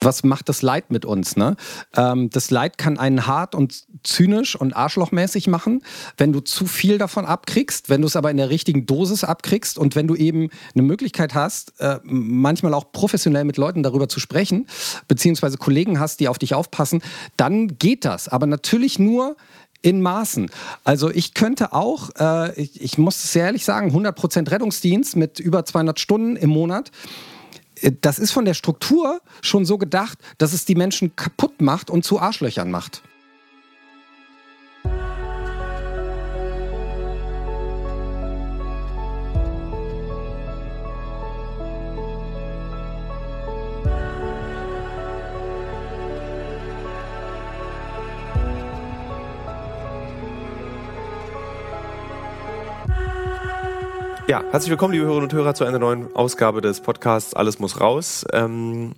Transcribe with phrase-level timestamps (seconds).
[0.00, 1.36] was macht das Leid mit uns?
[1.36, 1.56] Ne?
[1.96, 5.82] Ähm, das Leid kann einen hart und zynisch und arschlochmäßig machen,
[6.16, 9.78] wenn du zu viel davon abkriegst, wenn du es aber in der richtigen Dosis abkriegst
[9.78, 14.20] und wenn du eben eine Möglichkeit hast, äh, manchmal auch professionell mit Leuten darüber zu
[14.20, 14.66] sprechen,
[15.08, 17.02] beziehungsweise Kollegen hast, die auf dich aufpassen,
[17.36, 18.28] dann geht das.
[18.28, 19.36] Aber natürlich nur
[19.80, 20.50] in Maßen.
[20.84, 25.64] Also ich könnte auch, äh, ich, ich muss sehr ehrlich sagen, 100% Rettungsdienst mit über
[25.64, 26.90] 200 Stunden im Monat
[28.00, 32.04] das ist von der Struktur schon so gedacht, dass es die Menschen kaputt macht und
[32.04, 33.02] zu Arschlöchern macht.
[54.28, 57.80] Ja, herzlich willkommen, liebe Hörerinnen und Hörer, zu einer neuen Ausgabe des Podcasts Alles muss
[57.80, 58.26] raus.
[58.34, 58.92] Ähm,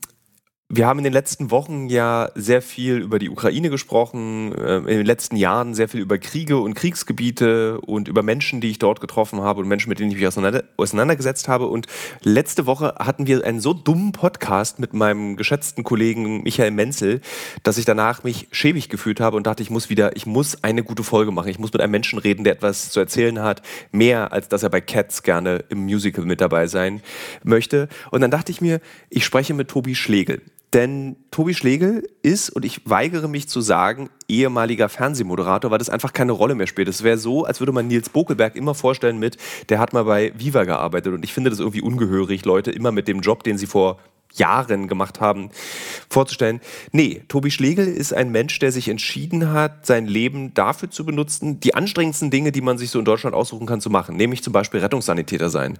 [0.73, 4.98] wir haben in den letzten Wochen ja sehr viel über die Ukraine gesprochen, äh, in
[4.98, 9.01] den letzten Jahren sehr viel über Kriege und Kriegsgebiete und über Menschen, die ich dort
[9.01, 11.66] getroffen habe und Menschen, mit denen ich mich auseinander, auseinandergesetzt habe.
[11.66, 11.88] Und
[12.23, 17.21] letzte Woche hatten wir einen so dummen Podcast mit meinem geschätzten Kollegen Michael Menzel,
[17.65, 20.84] dass ich danach mich schäbig gefühlt habe und dachte, ich muss wieder, ich muss eine
[20.84, 21.49] gute Folge machen.
[21.49, 24.71] Ich muss mit einem Menschen reden, der etwas zu erzählen hat, mehr als dass er
[24.71, 27.02] bei Cats gerne im Musical mit dabei sein
[27.43, 27.88] möchte.
[28.12, 30.40] Und dann dachte ich mir, ich spreche mit Tobi Schlegel.
[30.73, 36.12] Denn Tobi Schlegel ist, und ich weigere mich zu sagen, ehemaliger Fernsehmoderator, weil das einfach
[36.12, 36.87] keine Rolle mehr spielt.
[36.87, 39.37] Es wäre so, als würde man Nils Bokelberg immer vorstellen mit,
[39.68, 41.12] der hat mal bei Viva gearbeitet.
[41.12, 43.99] Und ich finde das irgendwie ungehörig, Leute immer mit dem Job, den sie vor
[44.32, 45.50] Jahren gemacht haben,
[46.09, 46.60] vorzustellen.
[46.92, 51.60] Nee, Tobi Schlegel ist ein Mensch, der sich entschieden hat, sein Leben dafür zu benutzen,
[51.60, 54.16] die anstrengendsten Dinge, die man sich so in Deutschland aussuchen kann, zu machen.
[54.16, 55.78] Nämlich zum Beispiel Rettungssanitäter sein.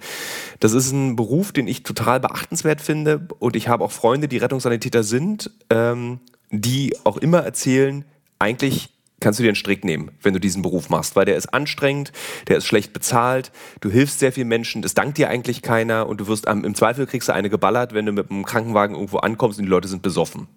[0.59, 3.29] Das ist ein Beruf, den ich total beachtenswert finde.
[3.39, 6.21] Und ich habe auch Freunde, die Rettungssanitäter sind, ähm,
[6.51, 8.05] die auch immer erzählen,
[8.39, 8.91] eigentlich
[9.21, 12.13] kannst du dir einen Strick nehmen, wenn du diesen Beruf machst, weil der ist anstrengend,
[12.49, 16.21] der ist schlecht bezahlt, du hilfst sehr vielen Menschen, das dankt dir eigentlich keiner und
[16.21, 19.59] du wirst im Zweifel kriegst du eine geballert, wenn du mit einem Krankenwagen irgendwo ankommst
[19.59, 20.49] und die Leute sind besoffen.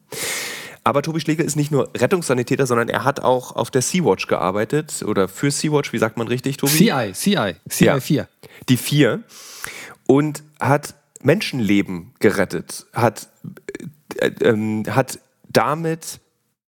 [0.85, 5.03] Aber Tobi Schlegel ist nicht nur Rettungssanitäter, sondern er hat auch auf der Sea-Watch gearbeitet
[5.07, 6.73] oder für Sea-Watch, wie sagt man richtig, Tobi?
[6.73, 8.27] CI, CI, CI ja, 4.
[8.67, 9.23] Die 4
[10.07, 13.29] und hat Menschenleben gerettet, hat,
[14.17, 15.19] äh, äh, hat
[15.49, 16.19] damit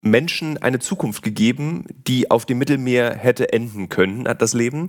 [0.02, 4.88] Menschen eine Zukunft gegeben, die auf dem Mittelmeer hätte enden können, hat das Leben.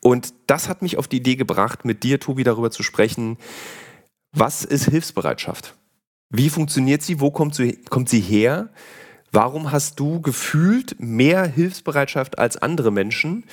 [0.00, 3.36] Und das hat mich auf die Idee gebracht, mit dir, Tobi, darüber zu sprechen,
[4.32, 5.74] was ist Hilfsbereitschaft?
[6.30, 7.20] Wie funktioniert sie?
[7.20, 8.70] Wo kommt sie, kommt sie her?
[9.32, 13.44] Warum hast du gefühlt mehr Hilfsbereitschaft als andere Menschen?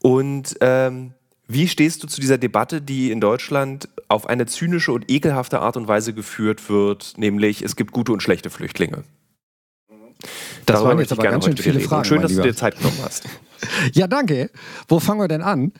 [0.00, 1.14] Und ähm,
[1.48, 5.76] wie stehst du zu dieser Debatte, die in Deutschland auf eine zynische und ekelhafte Art
[5.76, 9.02] und Weise geführt wird, nämlich es gibt gute und schlechte Flüchtlinge?
[10.20, 10.30] Das
[10.66, 12.04] Darüber waren jetzt aber ganz schön viele Fragen.
[12.04, 13.24] Schön, dass du dir Zeit genommen hast.
[13.92, 14.50] ja, danke.
[14.88, 15.72] Wo fangen wir denn an?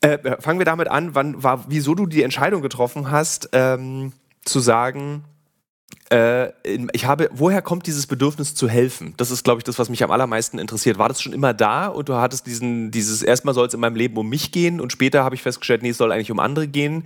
[0.00, 4.12] Äh, äh, fangen wir damit an, wann war, wieso du die Entscheidung getroffen hast, ähm,
[4.44, 5.24] zu sagen,
[6.92, 9.14] ich habe, woher kommt dieses Bedürfnis zu helfen?
[9.16, 10.98] Das ist, glaube ich, das, was mich am allermeisten interessiert.
[10.98, 13.96] War das schon immer da und du hattest diesen, dieses, erstmal soll es in meinem
[13.96, 16.68] Leben um mich gehen und später habe ich festgestellt, nee, es soll eigentlich um andere
[16.68, 17.04] gehen,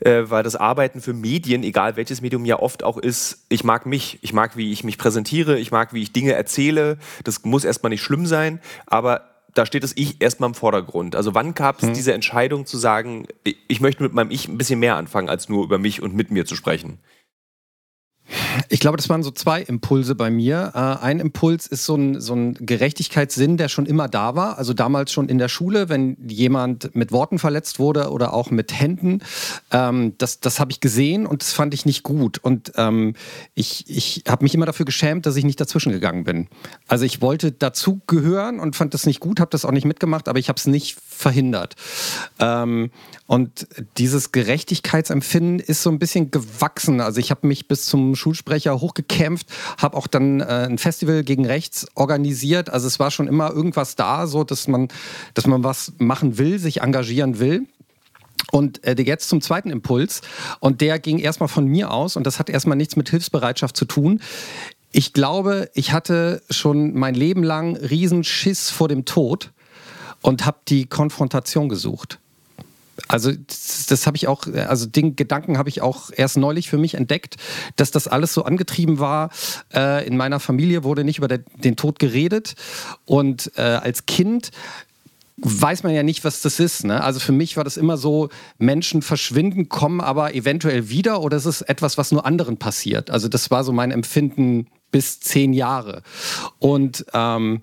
[0.00, 3.86] äh, weil das Arbeiten für Medien, egal welches Medium ja oft auch ist, ich mag
[3.86, 6.98] mich, ich mag, wie ich mich präsentiere, ich mag, wie ich Dinge erzähle.
[7.24, 9.22] Das muss erstmal nicht schlimm sein, aber
[9.54, 11.14] da steht das Ich erstmal im Vordergrund.
[11.14, 11.94] Also wann gab es hm.
[11.94, 15.64] diese Entscheidung zu sagen, ich möchte mit meinem Ich ein bisschen mehr anfangen, als nur
[15.64, 16.98] über mich und mit mir zu sprechen?
[18.68, 20.72] Ich glaube, das waren so zwei Impulse bei mir.
[20.74, 24.58] Äh, ein Impuls ist so ein, so ein Gerechtigkeitssinn, der schon immer da war.
[24.58, 28.78] Also damals schon in der Schule, wenn jemand mit Worten verletzt wurde oder auch mit
[28.78, 29.20] Händen.
[29.70, 32.38] Ähm, das das habe ich gesehen und das fand ich nicht gut.
[32.38, 33.14] Und ähm,
[33.54, 36.48] ich, ich habe mich immer dafür geschämt, dass ich nicht dazwischen gegangen bin.
[36.88, 40.38] Also ich wollte dazugehören und fand das nicht gut, habe das auch nicht mitgemacht, aber
[40.38, 41.76] ich habe es nicht verhindert.
[42.38, 42.90] Ähm,
[43.26, 43.66] und
[43.96, 47.00] dieses Gerechtigkeitsempfinden ist so ein bisschen gewachsen.
[47.00, 49.46] Also ich habe mich bis zum Schulsprecher hochgekämpft,
[49.78, 52.70] habe auch dann äh, ein Festival gegen rechts organisiert.
[52.70, 54.88] Also es war schon immer irgendwas da, so dass man,
[55.34, 57.66] dass man was machen will, sich engagieren will.
[58.50, 60.20] Und äh, jetzt zum zweiten Impuls.
[60.60, 63.84] Und der ging erstmal von mir aus und das hat erstmal nichts mit Hilfsbereitschaft zu
[63.84, 64.20] tun.
[64.92, 69.50] Ich glaube, ich hatte schon mein Leben lang Riesenschiss vor dem Tod
[70.20, 72.18] und habe die Konfrontation gesucht.
[73.12, 76.78] Also das, das habe ich auch, also den Gedanken habe ich auch erst neulich für
[76.78, 77.36] mich entdeckt,
[77.76, 79.30] dass das alles so angetrieben war.
[79.72, 82.54] Äh, in meiner Familie wurde nicht über der, den Tod geredet
[83.04, 84.50] und äh, als Kind
[85.36, 86.84] weiß man ja nicht, was das ist.
[86.84, 87.02] Ne?
[87.02, 88.28] Also für mich war das immer so,
[88.58, 93.10] Menschen verschwinden, kommen aber eventuell wieder oder es ist etwas, was nur anderen passiert.
[93.10, 96.02] Also das war so mein Empfinden bis zehn Jahre.
[96.58, 97.62] Und ähm,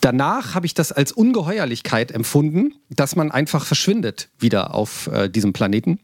[0.00, 5.52] danach habe ich das als Ungeheuerlichkeit empfunden, dass man einfach verschwindet wieder auf äh, diesem
[5.52, 5.98] Planeten.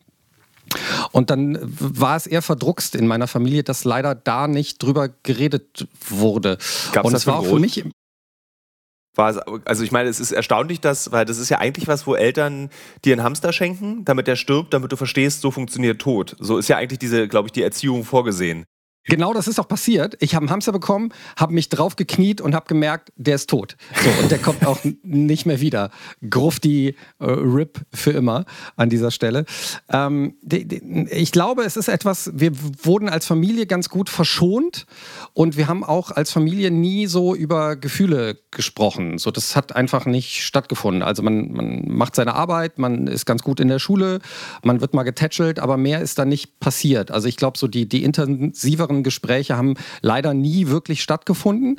[1.12, 5.86] Und dann war es eher verdruckst in meiner Familie, dass leider da nicht drüber geredet
[6.08, 6.58] wurde.
[6.92, 7.84] Gab's und es war auch für mich
[9.18, 12.70] also ich meine, es ist erstaunlich, dass, weil das ist ja eigentlich was, wo Eltern
[13.04, 16.36] dir einen Hamster schenken, damit der stirbt, damit du verstehst, so funktioniert Tod.
[16.38, 18.64] So ist ja eigentlich diese, glaube ich, die Erziehung vorgesehen.
[19.06, 20.16] Genau das ist auch passiert.
[20.20, 23.76] Ich habe einen Hamster bekommen, habe mich drauf gekniet und habe gemerkt, der ist tot.
[24.02, 25.90] So, und der kommt auch nicht mehr wieder.
[26.28, 28.44] Gruff die äh, RIP für immer
[28.76, 29.44] an dieser Stelle.
[29.90, 34.86] Ähm, die, die, ich glaube, es ist etwas, wir wurden als Familie ganz gut verschont
[35.32, 39.18] und wir haben auch als Familie nie so über Gefühle gesprochen.
[39.18, 41.02] So, das hat einfach nicht stattgefunden.
[41.02, 44.20] Also man, man macht seine Arbeit, man ist ganz gut in der Schule,
[44.62, 47.10] man wird mal getätschelt, aber mehr ist da nicht passiert.
[47.10, 51.76] Also ich glaube, so die, die intensiveren längeren Gespräche haben leider nie wirklich stattgefunden.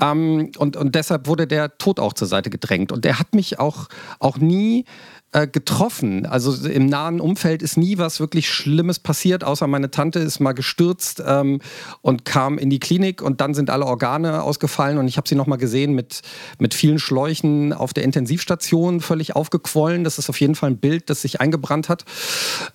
[0.00, 2.92] Ähm, und, und deshalb wurde der Tod auch zur Seite gedrängt.
[2.92, 4.84] Und der hat mich auch, auch nie
[5.32, 6.26] äh, getroffen.
[6.26, 10.52] Also im nahen Umfeld ist nie was wirklich Schlimmes passiert, außer meine Tante ist mal
[10.52, 11.60] gestürzt ähm,
[12.00, 15.34] und kam in die Klinik und dann sind alle Organe ausgefallen und ich habe sie
[15.34, 16.22] nochmal gesehen mit,
[16.58, 20.04] mit vielen Schläuchen auf der Intensivstation, völlig aufgequollen.
[20.04, 22.04] Das ist auf jeden Fall ein Bild, das sich eingebrannt hat.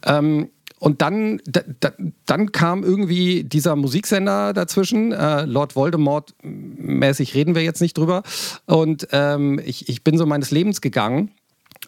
[0.06, 0.50] Ähm,
[0.82, 1.92] und dann, da, da,
[2.26, 5.12] dann kam irgendwie dieser Musiksender dazwischen.
[5.12, 8.24] Äh, Lord Voldemort mäßig reden wir jetzt nicht drüber.
[8.66, 11.30] Und ähm, ich, ich bin so meines Lebens gegangen.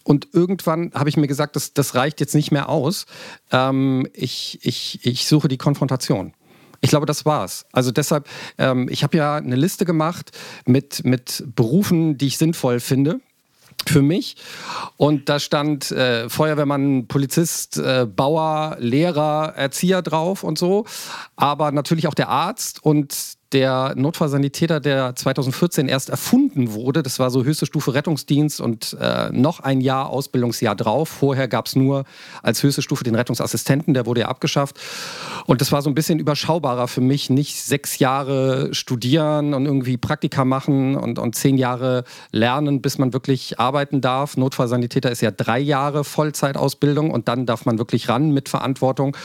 [0.04, 3.08] Und irgendwann habe ich mir gesagt, das, das reicht jetzt nicht mehr aus.
[3.52, 6.34] Ähm, ich, ich, ich suche die Konfrontation.
[6.80, 7.66] Ich glaube, das war's.
[7.72, 8.30] Also deshalb,
[8.60, 10.38] ähm, ich habe ja eine Liste gemacht
[10.68, 13.22] mit, mit Berufen, die ich sinnvoll finde
[13.90, 14.36] für mich.
[14.98, 20.86] Und da stand äh, Feuerwehrmann, Polizist, äh, Bauer, Lehrer, Erzieher drauf und so.
[21.36, 27.04] Aber natürlich auch der Arzt und der Notfallsanitäter, der 2014 erst erfunden wurde.
[27.04, 31.10] Das war so höchste Stufe Rettungsdienst und äh, noch ein Jahr Ausbildungsjahr drauf.
[31.10, 32.04] Vorher gab es nur
[32.42, 34.80] als höchste Stufe den Rettungsassistenten, der wurde ja abgeschafft.
[35.46, 37.30] Und das war so ein bisschen überschaubarer für mich.
[37.30, 43.14] Nicht sechs Jahre studieren und irgendwie Praktika machen und, und zehn Jahre lernen, bis man
[43.14, 44.36] wirklich arbeiten darf.
[44.38, 49.16] Notfallsanitäter ist ja drei Jahre Vollzeitausbildung und dann darf man wirklich ran mit Verantwortung.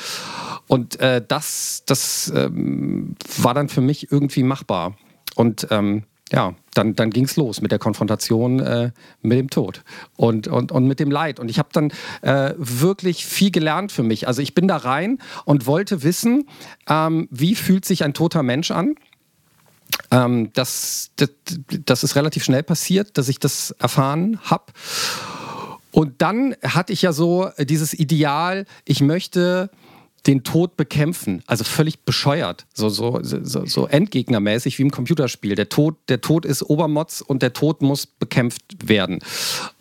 [0.68, 4.96] Und äh, das, das ähm, war dann für mich irgendwie machbar.
[5.34, 8.90] Und ähm, ja, dann, dann ging es los mit der Konfrontation äh,
[9.22, 9.82] mit dem Tod
[10.16, 11.40] und, und, und mit dem Leid.
[11.40, 14.28] Und ich habe dann äh, wirklich viel gelernt für mich.
[14.28, 16.46] Also ich bin da rein und wollte wissen,
[16.88, 18.94] ähm, wie fühlt sich ein toter Mensch an?
[20.10, 21.30] Ähm, das, das,
[21.86, 24.66] das ist relativ schnell passiert, dass ich das erfahren habe.
[25.92, 29.70] Und dann hatte ich ja so dieses Ideal, ich möchte
[30.26, 31.42] den Tod bekämpfen.
[31.46, 32.66] Also völlig bescheuert.
[32.74, 35.54] So, so, so, so endgegnermäßig wie im Computerspiel.
[35.54, 39.20] Der Tod, der Tod ist Obermotz und der Tod muss bekämpft werden.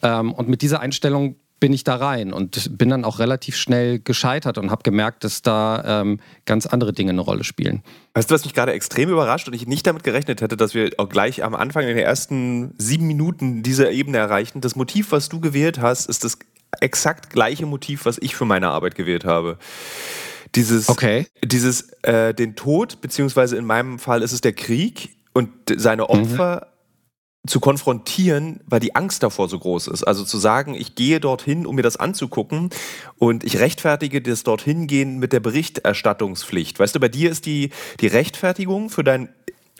[0.02, 4.00] Ähm, und mit dieser Einstellung bin ich da rein und bin dann auch relativ schnell
[4.00, 7.82] gescheitert und habe gemerkt, dass da ähm, ganz andere Dinge eine Rolle spielen.
[8.14, 10.92] Weißt du, was mich gerade extrem überrascht und ich nicht damit gerechnet hätte, dass wir
[10.98, 14.62] auch gleich am Anfang in den ersten sieben Minuten diese Ebene erreichen?
[14.62, 16.38] Das Motiv, was du gewählt hast, ist das
[16.82, 19.58] exakt gleiche Motiv, was ich für meine Arbeit gewählt habe.
[20.56, 21.28] Dieses, okay.
[21.44, 26.10] dieses äh, den Tod, beziehungsweise in meinem Fall ist es der Krieg und seine mhm.
[26.10, 26.68] Opfer
[27.44, 27.50] mhm.
[27.50, 30.04] zu konfrontieren, weil die Angst davor so groß ist.
[30.04, 32.70] Also zu sagen, ich gehe dorthin, um mir das anzugucken
[33.18, 36.80] und ich rechtfertige das dorthin gehen mit der Berichterstattungspflicht.
[36.80, 39.30] Weißt du, bei dir ist die, die Rechtfertigung für dein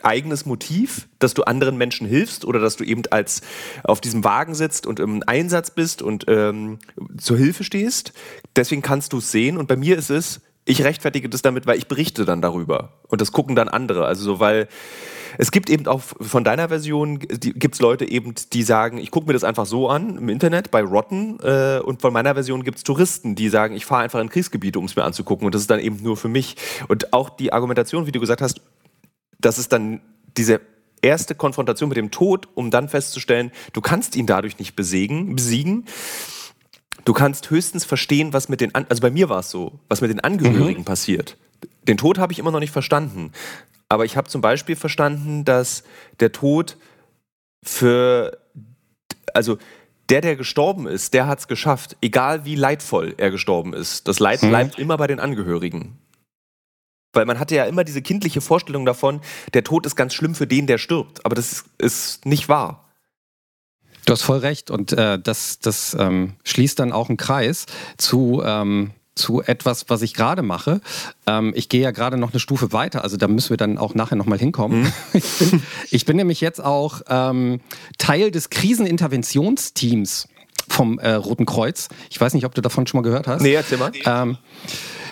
[0.02, 3.42] eigenes Motiv, dass du anderen Menschen hilfst oder dass du eben als
[3.84, 6.78] auf diesem Wagen sitzt und im Einsatz bist und ähm,
[7.18, 8.12] zur Hilfe stehst.
[8.56, 9.56] Deswegen kannst du es sehen.
[9.56, 12.92] Und bei mir ist es, ich rechtfertige das damit, weil ich berichte dann darüber.
[13.08, 14.04] Und das gucken dann andere.
[14.04, 14.68] Also so, weil
[15.38, 19.26] es gibt eben auch von deiner Version, gibt es Leute eben, die sagen, ich gucke
[19.26, 21.38] mir das einfach so an im Internet bei Rotten.
[21.40, 24.78] Äh, und von meiner Version gibt es Touristen, die sagen, ich fahre einfach in Kriegsgebiete,
[24.78, 25.46] um es mir anzugucken.
[25.46, 26.56] Und das ist dann eben nur für mich.
[26.88, 28.60] Und auch die Argumentation, wie du gesagt hast,
[29.38, 30.00] dass es dann
[30.36, 30.60] diese
[31.02, 35.84] erste Konfrontation mit dem Tod, um dann festzustellen, du kannst ihn dadurch nicht besiegen, besiegen
[37.08, 40.02] Du kannst höchstens verstehen, was mit den, An also bei mir war es so, was
[40.02, 40.84] mit den Angehörigen mhm.
[40.84, 41.38] passiert.
[41.88, 43.32] Den Tod habe ich immer noch nicht verstanden.
[43.88, 45.84] Aber ich habe zum Beispiel verstanden, dass
[46.20, 46.76] der Tod
[47.62, 48.36] für,
[49.32, 49.56] also
[50.10, 54.06] der, der gestorben ist, der hat es geschafft, egal wie leidvoll er gestorben ist.
[54.06, 54.48] Das Leid mhm.
[54.50, 55.96] bleibt immer bei den Angehörigen.
[57.12, 59.20] Weil man hatte ja immer diese kindliche Vorstellung davon,
[59.54, 61.24] der Tod ist ganz schlimm für den, der stirbt.
[61.24, 62.88] Aber das ist nicht wahr.
[64.04, 67.66] Du hast voll recht und äh, das, das ähm, schließt dann auch einen Kreis
[67.98, 70.80] zu, ähm, zu etwas, was ich gerade mache.
[71.26, 73.94] Ähm, ich gehe ja gerade noch eine Stufe weiter, also da müssen wir dann auch
[73.94, 74.84] nachher nochmal hinkommen.
[74.84, 74.92] Mhm.
[75.12, 77.60] Ich, bin, ich, bin, nämlich jetzt auch ähm,
[77.98, 80.28] Teil des Kriseninterventionsteams
[80.68, 81.88] vom äh, Roten Kreuz.
[82.08, 83.42] Ich weiß nicht, ob du davon schon mal gehört hast.
[83.42, 83.92] Nee, erzähl mal.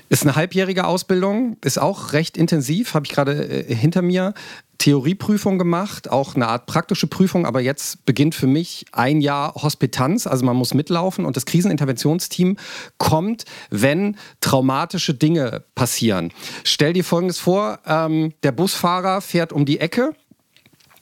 [0.09, 4.35] Ist eine halbjährige Ausbildung, ist auch recht intensiv, habe ich gerade äh, hinter mir.
[4.79, 10.27] Theorieprüfung gemacht, auch eine Art praktische Prüfung, aber jetzt beginnt für mich ein Jahr Hospitanz,
[10.27, 12.57] also man muss mitlaufen und das Kriseninterventionsteam
[12.99, 16.33] kommt, wenn traumatische Dinge passieren.
[16.63, 20.13] Stell dir Folgendes vor, ähm, der Busfahrer fährt um die Ecke,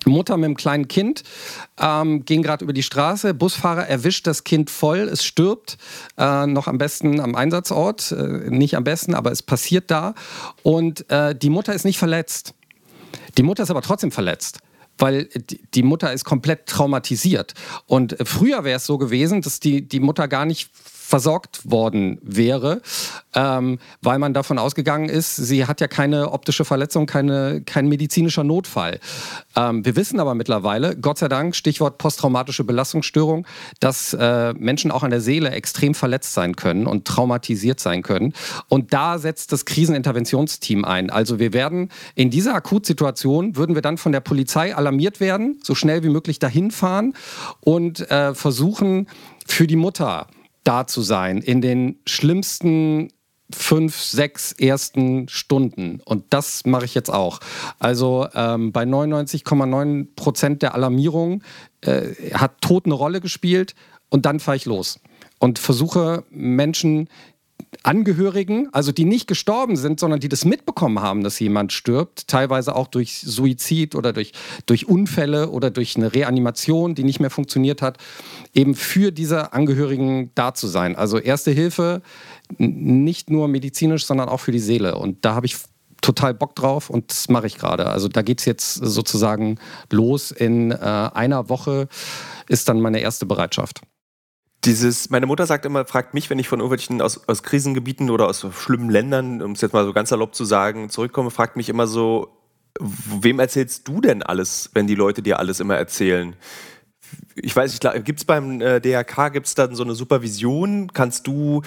[0.06, 1.22] Mutter mit einem kleinen Kind
[1.78, 3.34] ähm, ging gerade über die Straße.
[3.34, 5.78] Busfahrer erwischt das Kind voll, es stirbt,
[6.18, 10.14] äh, noch am besten am Einsatzort, äh, nicht am besten, aber es passiert da.
[10.62, 12.54] Und äh, die Mutter ist nicht verletzt.
[13.36, 14.58] Die Mutter ist aber trotzdem verletzt
[14.98, 15.28] weil
[15.74, 17.54] die Mutter ist komplett traumatisiert.
[17.86, 20.70] Und früher wäre es so gewesen, dass die, die Mutter gar nicht
[21.06, 22.80] versorgt worden wäre,
[23.34, 28.42] ähm, weil man davon ausgegangen ist, sie hat ja keine optische Verletzung, keine, kein medizinischer
[28.42, 29.00] Notfall.
[29.54, 33.46] Ähm, wir wissen aber mittlerweile, Gott sei Dank, Stichwort posttraumatische Belastungsstörung,
[33.80, 38.32] dass äh, Menschen auch an der Seele extrem verletzt sein können und traumatisiert sein können.
[38.68, 41.10] Und da setzt das Kriseninterventionsteam ein.
[41.10, 45.74] Also wir werden in dieser Akutsituation, würden wir dann von der Polizei alarmiert werden, so
[45.74, 47.12] schnell wie möglich dahin fahren
[47.60, 49.06] und äh, versuchen,
[49.46, 50.28] für die Mutter
[50.64, 53.10] da zu sein in den schlimmsten
[53.50, 56.00] fünf, sechs ersten Stunden.
[56.04, 57.40] Und das mache ich jetzt auch.
[57.78, 61.42] Also ähm, bei 99,9 Prozent der Alarmierung
[61.82, 63.74] äh, hat Tod eine Rolle gespielt
[64.08, 65.00] und dann fahre ich los
[65.38, 67.08] und versuche Menschen
[67.82, 72.74] Angehörigen, also die nicht gestorben sind, sondern die das mitbekommen haben, dass jemand stirbt, teilweise
[72.74, 74.32] auch durch Suizid oder durch,
[74.66, 77.98] durch Unfälle oder durch eine Reanimation, die nicht mehr funktioniert hat,
[78.54, 80.96] eben für diese Angehörigen da zu sein.
[80.96, 82.02] Also erste Hilfe,
[82.58, 84.96] nicht nur medizinisch, sondern auch für die Seele.
[84.96, 85.56] Und da habe ich
[86.00, 87.86] total Bock drauf und das mache ich gerade.
[87.86, 89.58] Also da geht es jetzt sozusagen
[89.90, 90.30] los.
[90.30, 91.88] In äh, einer Woche
[92.48, 93.80] ist dann meine erste Bereitschaft.
[94.64, 98.28] Dieses, meine Mutter sagt immer, fragt mich, wenn ich von irgendwelchen aus, aus Krisengebieten oder
[98.28, 101.68] aus schlimmen Ländern, um es jetzt mal so ganz salopp zu sagen, zurückkomme, fragt mich
[101.68, 102.28] immer so,
[102.80, 106.34] wem erzählst du denn alles, wenn die Leute dir alles immer erzählen?
[107.36, 110.92] Ich weiß nicht, gibt es beim äh, DRK, gibt es dann so eine Supervision?
[110.92, 111.62] Kannst du,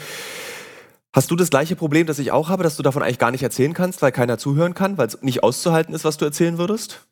[1.13, 3.43] hast du das gleiche Problem, das ich auch habe, dass du davon eigentlich gar nicht
[3.43, 7.05] erzählen kannst, weil keiner zuhören kann, weil es nicht auszuhalten ist, was du erzählen würdest?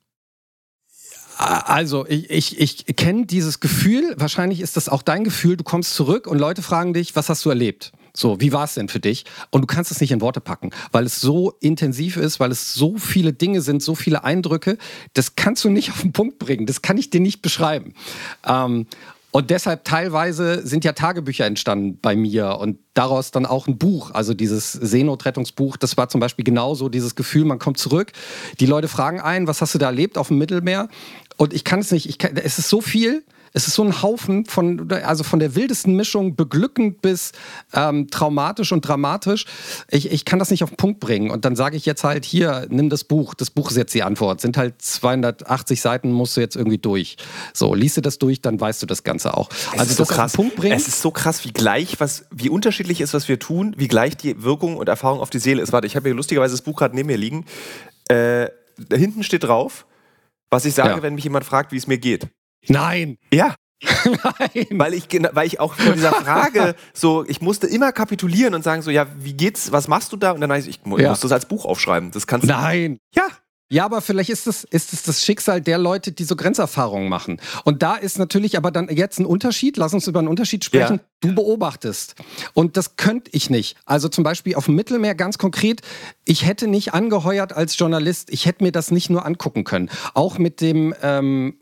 [1.38, 5.94] Also, ich, ich, ich kenne dieses Gefühl, wahrscheinlich ist das auch dein Gefühl, du kommst
[5.94, 7.92] zurück und Leute fragen dich, was hast du erlebt?
[8.14, 9.26] So, wie war es denn für dich?
[9.50, 12.74] Und du kannst es nicht in Worte packen, weil es so intensiv ist, weil es
[12.74, 14.78] so viele Dinge sind, so viele Eindrücke,
[15.14, 17.94] das kannst du nicht auf den Punkt bringen, das kann ich dir nicht beschreiben.
[18.48, 18.88] Ähm,
[19.36, 24.12] und deshalb teilweise sind ja Tagebücher entstanden bei mir und daraus dann auch ein Buch,
[24.12, 25.76] also dieses Seenotrettungsbuch.
[25.76, 28.14] Das war zum Beispiel genauso dieses Gefühl, man kommt zurück,
[28.62, 30.88] die Leute fragen ein, was hast du da erlebt auf dem Mittelmeer?
[31.38, 33.24] Und ich kann es nicht, ich kann, es ist so viel,
[33.56, 37.32] es ist so ein Haufen von, also von der wildesten Mischung, beglückend bis
[37.74, 39.46] ähm, traumatisch und dramatisch.
[39.90, 41.32] Ich, ich kann das nicht auf den Punkt bringen.
[41.32, 43.34] Und dann sage ich jetzt halt, hier, nimm das Buch.
[43.34, 44.42] Das Buch ist jetzt die Antwort.
[44.42, 47.16] Sind halt 280 Seiten, musst du jetzt irgendwie durch.
[47.54, 49.50] So, liest du das durch, dann weißt du das Ganze auch.
[49.50, 50.34] Es also ist so krass.
[50.34, 50.76] Punkt bringen.
[50.76, 54.18] Es ist so krass, wie gleich, was, wie unterschiedlich ist, was wir tun, wie gleich
[54.18, 55.72] die Wirkung und Erfahrung auf die Seele ist.
[55.72, 57.46] Warte, ich habe hier lustigerweise das Buch gerade neben mir liegen.
[58.10, 59.86] Äh, da hinten steht drauf,
[60.56, 61.02] was ich sage, ja.
[61.02, 62.30] wenn mich jemand fragt, wie es mir geht.
[62.68, 63.18] Nein.
[63.34, 63.56] Ja.
[64.06, 64.68] Nein.
[64.72, 68.82] Weil ich, weil ich auch vor dieser Frage so, ich musste immer kapitulieren und sagen
[68.82, 70.32] so, ja, wie geht's, was machst du da?
[70.32, 71.10] Und dann weiß ich, ich ja.
[71.10, 72.12] muss das als Buch aufschreiben.
[72.12, 73.00] Das kannst Nein.
[73.14, 73.28] Ja.
[73.68, 77.42] Ja, aber vielleicht ist es, ist es das Schicksal der Leute, die so Grenzerfahrungen machen.
[77.64, 79.78] Und da ist natürlich aber dann jetzt ein Unterschied.
[79.78, 80.98] Lass uns über einen Unterschied sprechen.
[80.98, 81.06] Ja.
[81.22, 82.14] Du beobachtest.
[82.54, 83.76] Und das könnte ich nicht.
[83.86, 85.82] Also zum Beispiel auf dem Mittelmeer ganz konkret.
[86.26, 88.30] Ich hätte nicht angeheuert als Journalist.
[88.32, 89.90] Ich hätte mir das nicht nur angucken können.
[90.14, 91.56] Auch mit dem, ähm,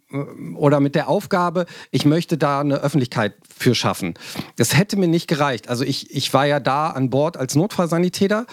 [0.55, 4.13] oder mit der Aufgabe, ich möchte da eine Öffentlichkeit für schaffen.
[4.57, 5.69] Das hätte mir nicht gereicht.
[5.69, 8.45] Also ich, ich war ja da an Bord als Notfallsanitäter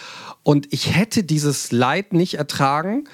[0.42, 3.09] und ich hätte dieses Leid nicht ertragen,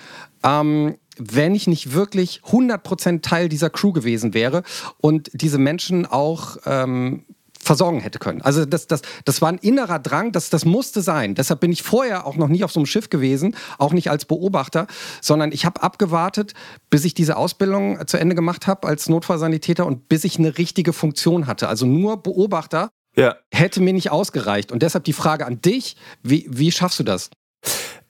[0.47, 4.63] ähm, wenn ich nicht wirklich 100% Teil dieser Crew gewesen wäre
[4.99, 7.25] und diese Menschen auch ähm,
[7.59, 8.43] versorgen hätte können.
[8.43, 11.35] Also das, das, das war ein innerer Drang, das, das musste sein.
[11.35, 14.25] Deshalb bin ich vorher auch noch nie auf so einem Schiff gewesen, auch nicht als
[14.25, 14.87] Beobachter,
[15.21, 16.55] sondern ich habe abgewartet,
[16.91, 20.93] bis ich diese Ausbildung zu Ende gemacht habe als Notfallsanitäter und bis ich eine richtige
[20.93, 21.69] Funktion hatte.
[21.69, 23.35] Also nur Beobachter ja.
[23.53, 24.71] hätte mir nicht ausgereicht.
[24.71, 27.31] Und deshalb die Frage an dich, wie, wie schaffst du das?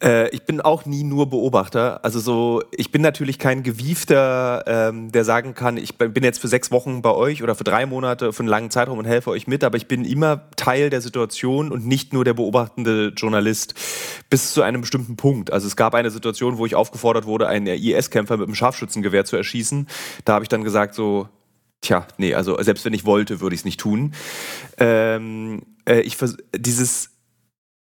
[0.03, 2.05] Äh, ich bin auch nie nur Beobachter.
[2.05, 6.49] Also so, ich bin natürlich kein Gewiefter, ähm, der sagen kann, ich bin jetzt für
[6.49, 9.47] sechs Wochen bei euch oder für drei Monate, für einen langen Zeitraum und helfe euch
[9.47, 13.75] mit, aber ich bin immer Teil der Situation und nicht nur der beobachtende Journalist
[14.29, 15.53] bis zu einem bestimmten Punkt.
[15.53, 19.37] Also es gab eine Situation, wo ich aufgefordert wurde, einen IS-Kämpfer mit einem Scharfschützengewehr zu
[19.37, 19.89] erschießen.
[20.25, 21.29] Da habe ich dann gesagt so,
[21.81, 24.13] tja, nee, also selbst wenn ich wollte, würde ich es nicht tun.
[24.79, 26.19] Ähm, äh, ich
[26.55, 27.16] dieses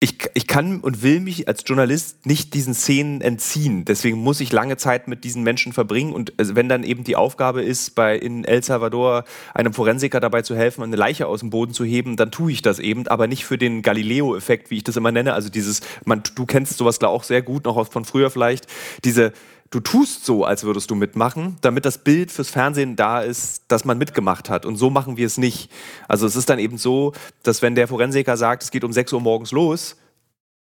[0.01, 3.85] ich, ich kann und will mich als Journalist nicht diesen Szenen entziehen.
[3.85, 6.13] Deswegen muss ich lange Zeit mit diesen Menschen verbringen.
[6.13, 9.25] Und wenn dann eben die Aufgabe ist, bei in El Salvador
[9.55, 12.63] einem Forensiker dabei zu helfen, eine Leiche aus dem Boden zu heben, dann tue ich
[12.63, 15.35] das eben, aber nicht für den Galileo-Effekt, wie ich das immer nenne.
[15.35, 18.69] Also dieses, man, du kennst sowas klar auch sehr gut, noch von früher vielleicht,
[19.05, 19.33] diese
[19.71, 23.85] du tust so, als würdest du mitmachen, damit das Bild fürs Fernsehen da ist, dass
[23.85, 24.65] man mitgemacht hat.
[24.65, 25.71] Und so machen wir es nicht.
[26.07, 29.13] Also es ist dann eben so, dass wenn der Forensiker sagt, es geht um 6
[29.13, 29.97] Uhr morgens los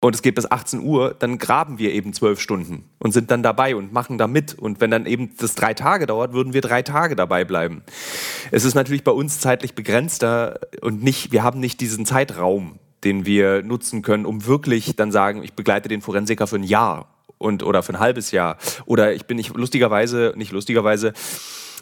[0.02, 3.44] und es geht bis 18 Uhr, dann graben wir eben zwölf Stunden und sind dann
[3.44, 4.54] dabei und machen da mit.
[4.54, 7.84] Und wenn dann eben das drei Tage dauert, würden wir drei Tage dabei bleiben.
[8.52, 13.26] Es ist natürlich bei uns zeitlich begrenzter und nicht, wir haben nicht diesen Zeitraum, den
[13.26, 17.64] wir nutzen können, um wirklich dann sagen, ich begleite den Forensiker für ein Jahr und
[17.64, 18.58] oder für ein halbes Jahr.
[18.86, 21.14] Oder ich bin nicht lustigerweise, nicht lustigerweise,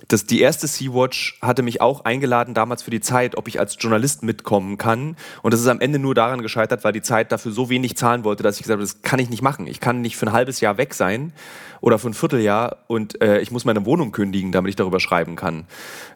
[0.08, 3.78] das, die erste Sea-Watch hatte mich auch eingeladen damals für die Zeit, ob ich als
[3.80, 5.16] Journalist mitkommen kann.
[5.42, 8.24] Und das ist am Ende nur daran gescheitert, weil die Zeit dafür so wenig zahlen
[8.24, 9.68] wollte, dass ich gesagt habe, das kann ich nicht machen.
[9.68, 11.34] Ich kann nicht für ein halbes Jahr weg sein
[11.82, 15.36] oder für ein Vierteljahr und äh, ich muss meine Wohnung kündigen, damit ich darüber schreiben
[15.36, 15.66] kann.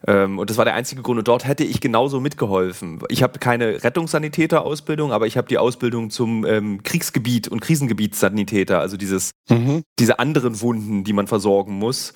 [0.08, 1.20] Ähm, und das war der einzige Grund.
[1.20, 3.00] Und dort hätte ich genauso mitgeholfen.
[3.10, 8.98] Ich habe keine Rettungssanitäter-Ausbildung, aber ich habe die Ausbildung zum ähm, Kriegsgebiet und Krisengebietssanitäter, also
[8.98, 9.84] dieses, mhm.
[10.00, 12.14] diese anderen Wunden, die man versorgen muss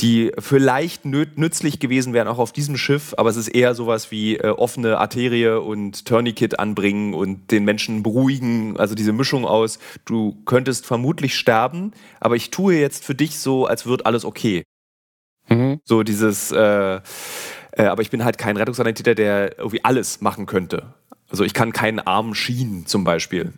[0.00, 4.36] die vielleicht nützlich gewesen wären, auch auf diesem Schiff, aber es ist eher sowas wie
[4.36, 10.36] äh, offene Arterie und Tourniquet anbringen und den Menschen beruhigen, also diese Mischung aus, du
[10.46, 14.64] könntest vermutlich sterben, aber ich tue jetzt für dich so, als wird alles okay.
[15.48, 15.80] Mhm.
[15.84, 17.00] So dieses, äh,
[17.76, 20.94] äh, aber ich bin halt kein Rettungssanitäter, der irgendwie alles machen könnte.
[21.28, 23.52] Also ich kann keinen Arm schienen zum Beispiel.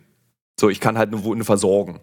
[0.59, 1.99] So, ich kann halt eine Wunde versorgen.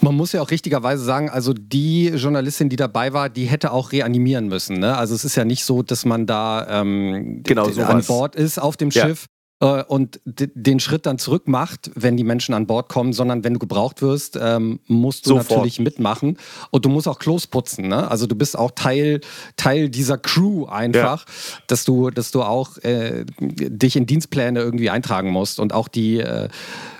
[0.00, 3.92] Man muss ja auch richtigerweise sagen, also die Journalistin, die dabei war, die hätte auch
[3.92, 4.78] reanimieren müssen.
[4.78, 4.96] Ne?
[4.96, 8.76] Also es ist ja nicht so, dass man da ähm, genau, an Bord ist auf
[8.76, 8.90] dem.
[8.90, 9.26] Schiff
[9.60, 13.54] äh, und den Schritt dann zurück macht, wenn die Menschen an Bord kommen, sondern wenn
[13.54, 15.50] du gebraucht wirst, ähm, musst du Sofort.
[15.50, 16.38] natürlich mitmachen
[16.70, 17.88] und du musst auch Klos putzen.
[17.88, 18.08] Ne?
[18.08, 19.20] Also du bist auch Teil,
[19.56, 21.34] Teil dieser Crew einfach, ja.
[21.66, 26.18] dass du, dass du auch äh, dich in Dienstpläne irgendwie eintragen musst und auch die
[26.18, 26.48] äh,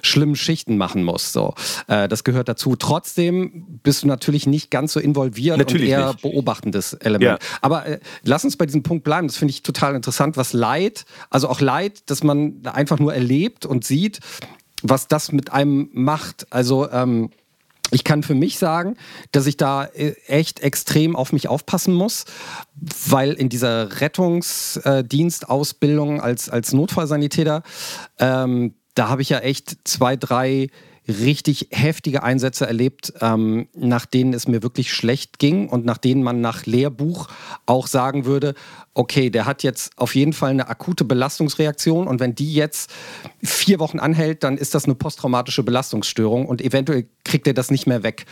[0.03, 1.33] schlimmen Schichten machen musst.
[1.33, 1.55] So,
[1.87, 2.77] äh, das gehört dazu.
[2.77, 6.23] Trotzdem bist du natürlich nicht ganz so involviert natürlich und eher nicht.
[6.23, 7.41] beobachtendes Element.
[7.43, 7.49] Ja.
[7.63, 9.29] Aber äh, lass uns bei diesem Punkt bleiben.
[9.29, 13.67] Das finde ich total interessant, was Leid, also auch Leid, dass man einfach nur erlebt
[13.67, 14.21] und sieht,
[14.83, 16.47] was das mit einem macht.
[16.51, 17.31] Also ähm,
[17.91, 18.99] ich kann für mich sagen,
[19.33, 22.27] dass ich da äh, echt extrem auf mich aufpassen muss,
[23.07, 27.63] weil in dieser Rettungsdienstausbildung als, als Notfallsanitäter,
[28.19, 30.69] ähm, da habe ich ja echt zwei, drei
[31.09, 36.23] richtig heftige Einsätze erlebt, ähm, nach denen es mir wirklich schlecht ging und nach denen
[36.23, 37.29] man nach Lehrbuch
[37.67, 38.55] auch sagen würde,
[38.93, 42.91] okay, der hat jetzt auf jeden Fall eine akute Belastungsreaktion und wenn die jetzt
[43.43, 47.87] vier Wochen anhält, dann ist das eine posttraumatische Belastungsstörung und eventuell kriegt er das nicht
[47.87, 48.27] mehr weg.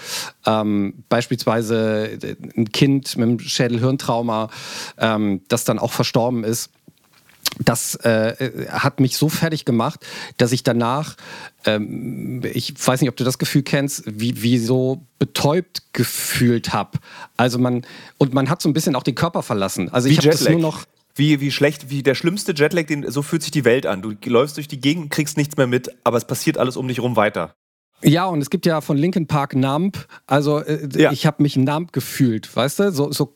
[0.44, 4.50] Ähm, beispielsweise äh, ein Kind mit einem Schädelhirntrauma,
[4.98, 6.70] ähm, das dann auch verstorben ist
[7.58, 10.00] das äh, hat mich so fertig gemacht,
[10.36, 11.16] dass ich danach,
[11.64, 16.98] ähm, ich weiß nicht, ob du das Gefühl kennst, wie, wie so betäubt gefühlt habe.
[17.36, 17.86] Also man,
[18.18, 19.88] und man hat so ein bisschen auch den Körper verlassen.
[19.90, 23.22] Also ich habe das nur noch wie, wie schlecht, wie der schlimmste Jetlag, den, so
[23.22, 24.02] fühlt sich die Welt an.
[24.02, 27.00] Du läufst durch die Gegend, kriegst nichts mehr mit, aber es passiert alles um dich
[27.00, 27.54] rum weiter.
[28.02, 30.06] Ja, und es gibt ja von Linkin Park Nump.
[30.26, 31.12] Also äh, ja.
[31.12, 32.92] ich habe mich Nump gefühlt, weißt du?
[32.92, 33.34] So, so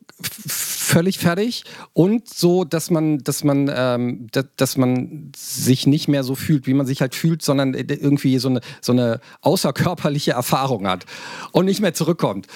[0.90, 6.24] völlig fertig und so, dass man, dass man, ähm, dass, dass man sich nicht mehr
[6.24, 10.32] so fühlt, wie man sich halt fühlt, sondern äh, irgendwie so eine, so eine außerkörperliche
[10.32, 11.06] Erfahrung hat
[11.52, 12.48] und nicht mehr zurückkommt.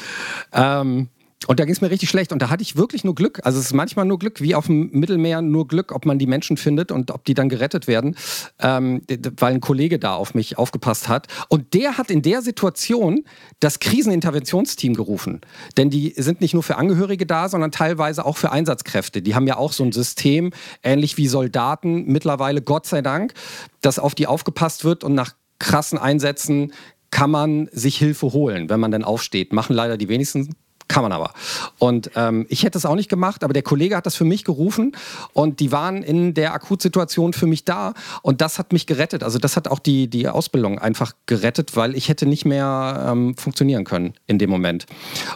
[0.53, 1.09] Ähm,
[1.46, 2.33] und da ging es mir richtig schlecht.
[2.33, 3.40] Und da hatte ich wirklich nur Glück.
[3.44, 6.26] Also es ist manchmal nur Glück, wie auf dem Mittelmeer nur Glück, ob man die
[6.26, 8.16] Menschen findet und ob die dann gerettet werden,
[8.61, 9.02] ähm,
[9.38, 11.28] weil ein Kollege da auf mich aufgepasst hat.
[11.48, 13.24] Und der hat in der Situation
[13.61, 15.40] das Kriseninterventionsteam gerufen.
[15.76, 19.22] Denn die sind nicht nur für Angehörige da, sondern teilweise auch für Einsatzkräfte.
[19.22, 20.52] Die haben ja auch so ein System,
[20.83, 23.35] ähnlich wie Soldaten mittlerweile, Gott sei Dank,
[23.80, 26.72] dass auf die aufgepasst wird und nach krassen Einsätzen
[27.11, 29.52] kann man sich Hilfe holen, wenn man dann aufsteht.
[29.52, 30.57] Machen leider die wenigsten
[30.88, 31.33] kann man aber.
[31.79, 34.44] Und ähm, ich hätte es auch nicht gemacht, aber der Kollege hat das für mich
[34.44, 34.97] gerufen
[35.33, 39.23] und die waren in der Akutsituation für mich da und das hat mich gerettet.
[39.23, 43.37] Also das hat auch die, die Ausbildung einfach gerettet, weil ich hätte nicht mehr ähm,
[43.37, 44.87] funktionieren können in dem Moment.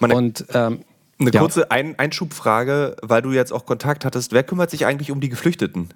[0.00, 0.84] Meine und ähm,
[1.20, 1.40] eine ja.
[1.40, 4.32] kurze Ein Einschubfrage, weil du jetzt auch Kontakt hattest.
[4.32, 5.88] Wer kümmert sich eigentlich um die Geflüchteten?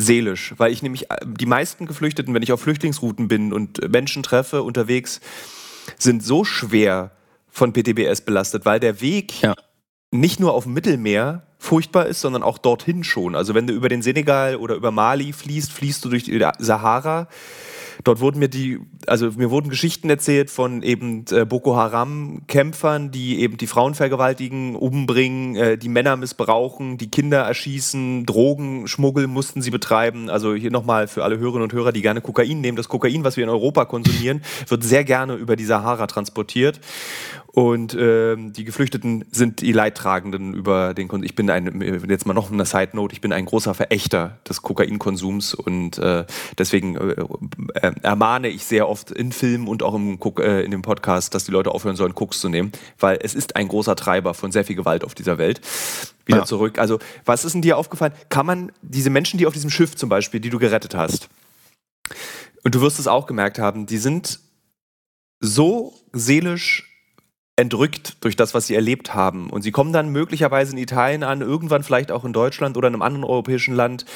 [0.00, 4.22] Seelisch, weil ich nämlich äh, die meisten Geflüchteten, wenn ich auf Flüchtlingsrouten bin und Menschen
[4.22, 5.20] treffe unterwegs,
[5.98, 7.12] sind so schwer
[7.50, 9.54] von PTBS belastet, weil der Weg ja.
[10.10, 13.34] nicht nur auf dem Mittelmeer furchtbar ist, sondern auch dorthin schon.
[13.34, 17.28] Also wenn du über den Senegal oder über Mali fließt, fließt du durch die Sahara
[18.04, 23.40] Dort wurden mir die, also mir wurden Geschichten erzählt von eben äh, Boko Haram-Kämpfern, die
[23.40, 29.70] eben die Frauen vergewaltigen, umbringen, äh, die Männer missbrauchen, die Kinder erschießen, Drogenschmuggel mussten sie
[29.70, 30.30] betreiben.
[30.30, 32.76] Also hier nochmal für alle Hörerinnen und Hörer, die gerne Kokain nehmen.
[32.76, 36.80] Das Kokain, was wir in Europa konsumieren, wird sehr gerne über die Sahara transportiert.
[37.52, 41.24] Und äh, die Geflüchteten sind die Leidtragenden über den Konsum.
[41.24, 44.62] Ich bin ein, jetzt mal noch eine Side Note, ich bin ein großer Verächter des
[44.62, 46.26] Kokainkonsums und äh,
[46.58, 47.16] deswegen äh,
[47.74, 51.42] äh, ermahne ich sehr oft in Filmen und auch im, äh, in dem Podcast, dass
[51.44, 54.64] die Leute aufhören sollen, Koks zu nehmen, weil es ist ein großer Treiber von sehr
[54.64, 55.60] viel Gewalt auf dieser Welt.
[56.26, 56.44] Wieder ja.
[56.44, 56.78] zurück.
[56.78, 58.12] Also, was ist denn dir aufgefallen?
[58.28, 61.28] Kann man diese Menschen, die auf diesem Schiff zum Beispiel, die du gerettet hast,
[62.62, 64.38] und du wirst es auch gemerkt haben, die sind
[65.40, 66.89] so seelisch
[67.60, 69.50] entrückt durch das, was sie erlebt haben.
[69.50, 72.94] Und sie kommen dann möglicherweise in Italien an, irgendwann vielleicht auch in Deutschland oder in
[72.94, 74.06] einem anderen europäischen Land,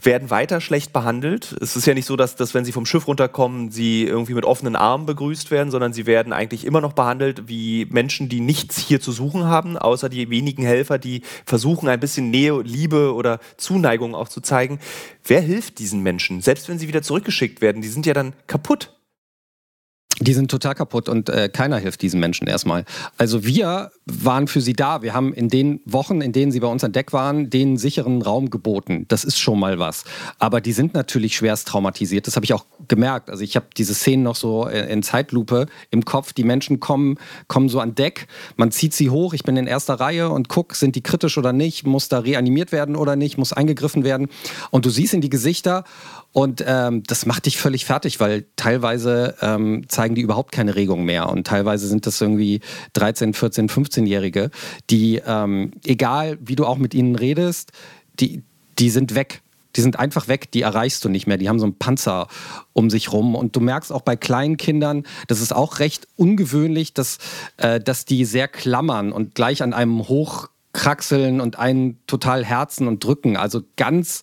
[0.00, 1.56] werden weiter schlecht behandelt.
[1.60, 4.44] Es ist ja nicht so, dass, dass wenn sie vom Schiff runterkommen, sie irgendwie mit
[4.44, 8.78] offenen Armen begrüßt werden, sondern sie werden eigentlich immer noch behandelt wie Menschen, die nichts
[8.78, 13.40] hier zu suchen haben, außer die wenigen Helfer, die versuchen, ein bisschen Nähe, Liebe oder
[13.56, 14.78] Zuneigung auch zu zeigen.
[15.24, 16.40] Wer hilft diesen Menschen?
[16.42, 18.92] Selbst wenn sie wieder zurückgeschickt werden, die sind ja dann kaputt.
[20.20, 22.84] Die sind total kaputt und äh, keiner hilft diesen Menschen erstmal.
[23.18, 25.02] Also wir waren für sie da.
[25.02, 28.22] Wir haben in den Wochen, in denen sie bei uns an Deck waren, den sicheren
[28.22, 29.06] Raum geboten.
[29.08, 30.04] Das ist schon mal was.
[30.38, 32.28] Aber die sind natürlich schwerst traumatisiert.
[32.28, 33.28] Das habe ich auch gemerkt.
[33.28, 36.32] Also ich habe diese Szenen noch so äh, in Zeitlupe im Kopf.
[36.32, 38.28] Die Menschen kommen, kommen so an Deck.
[38.56, 39.34] Man zieht sie hoch.
[39.34, 41.86] Ich bin in erster Reihe und guck, sind die kritisch oder nicht?
[41.86, 43.36] Muss da reanimiert werden oder nicht?
[43.36, 44.28] Muss eingegriffen werden?
[44.70, 45.82] Und du siehst in die Gesichter
[46.34, 51.04] und ähm, das macht dich völlig fertig, weil teilweise ähm, zeigen die überhaupt keine Regung
[51.04, 51.28] mehr.
[51.28, 52.60] Und teilweise sind das irgendwie
[52.94, 54.50] 13, 14, 15-Jährige,
[54.90, 57.70] die, ähm, egal wie du auch mit ihnen redest,
[58.18, 58.42] die,
[58.80, 59.42] die sind weg.
[59.76, 61.36] Die sind einfach weg, die erreichst du nicht mehr.
[61.36, 62.26] Die haben so einen Panzer
[62.72, 63.36] um sich rum.
[63.36, 67.18] Und du merkst auch bei kleinen Kindern, das ist auch recht ungewöhnlich, dass,
[67.58, 72.86] äh, dass die sehr klammern und gleich an einem hoch kraxeln und einen total herzen
[72.88, 73.38] und drücken.
[73.38, 74.22] Also ganz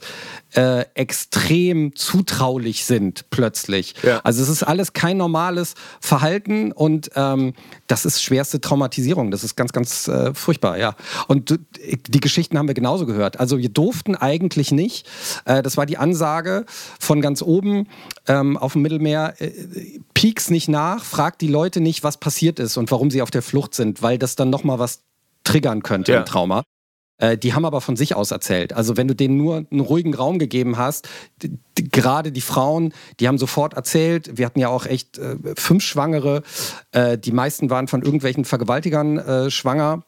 [0.54, 3.96] äh, extrem zutraulich sind plötzlich.
[4.04, 4.20] Ja.
[4.24, 7.54] Also es ist alles kein normales Verhalten und ähm,
[7.88, 9.32] das ist schwerste Traumatisierung.
[9.32, 10.96] Das ist ganz, ganz äh, furchtbar, ja.
[11.28, 13.40] Und die Geschichten haben wir genauso gehört.
[13.40, 15.10] Also wir durften eigentlich nicht.
[15.46, 16.66] Äh, das war die Ansage
[17.00, 17.88] von ganz oben
[18.28, 19.36] ähm, auf dem Mittelmeer.
[19.40, 19.52] Äh,
[20.14, 23.42] pieks nicht nach, fragt die Leute nicht, was passiert ist und warum sie auf der
[23.42, 25.00] Flucht sind, weil das dann nochmal was
[25.44, 26.20] triggern könnte ja.
[26.20, 26.64] im Trauma.
[27.18, 28.74] Äh, die haben aber von sich aus erzählt.
[28.74, 31.08] Also wenn du denen nur einen ruhigen Raum gegeben hast,
[31.76, 34.38] gerade die Frauen, die haben sofort erzählt.
[34.38, 36.44] Wir hatten ja auch echt äh, fünf Schwangere.
[36.92, 40.04] Äh, die meisten waren von irgendwelchen Vergewaltigern äh, schwanger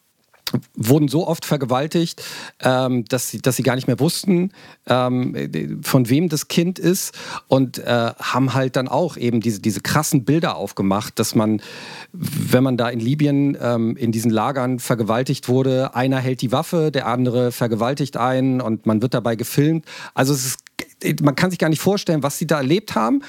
[0.75, 2.23] wurden so oft vergewaltigt,
[2.61, 4.51] ähm, dass, sie, dass sie gar nicht mehr wussten,
[4.87, 7.13] ähm, von wem das Kind ist
[7.47, 11.61] und äh, haben halt dann auch eben diese, diese krassen Bilder aufgemacht, dass man,
[12.11, 16.91] wenn man da in Libyen ähm, in diesen Lagern vergewaltigt wurde, einer hält die Waffe,
[16.91, 19.85] der andere vergewaltigt einen und man wird dabei gefilmt.
[20.13, 20.59] Also es ist
[21.21, 23.23] man kann sich gar nicht vorstellen, was sie da erlebt haben.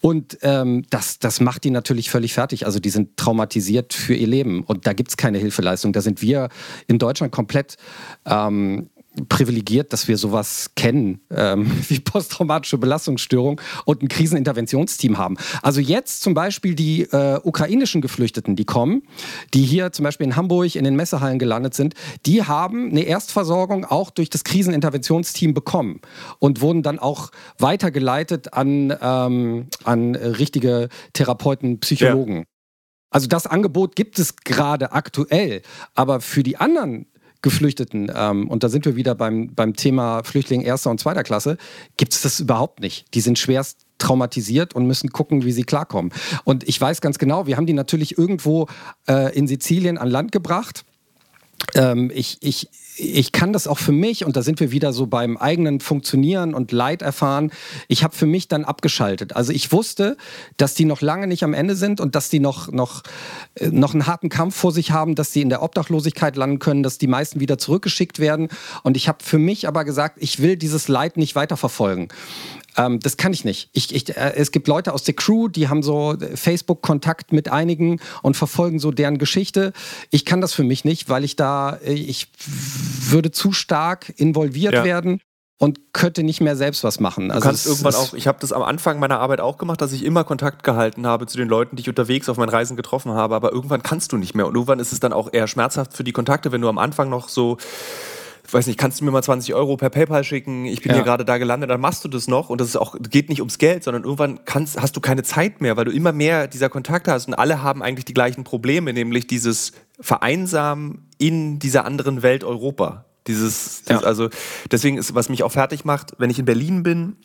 [0.00, 2.66] Und ähm, das, das macht die natürlich völlig fertig.
[2.66, 4.62] Also die sind traumatisiert für ihr Leben.
[4.62, 5.92] Und da gibt es keine Hilfeleistung.
[5.92, 6.48] Da sind wir
[6.86, 7.76] in Deutschland komplett
[8.24, 8.90] ähm,
[9.28, 15.36] privilegiert, dass wir sowas kennen, ähm, wie posttraumatische Belastungsstörung und ein Kriseninterventionsteam haben.
[15.62, 19.02] Also jetzt zum Beispiel die äh, ukrainischen Geflüchteten, die kommen,
[19.54, 23.84] die hier zum Beispiel in Hamburg in den Messehallen gelandet sind, die haben eine Erstversorgung
[23.84, 26.00] auch durch das Kriseninterventionsteam bekommen
[26.38, 32.36] und wurden dann auch weitergeleitet an, ähm, an richtige Therapeuten, Psychologen.
[32.38, 32.44] Ja.
[33.10, 35.62] Also das Angebot gibt es gerade aktuell,
[35.94, 37.06] aber für die anderen
[37.46, 41.58] Geflüchteten, ähm, und da sind wir wieder beim, beim Thema Flüchtling erster und zweiter Klasse,
[41.96, 43.14] gibt es das überhaupt nicht.
[43.14, 46.12] Die sind schwerst traumatisiert und müssen gucken, wie sie klarkommen.
[46.44, 48.66] Und ich weiß ganz genau, wir haben die natürlich irgendwo
[49.08, 50.84] äh, in Sizilien an Land gebracht
[51.74, 55.06] ähm, ich, ich, ich kann das auch für mich, und da sind wir wieder so
[55.06, 57.52] beim eigenen Funktionieren und Leid erfahren,
[57.88, 59.36] ich habe für mich dann abgeschaltet.
[59.36, 60.16] Also ich wusste,
[60.56, 63.02] dass die noch lange nicht am Ende sind und dass die noch, noch,
[63.54, 66.82] äh, noch einen harten Kampf vor sich haben, dass die in der Obdachlosigkeit landen können,
[66.82, 68.48] dass die meisten wieder zurückgeschickt werden.
[68.82, 72.08] Und ich habe für mich aber gesagt, ich will dieses Leid nicht weiterverfolgen.
[72.76, 73.70] Ähm, das kann ich nicht.
[73.72, 78.00] Ich, ich, äh, es gibt Leute aus der Crew, die haben so Facebook-Kontakt mit einigen
[78.22, 79.72] und verfolgen so deren Geschichte.
[80.10, 82.28] Ich kann das für mich nicht, weil ich da, äh, ich
[83.08, 84.84] würde zu stark involviert ja.
[84.84, 85.20] werden
[85.58, 87.28] und könnte nicht mehr selbst was machen.
[87.28, 89.92] Du also kannst irgendwann auch, ich habe das am Anfang meiner Arbeit auch gemacht, dass
[89.92, 93.12] ich immer Kontakt gehalten habe zu den Leuten, die ich unterwegs auf meinen Reisen getroffen
[93.12, 95.94] habe, aber irgendwann kannst du nicht mehr und irgendwann ist es dann auch eher schmerzhaft
[95.94, 97.56] für die Kontakte, wenn du am Anfang noch so
[98.52, 100.66] weiß nicht, kannst du mir mal 20 Euro per PayPal schicken?
[100.66, 100.96] Ich bin ja.
[100.96, 103.40] hier gerade da gelandet, dann machst du das noch und das ist auch, geht nicht
[103.40, 106.68] ums Geld, sondern irgendwann kannst, hast du keine Zeit mehr, weil du immer mehr dieser
[106.68, 112.22] Kontakte hast und alle haben eigentlich die gleichen Probleme, nämlich dieses Vereinsamen in dieser anderen
[112.22, 113.04] Welt Europa.
[113.26, 114.06] Dieses, dieses ja.
[114.06, 114.28] also
[114.70, 117.16] deswegen ist, was mich auch fertig macht, wenn ich in Berlin bin,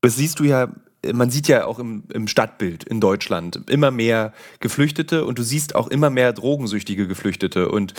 [0.00, 0.68] das siehst du ja
[1.12, 5.74] man sieht ja auch im, im, Stadtbild in Deutschland immer mehr Geflüchtete und du siehst
[5.74, 7.68] auch immer mehr drogensüchtige Geflüchtete.
[7.68, 7.94] Und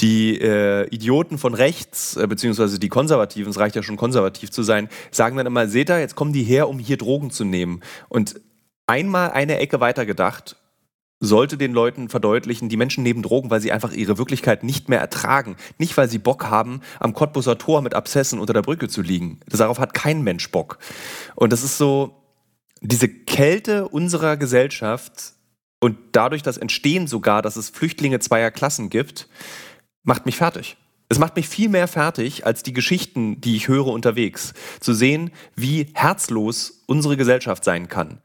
[0.00, 4.62] die äh, Idioten von rechts, äh, beziehungsweise die Konservativen, es reicht ja schon konservativ zu
[4.62, 7.80] sein, sagen dann immer, seht ihr, jetzt kommen die her, um hier Drogen zu nehmen.
[8.08, 8.40] Und
[8.86, 10.56] einmal eine Ecke weiter gedacht,
[11.20, 15.00] sollte den Leuten verdeutlichen, die Menschen nehmen Drogen, weil sie einfach ihre Wirklichkeit nicht mehr
[15.00, 15.56] ertragen.
[15.78, 19.40] Nicht, weil sie Bock haben, am Cottbuser Tor mit Abszessen unter der Brücke zu liegen.
[19.46, 20.78] Darauf hat kein Mensch Bock.
[21.34, 22.23] Und das ist so,
[22.80, 25.34] diese Kälte unserer Gesellschaft
[25.80, 29.28] und dadurch das Entstehen sogar, dass es Flüchtlinge zweier Klassen gibt,
[30.02, 30.76] macht mich fertig.
[31.08, 35.30] Es macht mich viel mehr fertig als die Geschichten, die ich höre unterwegs, zu sehen,
[35.54, 38.22] wie herzlos unsere Gesellschaft sein kann.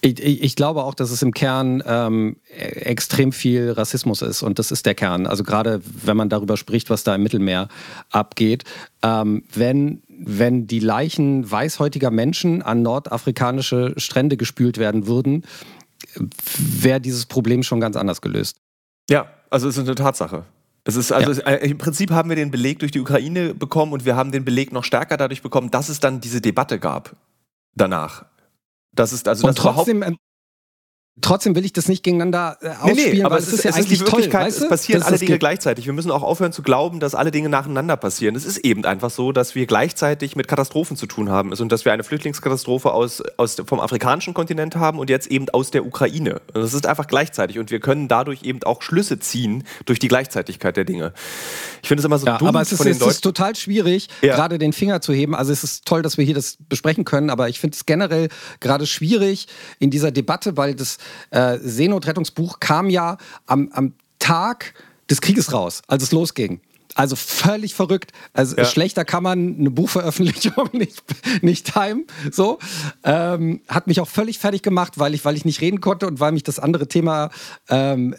[0.00, 4.70] Ich, ich, glaube auch, dass es im Kern ähm, extrem viel Rassismus ist und das
[4.70, 5.26] ist der Kern.
[5.26, 7.68] Also gerade wenn man darüber spricht, was da im Mittelmeer
[8.10, 8.64] abgeht,
[9.02, 15.44] ähm, wenn wenn die Leichen weißhäutiger Menschen an nordafrikanische Strände gespült werden würden,
[16.58, 18.56] wäre dieses Problem schon ganz anders gelöst.
[19.10, 20.44] Ja, also es ist eine Tatsache.
[20.84, 21.48] Es ist also ja.
[21.56, 24.72] im Prinzip haben wir den Beleg durch die Ukraine bekommen und wir haben den Beleg
[24.72, 27.16] noch stärker dadurch bekommen, dass es dann diese Debatte gab
[27.74, 28.24] danach.
[28.96, 30.02] Das ist also und das trotzdem
[31.22, 33.70] Trotzdem will ich das nicht gegeneinander äh, ausspielen, nee, nee, aber es ist, ist ja
[33.70, 34.64] es eigentlich ist die Wirklichkeit, toll, weißt du?
[34.64, 35.86] es passieren alle Dinge gleichzeitig.
[35.86, 38.36] Wir müssen auch aufhören zu glauben, dass alle Dinge nacheinander passieren.
[38.36, 41.86] Es ist eben einfach so, dass wir gleichzeitig mit Katastrophen zu tun haben und dass
[41.86, 46.42] wir eine Flüchtlingskatastrophe aus, aus, vom afrikanischen Kontinent haben und jetzt eben aus der Ukraine.
[46.52, 50.76] Das ist einfach gleichzeitig und wir können dadurch eben auch Schlüsse ziehen durch die Gleichzeitigkeit
[50.76, 51.14] der Dinge.
[51.86, 53.54] Ich finde es immer so ja, dumm aber es ist, von den es ist total
[53.54, 54.34] schwierig, ja.
[54.34, 55.36] gerade den Finger zu heben.
[55.36, 58.28] Also es ist toll, dass wir hier das besprechen können, aber ich finde es generell
[58.58, 59.46] gerade schwierig
[59.78, 60.98] in dieser Debatte, weil das
[61.30, 64.74] äh, Seenotrettungsbuch kam ja am, am Tag
[65.08, 66.60] des Krieges raus, als es losging.
[66.96, 68.12] Also völlig verrückt.
[68.32, 68.64] Also ja.
[68.64, 71.02] schlechter kann man eine Buchveröffentlichung nicht,
[71.42, 72.06] nicht timen.
[72.32, 72.58] So.
[73.04, 76.20] Ähm, hat mich auch völlig fertig gemacht, weil ich, weil ich nicht reden konnte und
[76.20, 77.28] weil mich das andere Thema
[77.68, 78.14] ähm,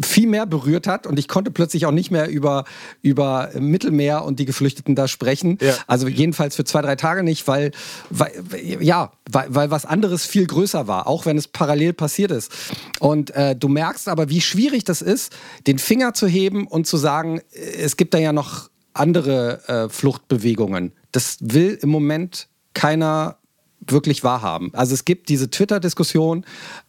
[0.00, 1.08] viel mehr berührt hat.
[1.08, 2.64] Und ich konnte plötzlich auch nicht mehr über,
[3.02, 5.58] über Mittelmeer und die Geflüchteten da sprechen.
[5.60, 5.74] Ja.
[5.88, 7.72] Also jedenfalls für zwei, drei Tage nicht, weil,
[8.10, 8.30] weil
[8.80, 12.52] ja, weil, weil was anderes viel größer war, auch wenn es parallel passiert ist.
[13.00, 15.32] Und äh, du merkst aber, wie schwierig das ist,
[15.66, 20.92] den Finger zu heben und zu sagen, es gibt da ja noch andere äh, Fluchtbewegungen.
[21.12, 23.36] Das will im Moment keiner
[23.80, 24.70] wirklich wahrhaben.
[24.74, 26.44] Also es gibt diese Twitter-Diskussion,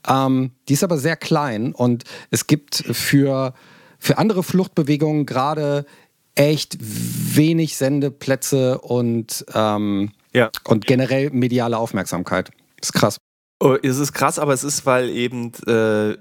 [0.08, 3.54] ähm, die ist aber sehr klein und es gibt für,
[3.98, 5.86] für andere Fluchtbewegungen gerade
[6.36, 10.50] echt wenig Sendeplätze und, ähm, ja.
[10.66, 12.52] und generell mediale Aufmerksamkeit.
[12.80, 13.18] Das ist krass.
[13.60, 16.18] Oh, es ist krass, aber es ist, weil eben äh,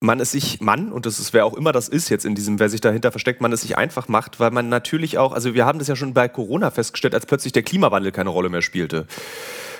[0.00, 2.60] man es sich, Mann, und das ist, wer auch immer das ist jetzt in diesem,
[2.60, 5.66] wer sich dahinter versteckt, man es sich einfach macht, weil man natürlich auch, also wir
[5.66, 9.06] haben das ja schon bei Corona festgestellt, als plötzlich der Klimawandel keine Rolle mehr spielte.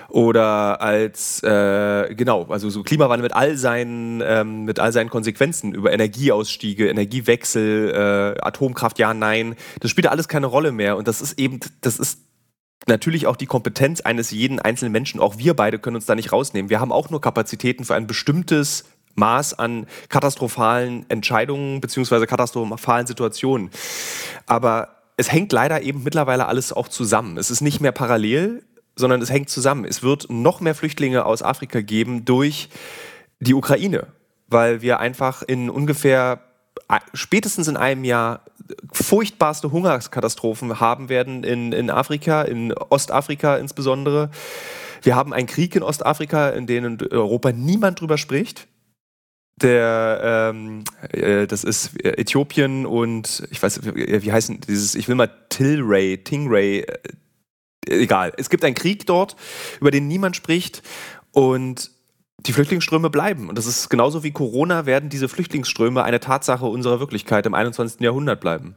[0.09, 5.75] Oder als, äh, genau, also so Klimawandel mit all seinen, ähm, mit all seinen Konsequenzen
[5.75, 7.91] über Energieausstiege, Energiewechsel,
[8.39, 10.97] äh, Atomkraft, ja, nein, das spielt alles keine Rolle mehr.
[10.97, 12.21] Und das ist eben, das ist
[12.87, 15.21] natürlich auch die Kompetenz eines jeden einzelnen Menschen.
[15.21, 16.71] Auch wir beide können uns da nicht rausnehmen.
[16.71, 23.71] Wir haben auch nur Kapazitäten für ein bestimmtes Maß an katastrophalen Entscheidungen beziehungsweise katastrophalen Situationen.
[24.47, 27.37] Aber es hängt leider eben mittlerweile alles auch zusammen.
[27.39, 28.63] Es ist nicht mehr parallel,
[28.95, 29.85] sondern es hängt zusammen.
[29.85, 32.69] Es wird noch mehr Flüchtlinge aus Afrika geben durch
[33.41, 34.07] die Ukraine,
[34.47, 36.41] weil wir einfach in ungefähr
[37.13, 38.43] spätestens in einem Jahr
[38.93, 44.31] furchtbarste Hungerskatastrophen haben werden in, in Afrika, in Ostafrika insbesondere.
[45.03, 48.69] Wir haben einen Krieg in Ostafrika, in dem in Europa niemand drüber spricht
[49.63, 55.15] der, ähm, äh, das ist Äthiopien und ich weiß, wie, wie heißen dieses, ich will
[55.15, 56.99] mal Tilray, Tingray, äh,
[57.87, 58.33] egal.
[58.37, 59.37] Es gibt einen Krieg dort,
[59.81, 60.83] über den niemand spricht
[61.33, 61.91] und
[62.47, 63.49] die Flüchtlingsströme bleiben.
[63.49, 68.01] Und das ist genauso wie Corona, werden diese Flüchtlingsströme eine Tatsache unserer Wirklichkeit im 21.
[68.01, 68.77] Jahrhundert bleiben.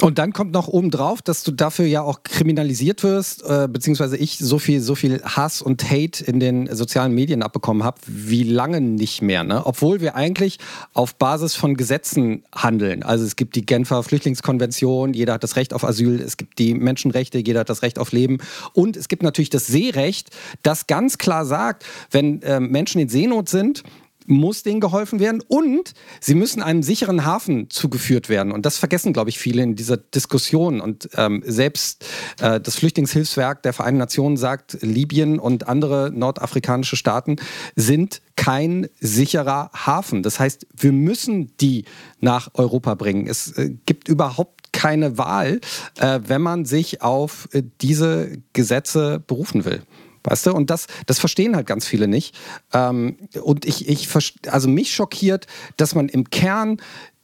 [0.00, 4.38] Und dann kommt noch obendrauf, dass du dafür ja auch kriminalisiert wirst, äh, beziehungsweise ich
[4.38, 8.80] so viel, so viel Hass und Hate in den sozialen Medien abbekommen habe, wie lange
[8.80, 9.42] nicht mehr.
[9.42, 9.64] Ne?
[9.64, 10.58] Obwohl wir eigentlich
[10.92, 13.02] auf Basis von Gesetzen handeln.
[13.02, 16.74] Also es gibt die Genfer Flüchtlingskonvention, jeder hat das Recht auf Asyl, es gibt die
[16.74, 18.38] Menschenrechte, jeder hat das Recht auf Leben.
[18.72, 20.30] Und es gibt natürlich das Seerecht,
[20.62, 23.82] das ganz klar sagt, wenn äh, Menschen in Seenot sind,
[24.26, 28.52] muss denen geholfen werden und sie müssen einem sicheren Hafen zugeführt werden.
[28.52, 30.80] Und das vergessen, glaube ich, viele in dieser Diskussion.
[30.80, 32.04] Und ähm, selbst
[32.40, 37.36] äh, das Flüchtlingshilfswerk der Vereinten Nationen sagt, Libyen und andere nordafrikanische Staaten
[37.74, 40.22] sind kein sicherer Hafen.
[40.22, 41.84] Das heißt, wir müssen die
[42.20, 43.26] nach Europa bringen.
[43.26, 45.60] Es äh, gibt überhaupt keine Wahl,
[45.98, 49.82] äh, wenn man sich auf äh, diese Gesetze berufen will.
[50.26, 50.52] Weißt du?
[50.52, 52.34] Und das, das verstehen halt ganz viele nicht.
[52.72, 54.08] Ähm, und ich, ich,
[54.48, 56.78] also mich schockiert, dass man im Kern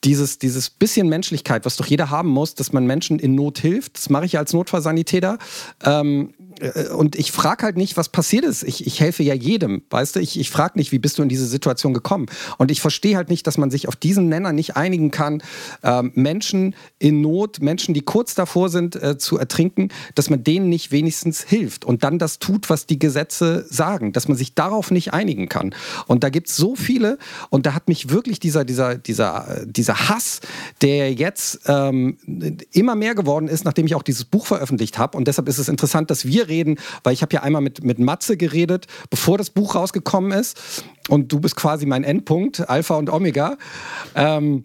[0.04, 3.96] dieses, dieses bisschen Menschlichkeit, was doch jeder haben muss, dass man Menschen in Not hilft.
[3.96, 5.38] Das mache ich als Notfallsanitäter.
[5.84, 6.41] Ähm, äh,
[6.94, 8.62] und ich frage halt nicht, was passiert ist.
[8.62, 10.20] Ich, ich helfe ja jedem, weißt du?
[10.20, 12.27] Ich, ich frage nicht, wie bist du in diese Situation gekommen?
[12.59, 15.42] Und ich verstehe halt nicht, dass man sich auf diesen Nenner nicht einigen kann.
[15.83, 20.68] Ähm, Menschen in Not, Menschen, die kurz davor sind äh, zu ertrinken, dass man denen
[20.68, 24.90] nicht wenigstens hilft und dann das tut, was die Gesetze sagen, dass man sich darauf
[24.90, 25.75] nicht einigen kann.
[26.07, 27.18] Und da gibt es so viele
[27.51, 30.40] und da hat mich wirklich dieser, dieser, dieser, dieser Hass,
[30.81, 32.18] der jetzt ähm,
[32.70, 35.18] immer mehr geworden ist, nachdem ich auch dieses Buch veröffentlicht habe.
[35.18, 37.98] Und deshalb ist es interessant, dass wir reden, weil ich habe ja einmal mit, mit
[37.98, 40.84] Matze geredet, bevor das Buch rausgekommen ist.
[41.08, 43.56] Und du bist quasi mein Endpunkt, Alpha und Omega.
[44.14, 44.64] Ähm,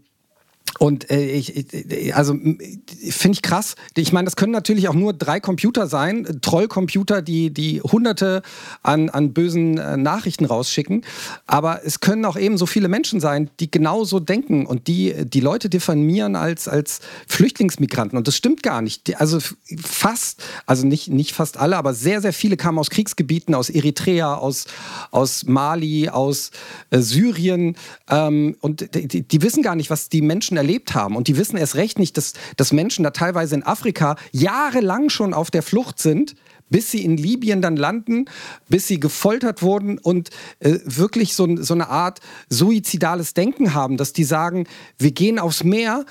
[0.80, 3.76] und äh, ich, ich, also finde ich krass.
[3.96, 8.44] Ich meine, das können natürlich auch nur drei Computer sein, Trollcomputer, die die Hunderte
[8.84, 11.04] an, an bösen äh, Nachrichten rausschicken.
[11.48, 15.40] Aber es können auch eben so viele Menschen sein, die genauso denken und die die
[15.40, 18.18] Leute diffamieren als als Flüchtlingsmigranten.
[18.18, 19.20] Und das stimmt gar nicht.
[19.20, 19.40] Also
[19.84, 24.36] fast, also nicht nicht fast alle, aber sehr sehr viele kamen aus Kriegsgebieten, aus Eritrea,
[24.36, 24.66] aus
[25.10, 26.52] aus Mali, aus
[26.92, 27.76] äh, Syrien.
[28.10, 31.16] Ähm, und die, die wissen gar nicht, was die Menschen erleben erlebt haben.
[31.16, 35.34] Und die wissen erst recht nicht, dass, dass Menschen da teilweise in Afrika jahrelang schon
[35.34, 36.36] auf der Flucht sind,
[36.70, 38.26] bis sie in Libyen dann landen,
[38.68, 44.12] bis sie gefoltert wurden und äh, wirklich so, so eine Art suizidales Denken haben, dass
[44.12, 44.68] die sagen,
[45.00, 46.06] wir gehen aufs Meer,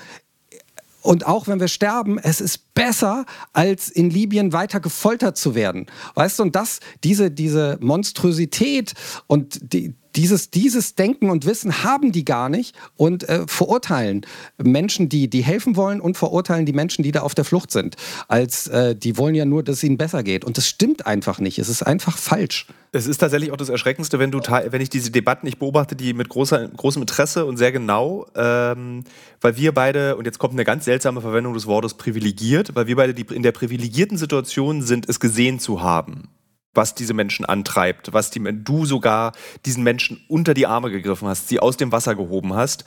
[1.03, 5.85] und auch wenn wir sterben, es ist besser, als in Libyen weiter gefoltert zu werden.
[6.15, 8.93] Weißt du, und das, diese, diese Monstrosität
[9.25, 14.25] und die, dieses, dieses Denken und Wissen haben die gar nicht und äh, verurteilen
[14.57, 17.95] Menschen, die, die helfen wollen und verurteilen die Menschen, die da auf der Flucht sind.
[18.27, 20.43] Als äh, die wollen ja nur, dass es ihnen besser geht.
[20.43, 21.59] Und das stimmt einfach nicht.
[21.59, 22.65] Es ist einfach falsch.
[22.91, 26.13] Es ist tatsächlich auch das Erschreckendste, wenn du wenn ich diese Debatten, ich beobachte die
[26.13, 29.03] mit großer, großem Interesse und sehr genau, ähm,
[29.41, 32.95] weil wir beide, und jetzt kommt eine ganz seltsame Verwendung des Wortes privilegiert, weil wir
[32.95, 36.29] beide die, in der privilegierten Situation sind, es gesehen zu haben
[36.77, 39.33] was diese Menschen antreibt, was die, du sogar
[39.65, 42.85] diesen Menschen unter die Arme gegriffen hast, sie aus dem Wasser gehoben hast.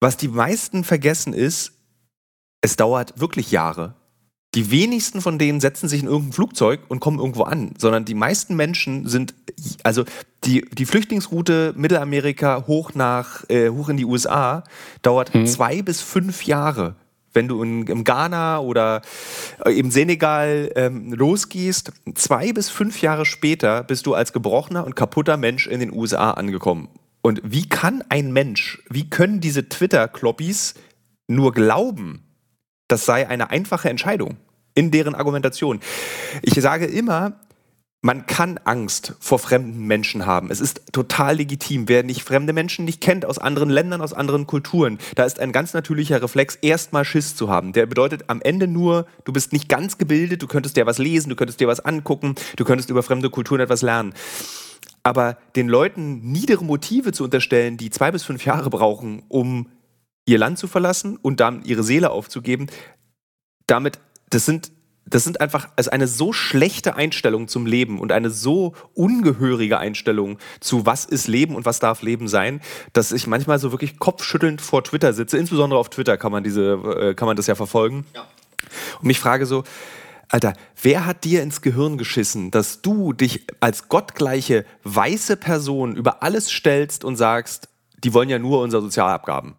[0.00, 1.72] Was die meisten vergessen ist,
[2.60, 3.94] es dauert wirklich Jahre.
[4.54, 8.14] Die wenigsten von denen setzen sich in irgendein Flugzeug und kommen irgendwo an, sondern die
[8.14, 9.34] meisten Menschen sind,
[9.82, 10.04] also
[10.44, 14.64] die, die Flüchtlingsroute Mittelamerika hoch nach, äh, hoch in die USA
[15.02, 15.46] dauert mhm.
[15.46, 16.96] zwei bis fünf Jahre
[17.36, 19.02] wenn du in, im Ghana oder
[19.64, 24.96] äh, im Senegal ähm, losgehst, zwei bis fünf Jahre später bist du als gebrochener und
[24.96, 26.88] kaputter Mensch in den USA angekommen.
[27.22, 30.74] Und wie kann ein Mensch, wie können diese Twitter-Kloppis
[31.28, 32.22] nur glauben,
[32.88, 34.36] das sei eine einfache Entscheidung
[34.74, 35.80] in deren Argumentation?
[36.42, 37.40] Ich sage immer,
[38.06, 40.52] man kann Angst vor fremden Menschen haben.
[40.52, 41.88] Es ist total legitim.
[41.88, 45.50] Wer nicht fremde Menschen nicht kennt, aus anderen Ländern, aus anderen Kulturen, da ist ein
[45.50, 47.72] ganz natürlicher Reflex, erstmal Schiss zu haben.
[47.72, 51.30] Der bedeutet am Ende nur, du bist nicht ganz gebildet, du könntest dir was lesen,
[51.30, 54.14] du könntest dir was angucken, du könntest über fremde Kulturen etwas lernen.
[55.02, 59.68] Aber den Leuten niedere Motive zu unterstellen, die zwei bis fünf Jahre brauchen, um
[60.26, 62.68] ihr Land zu verlassen und dann ihre Seele aufzugeben,
[63.66, 63.98] damit,
[64.30, 64.70] das sind
[65.08, 70.38] das sind einfach also eine so schlechte Einstellung zum Leben und eine so ungehörige Einstellung
[70.60, 72.60] zu was ist Leben und was darf Leben sein,
[72.92, 75.38] dass ich manchmal so wirklich kopfschüttelnd vor Twitter sitze.
[75.38, 78.04] Insbesondere auf Twitter kann man diese, äh, kann man das ja verfolgen.
[78.14, 78.26] Ja.
[78.98, 79.62] Und mich frage so,
[80.28, 86.24] Alter, wer hat dir ins Gehirn geschissen, dass du dich als gottgleiche weiße Person über
[86.24, 87.68] alles stellst und sagst,
[88.02, 89.54] die wollen ja nur unsere Sozialabgaben.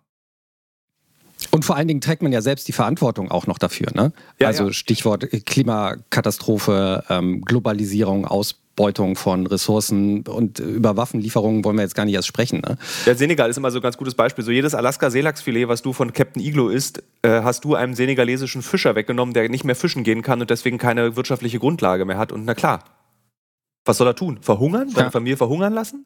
[1.57, 3.87] Und vor allen Dingen trägt man ja selbst die Verantwortung auch noch dafür.
[3.95, 4.13] Ne?
[4.37, 4.73] Ja, also ja.
[4.73, 12.13] Stichwort Klimakatastrophe, ähm, Globalisierung, Ausbeutung von Ressourcen und über Waffenlieferungen wollen wir jetzt gar nicht
[12.13, 12.61] erst sprechen.
[12.61, 12.77] Ne?
[13.07, 14.43] Der Senegal ist immer so ein ganz gutes Beispiel.
[14.43, 18.93] So jedes Alaska-Seelachsfilet, was du von Captain Iglo isst, äh, hast du einem senegalesischen Fischer
[18.93, 22.31] weggenommen, der nicht mehr fischen gehen kann und deswegen keine wirtschaftliche Grundlage mehr hat.
[22.31, 22.83] Und na klar,
[23.83, 24.37] was soll er tun?
[24.41, 24.89] Verhungern?
[24.89, 25.09] Seine ja.
[25.09, 26.05] Familie verhungern lassen?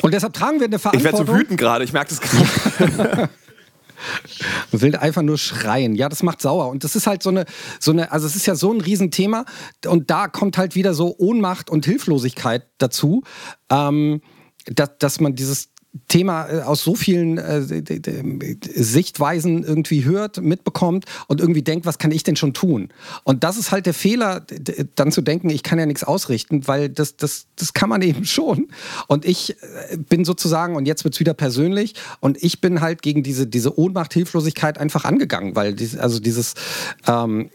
[0.00, 1.20] Und deshalb tragen wir eine Verantwortung.
[1.20, 3.28] Ich werde so wütend gerade, ich merke das gerade.
[4.72, 5.94] Man will einfach nur schreien.
[5.94, 6.68] Ja, das macht sauer.
[6.68, 7.44] Und das ist halt so eine,
[7.80, 9.44] so eine, also es ist ja so ein Riesenthema.
[9.86, 13.22] Und da kommt halt wieder so Ohnmacht und Hilflosigkeit dazu,
[13.70, 14.20] ähm,
[14.66, 15.70] dass, dass man dieses
[16.06, 17.62] Thema äh, aus so vielen äh,
[18.74, 22.90] Sichtweisen irgendwie hört, mitbekommt und irgendwie denkt, was kann ich denn schon tun?
[23.24, 24.44] Und das ist halt der Fehler,
[24.94, 28.24] dann zu denken, ich kann ja nichts ausrichten, weil das, das, das kann man eben
[28.24, 28.68] schon.
[29.06, 29.56] Und ich
[29.90, 33.46] äh, bin sozusagen, und jetzt wird es wieder persönlich, und ich bin halt gegen diese,
[33.46, 36.54] diese Ohnmacht, Hilflosigkeit einfach angegangen, weil dies, also dieses
[37.06, 37.50] ähm,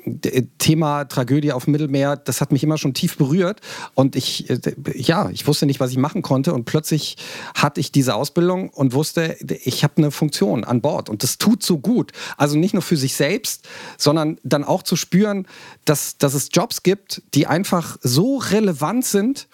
[0.57, 3.61] Thema Tragödie auf dem Mittelmeer, das hat mich immer schon tief berührt.
[3.93, 4.47] Und ich,
[4.93, 6.53] ja, ich wusste nicht, was ich machen konnte.
[6.53, 7.17] Und plötzlich
[7.55, 11.37] hatte ich diese Ausbildung Ausbildung und wusste, ich habe eine Funktion an Bord und das
[11.37, 12.11] tut so gut.
[12.35, 13.67] Also nicht nur für sich selbst,
[13.97, 15.47] sondern dann auch zu spüren,
[15.85, 19.47] dass, dass es Jobs gibt, die einfach so relevant sind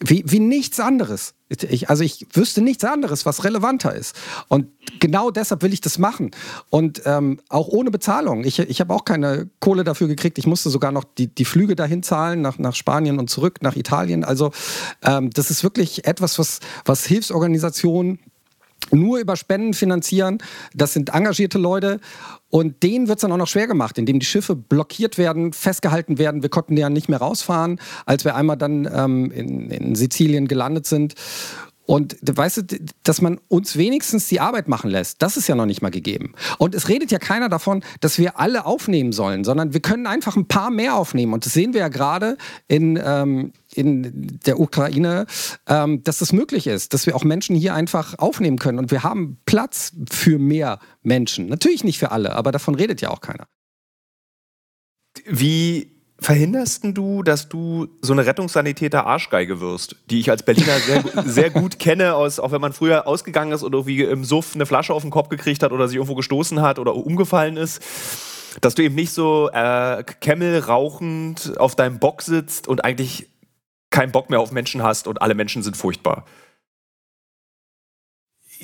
[0.00, 1.34] wie, wie nichts anderes.
[1.48, 4.14] Ich, also ich wüsste nichts anderes, was relevanter ist.
[4.48, 4.68] Und
[5.00, 6.30] genau deshalb will ich das machen.
[6.70, 8.44] Und ähm, auch ohne Bezahlung.
[8.44, 10.38] Ich, ich habe auch keine Kohle dafür gekriegt.
[10.38, 13.76] Ich musste sogar noch die, die Flüge dahin zahlen, nach, nach Spanien und zurück, nach
[13.76, 14.24] Italien.
[14.24, 14.52] Also
[15.02, 18.20] ähm, das ist wirklich etwas, was, was Hilfsorganisationen
[18.92, 20.38] nur über Spenden finanzieren.
[20.74, 22.00] Das sind engagierte Leute.
[22.50, 26.18] Und denen wird es dann auch noch schwer gemacht, indem die Schiffe blockiert werden, festgehalten
[26.18, 26.42] werden.
[26.42, 30.86] Wir konnten ja nicht mehr rausfahren, als wir einmal dann ähm, in, in Sizilien gelandet
[30.86, 31.14] sind.
[31.88, 35.64] Und weißt du, dass man uns wenigstens die Arbeit machen lässt, das ist ja noch
[35.64, 36.34] nicht mal gegeben.
[36.58, 40.36] Und es redet ja keiner davon, dass wir alle aufnehmen sollen, sondern wir können einfach
[40.36, 41.32] ein paar mehr aufnehmen.
[41.32, 42.36] Und das sehen wir ja gerade
[42.66, 45.24] in, ähm, in der Ukraine,
[45.66, 48.78] ähm, dass das möglich ist, dass wir auch Menschen hier einfach aufnehmen können.
[48.78, 51.46] Und wir haben Platz für mehr Menschen.
[51.46, 53.46] Natürlich nicht für alle, aber davon redet ja auch keiner.
[55.24, 61.04] Wie verhinderst du, dass du so eine Rettungssanitäter Arschgeige wirst, die ich als Berliner sehr,
[61.24, 64.66] sehr gut kenne, aus, auch wenn man früher ausgegangen ist oder irgendwie im Suff eine
[64.66, 67.82] Flasche auf den Kopf gekriegt hat oder sich irgendwo gestoßen hat oder umgefallen ist,
[68.60, 73.28] dass du eben nicht so äh, Kemmel rauchend auf deinem Bock sitzt und eigentlich
[73.90, 76.24] keinen Bock mehr auf Menschen hast und alle Menschen sind furchtbar.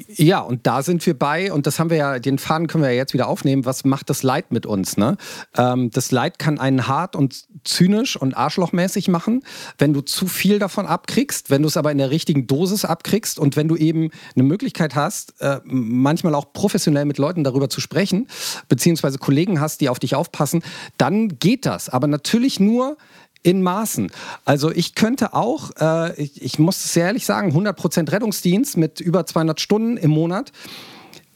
[0.08, 2.90] Ja, und da sind wir bei, und das haben wir ja, den Faden können wir
[2.90, 3.64] ja jetzt wieder aufnehmen.
[3.64, 4.96] Was macht das Leid mit uns?
[4.96, 5.16] Ne?
[5.56, 9.42] Ähm, das Leid kann einen hart und zynisch und arschlochmäßig machen,
[9.78, 13.38] wenn du zu viel davon abkriegst, wenn du es aber in der richtigen Dosis abkriegst
[13.38, 17.80] und wenn du eben eine Möglichkeit hast, äh, manchmal auch professionell mit Leuten darüber zu
[17.80, 18.26] sprechen,
[18.68, 20.62] beziehungsweise Kollegen hast, die auf dich aufpassen,
[20.98, 21.88] dann geht das.
[21.88, 22.96] Aber natürlich nur,
[23.44, 24.10] in Maßen.
[24.44, 29.24] Also ich könnte auch, äh, ich, ich muss sehr ehrlich sagen, 100% Rettungsdienst mit über
[29.26, 30.50] 200 Stunden im Monat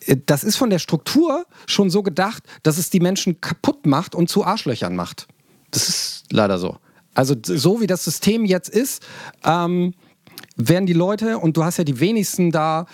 [0.06, 4.14] äh, das ist von der Struktur schon so gedacht, dass es die Menschen kaputt macht
[4.14, 5.28] und zu Arschlöchern macht.
[5.70, 6.78] Das ist leider so.
[7.14, 9.04] Also so wie das System jetzt ist,
[9.44, 9.94] ähm,
[10.56, 12.86] werden die Leute, und du hast ja die wenigsten da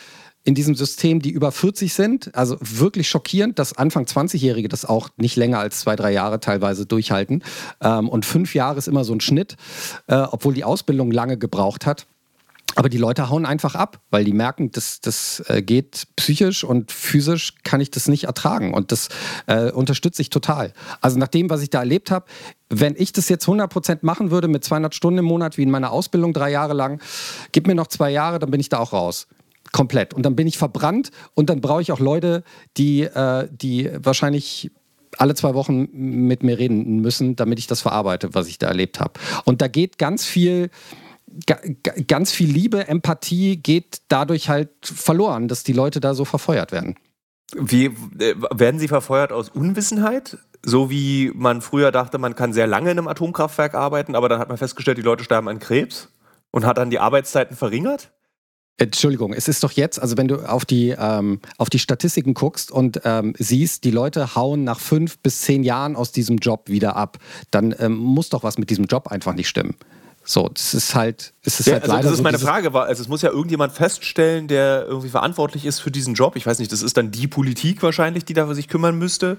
[0.44, 2.34] in diesem System, die über 40 sind.
[2.34, 6.86] Also wirklich schockierend, dass Anfang 20-Jährige das auch nicht länger als zwei, drei Jahre teilweise
[6.86, 7.42] durchhalten.
[7.80, 9.56] Ähm, und fünf Jahre ist immer so ein Schnitt,
[10.06, 12.06] äh, obwohl die Ausbildung lange gebraucht hat.
[12.76, 16.90] Aber die Leute hauen einfach ab, weil die merken, das, das äh, geht psychisch und
[16.90, 18.74] physisch kann ich das nicht ertragen.
[18.74, 19.08] Und das
[19.46, 20.72] äh, unterstütze ich total.
[21.00, 22.26] Also nach dem, was ich da erlebt habe,
[22.68, 25.92] wenn ich das jetzt 100% machen würde mit 200 Stunden im Monat, wie in meiner
[25.92, 27.00] Ausbildung drei Jahre lang,
[27.52, 29.28] gib mir noch zwei Jahre, dann bin ich da auch raus.
[29.74, 30.14] Komplett.
[30.14, 32.44] Und dann bin ich verbrannt und dann brauche ich auch Leute,
[32.76, 34.70] die, äh, die wahrscheinlich
[35.18, 39.00] alle zwei Wochen mit mir reden müssen, damit ich das verarbeite, was ich da erlebt
[39.00, 39.14] habe.
[39.44, 40.70] Und da geht ganz viel,
[42.06, 46.94] ganz viel Liebe, Empathie geht dadurch halt verloren, dass die Leute da so verfeuert werden.
[47.56, 50.38] Wie äh, werden sie verfeuert aus Unwissenheit?
[50.64, 54.38] So wie man früher dachte, man kann sehr lange in einem Atomkraftwerk arbeiten, aber dann
[54.38, 56.10] hat man festgestellt, die Leute sterben an Krebs
[56.52, 58.12] und hat dann die Arbeitszeiten verringert?
[58.76, 62.72] Entschuldigung, es ist doch jetzt, also wenn du auf die, ähm, auf die Statistiken guckst
[62.72, 66.96] und ähm, siehst, die Leute hauen nach fünf bis zehn Jahren aus diesem Job wieder
[66.96, 67.18] ab,
[67.52, 69.76] dann ähm, muss doch was mit diesem Job einfach nicht stimmen.
[70.24, 72.72] So, das ist halt, es ist ja, halt also leider Das ist so meine Frage,
[72.72, 76.34] war, also es muss ja irgendjemand feststellen, der irgendwie verantwortlich ist für diesen Job.
[76.34, 79.36] Ich weiß nicht, das ist dann die Politik wahrscheinlich, die da sich kümmern müsste.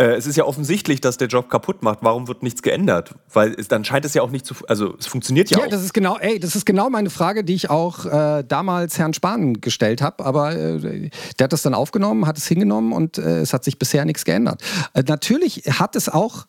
[0.00, 1.98] Äh, es ist ja offensichtlich, dass der Job kaputt macht.
[2.00, 3.14] Warum wird nichts geändert?
[3.32, 5.66] Weil es, dann scheint es ja auch nicht zu, also es funktioniert ja, ja auch.
[5.66, 8.98] Ja, das ist genau, ey, das ist genau meine Frage, die ich auch äh, damals
[8.98, 10.24] Herrn Spahn gestellt habe.
[10.24, 13.78] Aber äh, der hat das dann aufgenommen, hat es hingenommen und äh, es hat sich
[13.78, 14.62] bisher nichts geändert.
[14.94, 16.46] Äh, natürlich hat es auch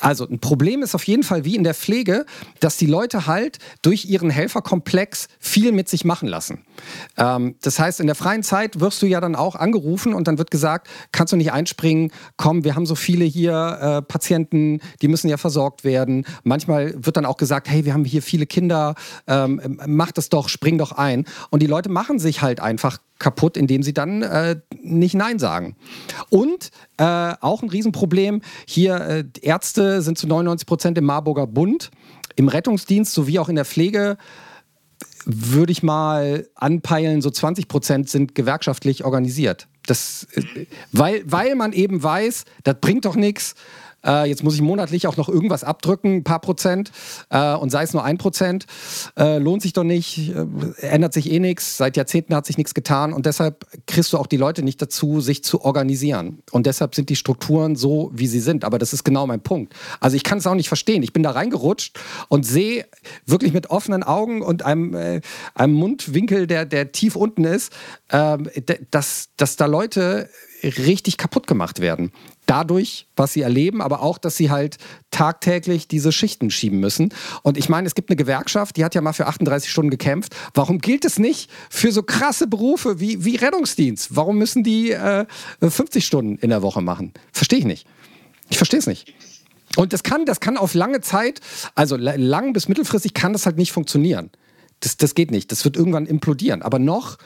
[0.00, 2.26] also ein Problem ist auf jeden Fall wie in der Pflege,
[2.60, 6.64] dass die Leute halt durch ihren Helferkomplex viel mit sich machen lassen.
[7.16, 10.38] Ähm, das heißt, in der freien Zeit wirst du ja dann auch angerufen und dann
[10.38, 15.08] wird gesagt, kannst du nicht einspringen, komm, wir haben so viele hier äh, Patienten, die
[15.08, 16.24] müssen ja versorgt werden.
[16.44, 18.94] Manchmal wird dann auch gesagt, hey, wir haben hier viele Kinder,
[19.26, 21.24] ähm, mach das doch, spring doch ein.
[21.50, 25.76] Und die Leute machen sich halt einfach kaputt, indem sie dann äh, nicht Nein sagen.
[26.30, 31.90] Und äh, auch ein Riesenproblem, hier äh, Ärzte sind zu 99 Prozent im Marburger Bund,
[32.36, 34.16] im Rettungsdienst sowie auch in der Pflege
[35.24, 39.68] würde ich mal anpeilen, so 20 Prozent sind gewerkschaftlich organisiert.
[39.86, 43.54] Das, äh, weil, weil man eben weiß, das bringt doch nichts.
[44.04, 46.92] Äh, jetzt muss ich monatlich auch noch irgendwas abdrücken, ein paar Prozent,
[47.30, 48.66] äh, und sei es nur ein Prozent.
[49.18, 51.76] Äh, lohnt sich doch nicht, äh, ändert sich eh nichts.
[51.76, 55.20] Seit Jahrzehnten hat sich nichts getan und deshalb kriegst du auch die Leute nicht dazu,
[55.20, 56.42] sich zu organisieren.
[56.50, 58.64] Und deshalb sind die Strukturen so, wie sie sind.
[58.64, 59.74] Aber das ist genau mein Punkt.
[60.00, 61.02] Also ich kann es auch nicht verstehen.
[61.02, 62.86] Ich bin da reingerutscht und sehe
[63.26, 65.20] wirklich mit offenen Augen und einem, äh,
[65.54, 67.72] einem Mundwinkel, der, der tief unten ist,
[68.10, 68.48] ähm,
[68.90, 70.28] dass, dass da Leute
[70.62, 72.12] richtig kaputt gemacht werden.
[72.46, 74.78] Dadurch, was sie erleben, aber auch, dass sie halt
[75.10, 77.12] tagtäglich diese Schichten schieben müssen.
[77.42, 80.34] Und ich meine, es gibt eine Gewerkschaft, die hat ja mal für 38 Stunden gekämpft.
[80.54, 84.16] Warum gilt es nicht für so krasse Berufe wie, wie Rettungsdienst?
[84.16, 85.26] Warum müssen die äh,
[85.60, 87.12] 50 Stunden in der Woche machen?
[87.32, 87.86] Verstehe ich nicht.
[88.48, 89.14] Ich verstehe es nicht.
[89.76, 91.40] Und das kann, das kann auf lange Zeit,
[91.74, 94.30] also lang bis mittelfristig kann das halt nicht funktionieren.
[94.80, 95.50] Das, das geht nicht.
[95.50, 96.62] Das wird irgendwann implodieren.
[96.62, 97.18] Aber noch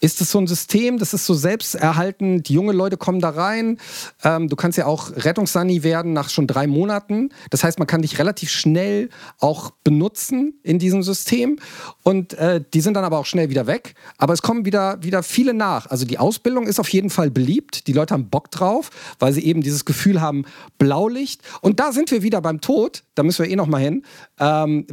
[0.00, 2.48] ist es so ein System, das ist so selbsterhaltend.
[2.48, 3.78] Die junge Leute kommen da rein.
[4.24, 7.30] Ähm, du kannst ja auch Rettungssani werden nach schon drei Monaten.
[7.50, 11.58] Das heißt, man kann dich relativ schnell auch benutzen in diesem System.
[12.02, 13.94] Und äh, die sind dann aber auch schnell wieder weg.
[14.16, 15.86] Aber es kommen wieder, wieder viele nach.
[15.86, 17.86] Also die Ausbildung ist auf jeden Fall beliebt.
[17.86, 20.44] Die Leute haben Bock drauf, weil sie eben dieses Gefühl haben,
[20.78, 21.42] Blaulicht.
[21.60, 23.02] Und da sind wir wieder beim Tod.
[23.14, 24.04] Da müssen wir eh noch mal hin.
[24.38, 24.86] Ähm,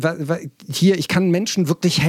[0.70, 2.07] hier, ich kann Menschen wirklich helfen.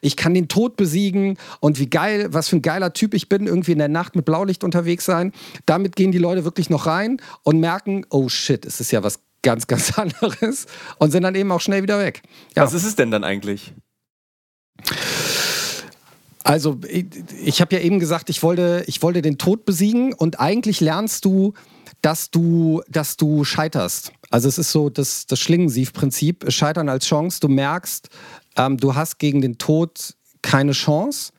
[0.00, 1.38] Ich kann den Tod besiegen.
[1.60, 4.16] Und wie geil geil, was für ein geiler Typ ich bin, irgendwie in der Nacht
[4.16, 5.32] mit Blaulicht unterwegs sein.
[5.66, 9.20] Damit gehen die Leute wirklich noch rein und merken, oh shit, es ist ja was
[9.42, 10.66] ganz, ganz anderes
[10.98, 12.22] und sind dann eben auch schnell wieder weg.
[12.56, 12.62] Ja.
[12.62, 13.74] Was ist es denn dann eigentlich?
[16.44, 17.06] Also, ich,
[17.44, 21.24] ich habe ja eben gesagt, ich wollte, ich wollte den Tod besiegen und eigentlich lernst
[21.24, 21.52] du,
[22.00, 24.12] dass du, dass du scheiterst.
[24.30, 27.40] Also es ist so das, das Schlingensief-Prinzip, Scheitern als Chance.
[27.40, 28.08] Du merkst,
[28.58, 31.32] ähm, du hast gegen den Tod keine Chance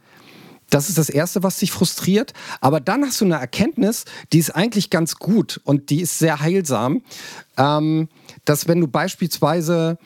[0.70, 2.34] das ist das Erste, was dich frustriert.
[2.62, 6.40] Aber dann hast du eine Erkenntnis, die ist eigentlich ganz gut und die ist sehr
[6.40, 7.02] heilsam,
[7.58, 8.10] ähm,
[8.46, 9.98] dass wenn du beispielsweise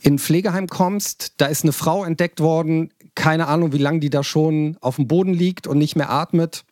[0.00, 4.10] in ein Pflegeheim kommst, da ist eine Frau entdeckt worden, keine Ahnung, wie lange die
[4.10, 6.64] da schon auf dem Boden liegt und nicht mehr atmet.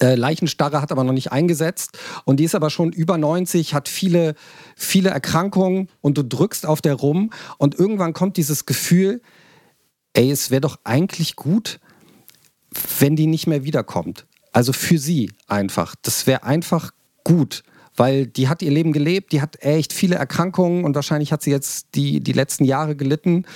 [0.00, 3.88] Äh, Leichenstarre hat aber noch nicht eingesetzt und die ist aber schon über 90, hat
[3.88, 4.34] viele,
[4.76, 9.22] viele Erkrankungen und du drückst auf der rum und irgendwann kommt dieses Gefühl,
[10.12, 11.80] ey, es wäre doch eigentlich gut,
[12.98, 14.26] wenn die nicht mehr wiederkommt.
[14.52, 15.94] Also für sie einfach.
[16.02, 16.92] Das wäre einfach
[17.24, 17.62] gut,
[17.96, 21.50] weil die hat ihr Leben gelebt, die hat echt viele Erkrankungen und wahrscheinlich hat sie
[21.50, 23.46] jetzt die, die letzten Jahre gelitten.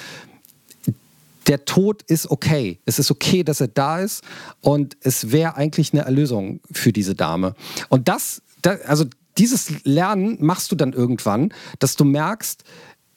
[1.47, 2.81] Der Tod ist okay.
[2.85, 4.23] Es ist okay, dass er da ist
[4.61, 7.55] und es wäre eigentlich eine Erlösung für diese Dame.
[7.89, 9.05] Und das, das, also
[9.39, 12.65] dieses Lernen machst du dann irgendwann, dass du merkst,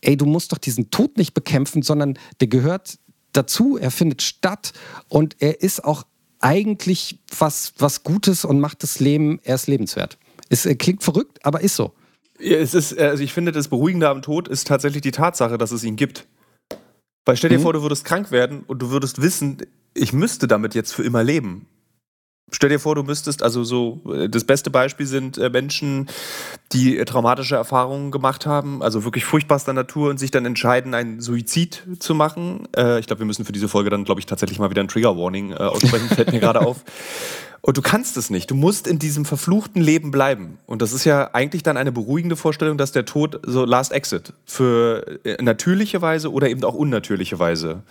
[0.02, 2.98] ey, du musst doch diesen Tod nicht bekämpfen, sondern der gehört
[3.34, 4.74] dazu, er findet statt
[5.10, 6.04] und er ist auch
[6.40, 10.18] eigentlich was, was Gutes und macht das Leben erst lebenswert.
[10.50, 11.94] Es äh, klingt verrückt, aber ist so.
[12.40, 15.72] Ja, es ist, also ich finde, das Beruhigende am Tod ist tatsächlich die Tatsache, dass
[15.72, 16.28] es ihn gibt.
[17.26, 17.64] Weil stell dir mhm.
[17.64, 19.58] vor, du würdest krank werden und du würdest wissen,
[19.94, 21.68] ich müsste damit jetzt für immer leben.
[22.52, 26.08] Stell dir vor, du müsstest, also so, äh, das beste Beispiel sind äh, Menschen,
[26.74, 31.22] die äh, traumatische Erfahrungen gemacht haben, also wirklich furchtbarster Natur und sich dann entscheiden, einen
[31.22, 32.68] Suizid zu machen.
[32.78, 34.88] Äh, ich glaube, wir müssen für diese Folge dann, glaube ich, tatsächlich mal wieder ein
[34.88, 36.84] Trigger Warning äh, aussprechen, fällt mir gerade auf.
[37.62, 38.52] Und du kannst es nicht.
[38.52, 40.60] Du musst in diesem verfluchten Leben bleiben.
[40.66, 44.34] Und das ist ja eigentlich dann eine beruhigende Vorstellung, dass der Tod so Last Exit
[44.46, 47.84] für natürliche Weise oder eben auch unnatürliche Weise.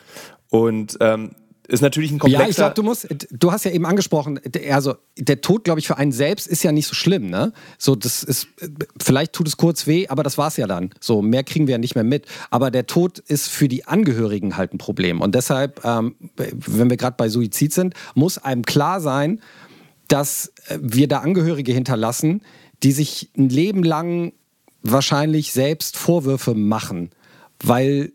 [0.50, 1.32] Und ähm,
[1.68, 2.44] ist natürlich ein komplexer...
[2.44, 4.40] Ja, ich glaube, du musst, du hast ja eben angesprochen,
[4.70, 7.52] also der Tod, glaube ich, für einen selbst ist ja nicht so schlimm, ne?
[7.78, 8.48] So, das ist,
[9.02, 10.90] vielleicht tut es kurz weh, aber das war's ja dann.
[11.00, 12.26] So, mehr kriegen wir ja nicht mehr mit.
[12.50, 15.20] Aber der Tod ist für die Angehörigen halt ein Problem.
[15.20, 19.40] Und deshalb, ähm, wenn wir gerade bei Suizid sind, muss einem klar sein,
[20.08, 22.42] dass wir da Angehörige hinterlassen,
[22.82, 24.32] die sich ein Leben lang
[24.82, 27.10] wahrscheinlich selbst Vorwürfe machen,
[27.62, 28.12] weil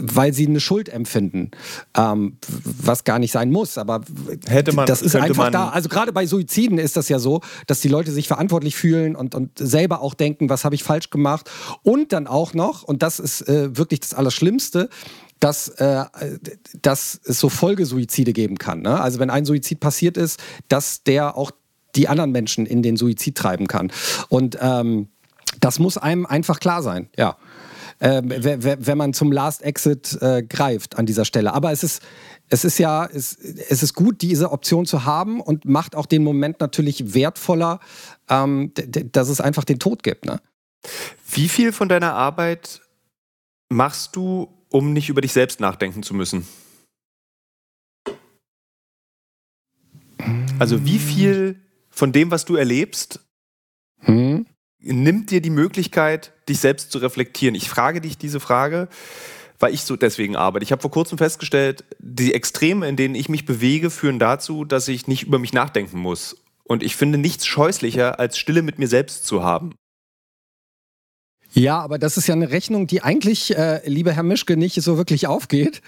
[0.00, 1.50] weil sie eine Schuld empfinden,
[1.96, 3.78] ähm, was gar nicht sein muss.
[3.78, 4.02] Aber
[4.46, 5.68] Hätte man, das ist einfach da.
[5.68, 9.34] Also gerade bei Suiziden ist das ja so, dass die Leute sich verantwortlich fühlen und,
[9.34, 11.50] und selber auch denken, was habe ich falsch gemacht.
[11.82, 14.88] Und dann auch noch, und das ist äh, wirklich das Allerschlimmste,
[15.40, 16.04] dass, äh,
[16.82, 18.82] dass es so Folgesuizide geben kann.
[18.82, 19.00] Ne?
[19.00, 20.38] Also wenn ein Suizid passiert ist,
[20.68, 21.50] dass der auch
[21.96, 23.90] die anderen Menschen in den Suizid treiben kann.
[24.28, 25.08] Und ähm,
[25.60, 27.36] das muss einem einfach klar sein, ja.
[28.02, 31.52] Ähm, wenn man zum Last Exit äh, greift an dieser Stelle.
[31.52, 32.02] Aber es ist,
[32.48, 36.24] es ist ja, es, es ist gut, diese Option zu haben und macht auch den
[36.24, 37.78] Moment natürlich wertvoller,
[38.30, 38.72] ähm,
[39.12, 40.24] dass es einfach den Tod gibt.
[40.24, 40.40] Ne?
[41.30, 42.80] Wie viel von deiner Arbeit
[43.68, 46.46] machst du, um nicht über dich selbst nachdenken zu müssen?
[50.58, 53.20] Also wie viel von dem, was du erlebst,
[54.00, 54.46] hm?
[54.82, 57.54] Nimmt dir die Möglichkeit, dich selbst zu reflektieren.
[57.54, 58.88] Ich frage dich diese Frage,
[59.58, 60.64] weil ich so deswegen arbeite.
[60.64, 64.88] Ich habe vor kurzem festgestellt, die Extreme, in denen ich mich bewege, führen dazu, dass
[64.88, 66.36] ich nicht über mich nachdenken muss.
[66.64, 69.74] Und ich finde nichts scheußlicher, als Stille mit mir selbst zu haben.
[71.52, 74.96] Ja, aber das ist ja eine Rechnung, die eigentlich, äh, lieber Herr Mischke, nicht so
[74.96, 75.82] wirklich aufgeht.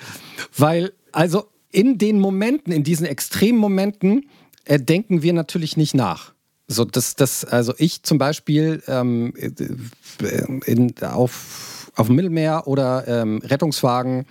[0.56, 4.28] Weil, also in den Momenten, in diesen extremen Momenten,
[4.64, 6.34] äh, denken wir natürlich nicht nach.
[6.68, 9.34] So, das, das, also ich zum Beispiel ähm,
[10.64, 14.26] in, auf, auf dem Mittelmeer oder ähm, Rettungswagen,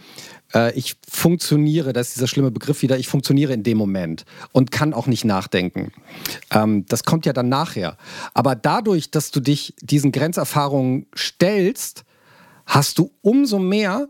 [0.53, 4.71] äh, ich funktioniere, das ist dieser schlimme Begriff wieder, ich funktioniere in dem Moment und
[4.71, 5.91] kann auch nicht nachdenken.
[6.51, 7.97] Ähm, das kommt ja dann nachher.
[8.33, 12.03] Aber dadurch, dass du dich diesen Grenzerfahrungen stellst,
[12.65, 14.07] hast du umso mehr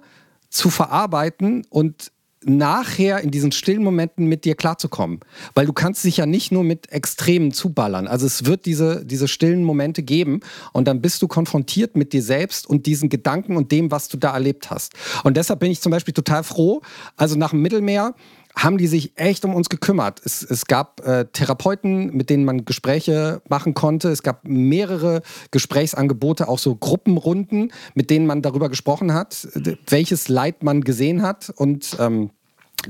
[0.49, 2.11] zu verarbeiten und
[2.43, 5.19] nachher in diesen stillen Momenten mit dir klarzukommen.
[5.53, 8.07] Weil du kannst dich ja nicht nur mit Extremen zuballern.
[8.07, 10.39] Also es wird diese, diese stillen Momente geben
[10.73, 14.17] und dann bist du konfrontiert mit dir selbst und diesen Gedanken und dem, was du
[14.17, 14.93] da erlebt hast.
[15.23, 16.81] Und deshalb bin ich zum Beispiel total froh.
[17.15, 18.15] Also nach dem Mittelmeer
[18.55, 20.21] haben die sich echt um uns gekümmert.
[20.23, 24.09] Es, es gab äh, Therapeuten, mit denen man Gespräche machen konnte.
[24.09, 25.21] Es gab mehrere
[25.51, 29.47] Gesprächsangebote, auch so Gruppenrunden, mit denen man darüber gesprochen hat,
[29.87, 31.51] welches Leid man gesehen hat.
[31.55, 32.31] Und ähm,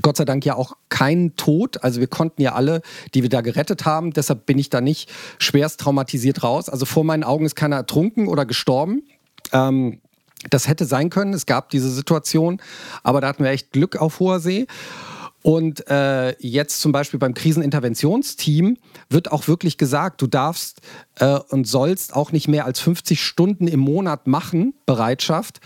[0.00, 1.84] Gott sei Dank ja auch kein Tod.
[1.84, 2.80] Also wir konnten ja alle,
[3.14, 4.12] die wir da gerettet haben.
[4.12, 6.68] Deshalb bin ich da nicht schwerst traumatisiert raus.
[6.68, 9.02] Also vor meinen Augen ist keiner ertrunken oder gestorben.
[9.52, 10.00] Ähm,
[10.50, 11.34] das hätte sein können.
[11.34, 12.60] Es gab diese Situation,
[13.02, 14.66] aber da hatten wir echt Glück auf hoher See.
[15.42, 18.78] Und äh, jetzt zum Beispiel beim Kriseninterventionsteam
[19.10, 20.80] wird auch wirklich gesagt, du darfst
[21.16, 25.60] äh, und sollst auch nicht mehr als 50 Stunden im Monat machen, Bereitschaft,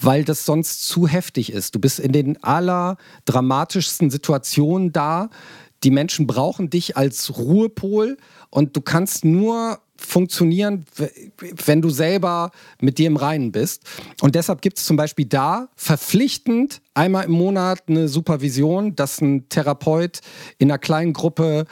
[0.00, 1.74] weil das sonst zu heftig ist.
[1.74, 5.28] Du bist in den allerdramatischsten Situationen da.
[5.84, 8.16] Die Menschen brauchen dich als Ruhepol
[8.48, 10.84] und du kannst nur funktionieren,
[11.64, 13.84] wenn du selber mit dir im Reinen bist.
[14.20, 19.48] Und deshalb gibt es zum Beispiel da verpflichtend einmal im Monat eine Supervision, dass ein
[19.48, 20.20] Therapeut
[20.58, 21.66] in einer kleinen Gruppe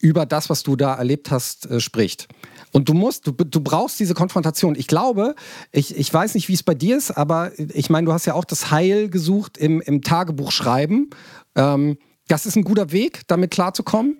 [0.00, 2.28] über das, was du da erlebt hast, äh, spricht.
[2.72, 4.74] Und du musst, du, du brauchst diese Konfrontation.
[4.76, 5.34] Ich glaube,
[5.72, 8.34] ich, ich weiß nicht, wie es bei dir ist, aber ich meine, du hast ja
[8.34, 11.10] auch das Heil gesucht im, im Tagebuch schreiben.
[11.56, 11.98] Ähm,
[12.28, 14.18] das ist ein guter Weg, damit klarzukommen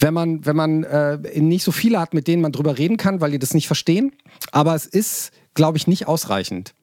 [0.00, 3.20] wenn man, wenn man äh, nicht so viele hat, mit denen man drüber reden kann,
[3.20, 4.12] weil die das nicht verstehen.
[4.50, 6.74] Aber es ist, glaube ich, nicht ausreichend.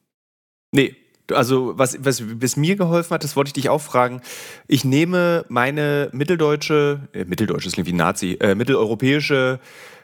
[0.72, 0.94] Nee,
[1.32, 4.22] also was, was, was mir geholfen hat, das wollte ich dich auch fragen.
[4.66, 9.60] Ich nehme meine mitteldeutsche, äh, mitteldeutsche ist irgendwie Nazi, äh, mitteleuropäische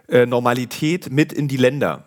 [0.09, 2.05] äh, Normalität mit in die Länder.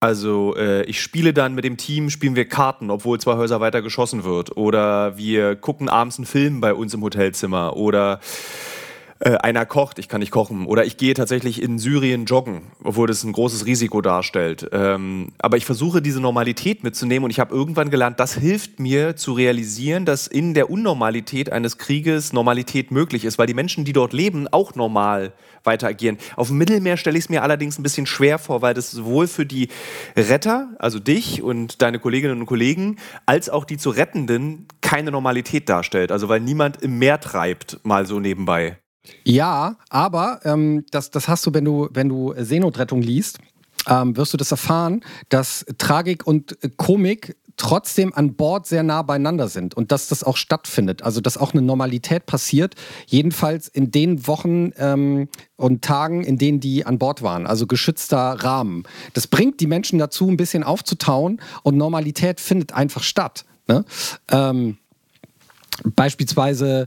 [0.00, 3.82] Also äh, ich spiele dann mit dem Team, spielen wir Karten, obwohl zwei Häuser weiter
[3.82, 4.56] geschossen wird.
[4.56, 7.76] Oder wir gucken abends einen Film bei uns im Hotelzimmer.
[7.76, 8.18] Oder
[9.24, 10.66] äh, einer kocht, ich kann nicht kochen.
[10.66, 14.68] Oder ich gehe tatsächlich in Syrien joggen, obwohl das ein großes Risiko darstellt.
[14.72, 19.14] Ähm, aber ich versuche diese Normalität mitzunehmen und ich habe irgendwann gelernt, das hilft mir
[19.14, 23.92] zu realisieren, dass in der Unnormalität eines Krieges Normalität möglich ist, weil die Menschen, die
[23.92, 26.18] dort leben, auch normal weiter agieren.
[26.34, 29.28] Auf dem Mittelmeer stelle ich es mir allerdings ein bisschen schwer vor, weil das sowohl
[29.28, 29.68] für die
[30.16, 32.96] Retter, also dich und deine Kolleginnen und Kollegen,
[33.26, 36.10] als auch die zu Rettenden keine Normalität darstellt.
[36.10, 38.81] Also weil niemand im Meer treibt, mal so nebenbei.
[39.24, 43.38] Ja, aber ähm, das, das hast du, wenn du, wenn du Seenotrettung liest,
[43.88, 49.48] ähm, wirst du das erfahren, dass Tragik und Komik trotzdem an Bord sehr nah beieinander
[49.48, 51.02] sind und dass das auch stattfindet.
[51.02, 52.74] Also dass auch eine Normalität passiert,
[53.06, 57.46] jedenfalls in den Wochen ähm, und Tagen, in denen die an Bord waren.
[57.46, 58.84] Also geschützter Rahmen.
[59.12, 63.44] Das bringt die Menschen dazu, ein bisschen aufzutauen und Normalität findet einfach statt.
[63.68, 63.84] Ne?
[64.30, 64.78] Ähm,
[65.84, 66.86] beispielsweise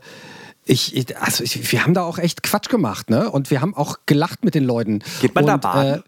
[0.66, 3.30] ich, ich, also ich, wir haben da auch echt Quatsch gemacht, ne?
[3.30, 5.04] Und wir haben auch gelacht mit den Leuten.
[5.22, 6.00] Geht man und, da baden?
[6.00, 6.04] Äh,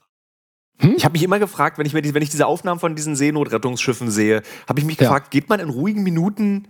[0.79, 0.93] Hm?
[0.95, 4.43] Ich habe mich immer gefragt, wenn ich, wenn ich diese Aufnahmen von diesen Seenotrettungsschiffen sehe,
[4.67, 5.05] habe ich mich ja.
[5.05, 6.67] gefragt, geht man in ruhigen Minuten,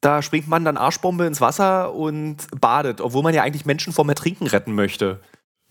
[0.00, 4.08] da springt man dann Arschbombe ins Wasser und badet, obwohl man ja eigentlich Menschen vom
[4.08, 5.20] Ertrinken retten möchte.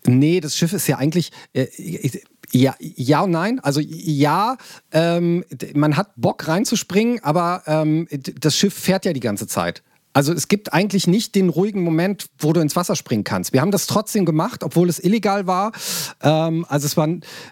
[0.04, 1.32] Nee, das Schiff ist ja eigentlich.
[1.52, 1.66] Äh,
[2.52, 3.60] ja, ja und nein.
[3.60, 4.56] Also ja,
[4.92, 5.44] ähm,
[5.74, 9.82] man hat Bock reinzuspringen, aber ähm, das Schiff fährt ja die ganze Zeit.
[10.16, 13.52] Also es gibt eigentlich nicht den ruhigen Moment, wo du ins Wasser springen kannst.
[13.52, 15.72] Wir haben das trotzdem gemacht, obwohl es illegal war.
[16.22, 17.06] Ähm, also es war,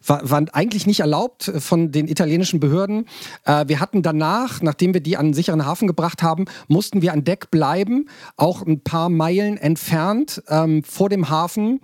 [0.06, 3.04] war, war, eigentlich nicht erlaubt von den italienischen Behörden.
[3.44, 7.12] Äh, wir hatten danach, nachdem wir die an einen sicheren Hafen gebracht haben, mussten wir
[7.12, 8.08] an Deck bleiben,
[8.38, 11.82] auch ein paar Meilen entfernt ähm, vor dem Hafen.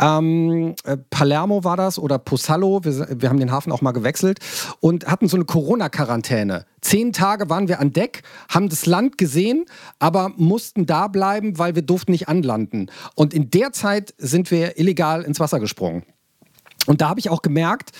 [0.00, 2.80] Ähm, äh, Palermo war das oder Posallo.
[2.82, 4.40] Wir, wir haben den Hafen auch mal gewechselt
[4.80, 6.66] und hatten so eine Corona-Quarantäne.
[6.86, 9.64] Zehn Tage waren wir an Deck, haben das Land gesehen,
[9.98, 12.92] aber mussten da bleiben, weil wir durften nicht anlanden.
[13.16, 16.04] Und in der Zeit sind wir illegal ins Wasser gesprungen.
[16.86, 17.90] Und da habe ich auch gemerkt,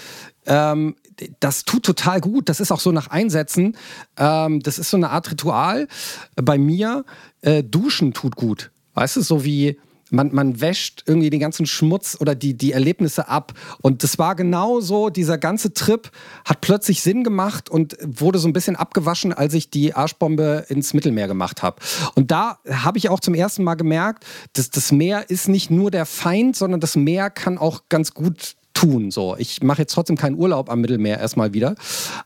[0.47, 0.95] ähm,
[1.41, 2.49] das tut total gut.
[2.49, 3.77] Das ist auch so nach Einsätzen.
[4.19, 5.89] Ähm, das ist so eine Art Ritual.
[6.37, 7.05] Bei mir,
[7.41, 8.71] äh, Duschen tut gut.
[8.95, 9.81] Weißt du, so wie
[10.11, 13.53] man, man wäscht irgendwie den ganzen Schmutz oder die, die Erlebnisse ab.
[13.81, 16.11] Und das war genau so, dieser ganze Trip
[16.45, 20.95] hat plötzlich Sinn gemacht und wurde so ein bisschen abgewaschen, als ich die Arschbombe ins
[20.95, 21.77] Mittelmeer gemacht habe.
[22.15, 25.91] Und da habe ich auch zum ersten Mal gemerkt, dass das Meer ist nicht nur
[25.91, 29.11] der Feind, sondern das Meer kann auch ganz gut tun.
[29.11, 31.75] So, ich mache jetzt trotzdem keinen Urlaub am Mittelmeer erstmal wieder,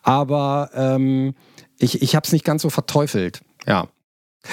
[0.03, 1.35] aber ähm,
[1.78, 3.41] ich, ich habe es nicht ganz so verteufelt.
[3.66, 3.89] Ja.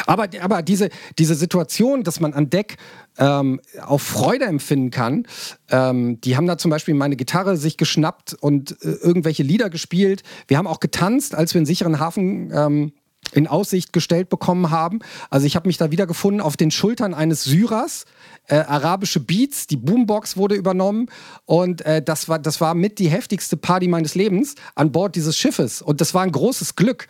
[0.06, 2.78] Aber, aber diese, diese Situation, dass man an Deck
[3.18, 5.26] ähm, auch Freude empfinden kann,
[5.70, 10.24] ähm, die haben da zum Beispiel meine Gitarre sich geschnappt und äh, irgendwelche Lieder gespielt.
[10.48, 12.92] Wir haben auch getanzt, als wir einen sicheren Hafen ähm,
[13.34, 15.00] in Aussicht gestellt bekommen haben.
[15.30, 18.06] Also ich habe mich da wiedergefunden auf den Schultern eines Syrers.
[18.50, 21.10] Äh, arabische Beats, die Boombox wurde übernommen
[21.46, 25.38] und äh, das, war, das war mit die heftigste Party meines Lebens an Bord dieses
[25.38, 27.10] Schiffes und das war ein großes Glück.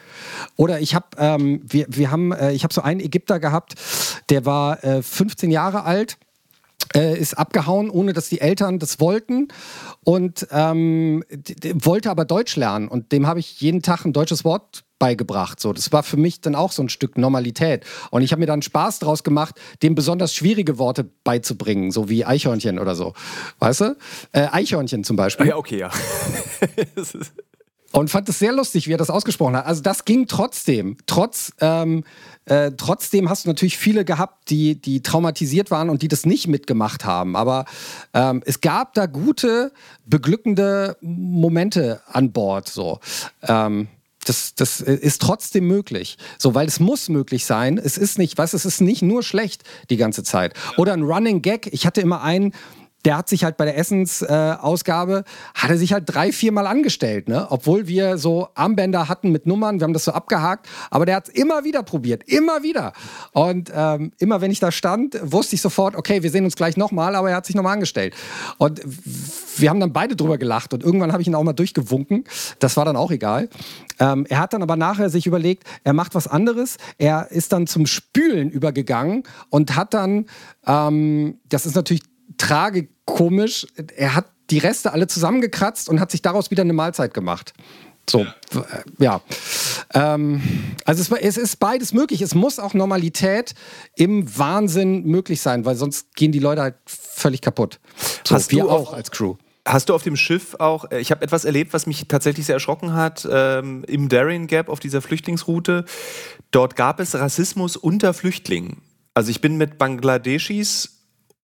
[0.56, 3.76] Oder ich habe, ähm, wir, wir haben, äh, ich habe so einen Ägypter gehabt,
[4.30, 6.18] der war 15 äh, Jahre alt
[6.96, 9.50] äh, ist abgehauen, ohne dass die Eltern das wollten
[10.04, 11.24] und ähm,
[11.74, 12.88] wollte aber Deutsch lernen.
[12.88, 15.60] Und dem habe ich jeden Tag ein deutsches Wort beigebracht.
[15.60, 17.86] So, das war für mich dann auch so ein Stück Normalität.
[18.10, 22.26] Und ich habe mir dann Spaß draus gemacht, dem besonders schwierige Worte beizubringen, so wie
[22.26, 23.14] Eichhörnchen oder so.
[23.60, 23.98] Weißt du?
[24.32, 25.48] Äh, Eichhörnchen zum Beispiel.
[25.48, 25.92] Ja, okay, ja.
[27.92, 29.66] und fand es sehr lustig, wie er das ausgesprochen hat.
[29.66, 30.98] Also das ging trotzdem.
[31.06, 32.04] Trotz, ähm,
[32.46, 36.48] äh, trotzdem hast du natürlich viele gehabt, die, die traumatisiert waren und die das nicht
[36.48, 37.36] mitgemacht haben.
[37.36, 37.66] Aber
[38.14, 39.72] ähm, es gab da gute,
[40.06, 42.68] beglückende Momente an Bord.
[42.68, 43.00] So.
[43.42, 43.88] Ähm,
[44.26, 46.18] das, das ist trotzdem möglich.
[46.38, 47.78] So, weil es muss möglich sein.
[47.78, 50.54] Es ist nicht, was, es ist nicht nur schlecht die ganze Zeit.
[50.78, 51.68] Oder ein Running Gag.
[51.72, 52.54] Ich hatte immer einen,
[53.08, 57.30] der hat sich halt bei der Essensausgabe, äh, hat er sich halt drei, viermal angestellt,
[57.30, 57.48] ne?
[57.50, 61.30] Obwohl wir so Armbänder hatten mit Nummern, wir haben das so abgehakt, aber der hat
[61.30, 62.92] es immer wieder probiert, immer wieder.
[63.32, 66.76] Und ähm, immer wenn ich da stand, wusste ich sofort, okay, wir sehen uns gleich
[66.76, 68.14] nochmal, aber er hat sich nochmal angestellt.
[68.58, 68.82] Und
[69.56, 72.26] wir haben dann beide drüber gelacht und irgendwann habe ich ihn auch mal durchgewunken.
[72.60, 73.48] Das war dann auch egal.
[74.02, 76.76] Ähm, er hat dann aber nachher sich überlegt, er macht was anderes.
[76.98, 80.26] Er ist dann zum Spülen übergegangen und hat dann,
[80.66, 82.02] ähm, das ist natürlich
[83.08, 83.66] tragikomisch.
[83.96, 87.54] Er hat die Reste alle zusammengekratzt und hat sich daraus wieder eine Mahlzeit gemacht.
[88.10, 88.26] So,
[89.00, 89.22] ja.
[89.94, 90.42] Ähm,
[90.86, 92.22] also es, es, ist beides möglich.
[92.22, 93.54] Es muss auch Normalität
[93.96, 97.80] im Wahnsinn möglich sein, weil sonst gehen die Leute halt völlig kaputt.
[98.24, 99.36] So, Hast wir auch als Crew.
[99.68, 102.56] Hast du auf dem Schiff auch, äh, ich habe etwas erlebt, was mich tatsächlich sehr
[102.56, 105.84] erschrocken hat, ähm, im Darien Gap auf dieser Flüchtlingsroute.
[106.52, 108.82] Dort gab es Rassismus unter Flüchtlingen.
[109.14, 110.97] Also ich bin mit Bangladeschis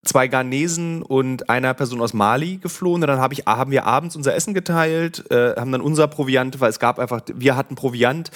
[0.04, 3.02] zwei Ghanesen und einer Person aus Mali geflohen.
[3.02, 6.60] Und dann hab ich, haben wir abends unser Essen geteilt, äh, haben dann unser Proviant,
[6.60, 8.32] weil es gab einfach, wir hatten Proviant,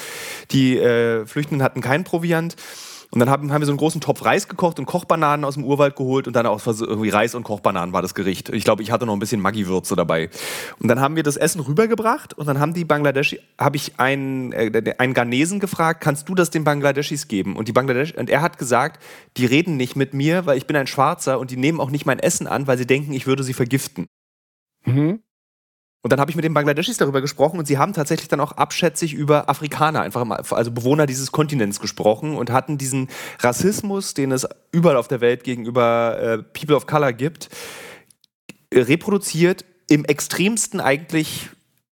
[0.51, 2.55] die äh, Flüchtenden hatten keinen Proviant.
[3.11, 5.63] Und dann haben, haben wir so einen großen Topf Reis gekocht und Kochbananen aus dem
[5.63, 8.49] Urwald geholt und dann auch irgendwie Reis und Kochbananen war das Gericht.
[8.49, 10.29] Ich glaube, ich hatte noch ein bisschen Maggi-Würze dabei.
[10.79, 14.51] Und dann haben wir das Essen rübergebracht und dann haben die Bangladesch, habe ich einen,
[14.51, 17.55] äh, einen Ghanesen gefragt, kannst du das den Bangladeschis geben?
[17.55, 19.01] Und die Bangladesch, und er hat gesagt,
[19.37, 22.05] die reden nicht mit mir, weil ich bin ein Schwarzer und die nehmen auch nicht
[22.05, 24.07] mein Essen an, weil sie denken, ich würde sie vergiften.
[24.85, 25.21] Mhm.
[26.03, 28.53] Und dann habe ich mit den Bangladeschis darüber gesprochen und sie haben tatsächlich dann auch
[28.53, 34.31] abschätzig über Afrikaner, einfach mal, also Bewohner dieses Kontinents gesprochen und hatten diesen Rassismus, den
[34.31, 37.49] es überall auf der Welt gegenüber äh, People of Color gibt,
[38.73, 41.49] reproduziert im extremsten eigentlich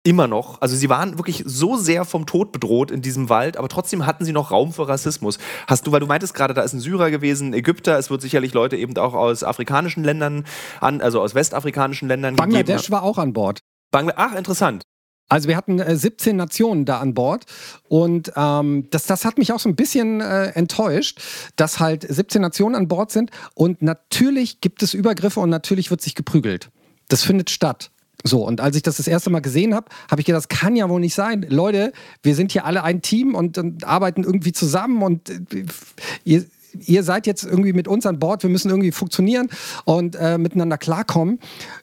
[0.03, 0.61] immer noch.
[0.61, 4.23] Also sie waren wirklich so sehr vom Tod bedroht in diesem Wald, aber trotzdem hatten
[4.23, 5.37] sie noch Raum für Rassismus.
[5.67, 8.21] Hast du, weil du meintest gerade, da ist ein Syrer gewesen, ein Ägypter, es wird
[8.21, 10.45] sicherlich Leute eben auch aus afrikanischen Ländern
[10.79, 12.93] an, also aus westafrikanischen Ländern Bangladesch gegeben.
[12.93, 13.59] war auch an Bord.
[13.91, 14.83] Bangla Ach, interessant.
[15.29, 17.45] Also wir hatten äh, 17 Nationen da an Bord
[17.87, 21.21] und ähm, das, das hat mich auch so ein bisschen äh, enttäuscht,
[21.55, 26.01] dass halt 17 Nationen an Bord sind und natürlich gibt es Übergriffe und natürlich wird
[26.01, 26.71] sich geprügelt.
[27.09, 27.91] Das findet statt.
[28.23, 30.75] So, und als ich das das erste Mal gesehen habe, habe ich gedacht, das kann
[30.75, 31.45] ja wohl nicht sein.
[31.47, 35.65] Leute, wir sind hier alle ein Team und, und arbeiten irgendwie zusammen und äh,
[36.25, 39.49] ihr, ihr seid jetzt irgendwie mit uns an Bord, wir müssen irgendwie funktionieren
[39.85, 41.39] und äh, miteinander klarkommen.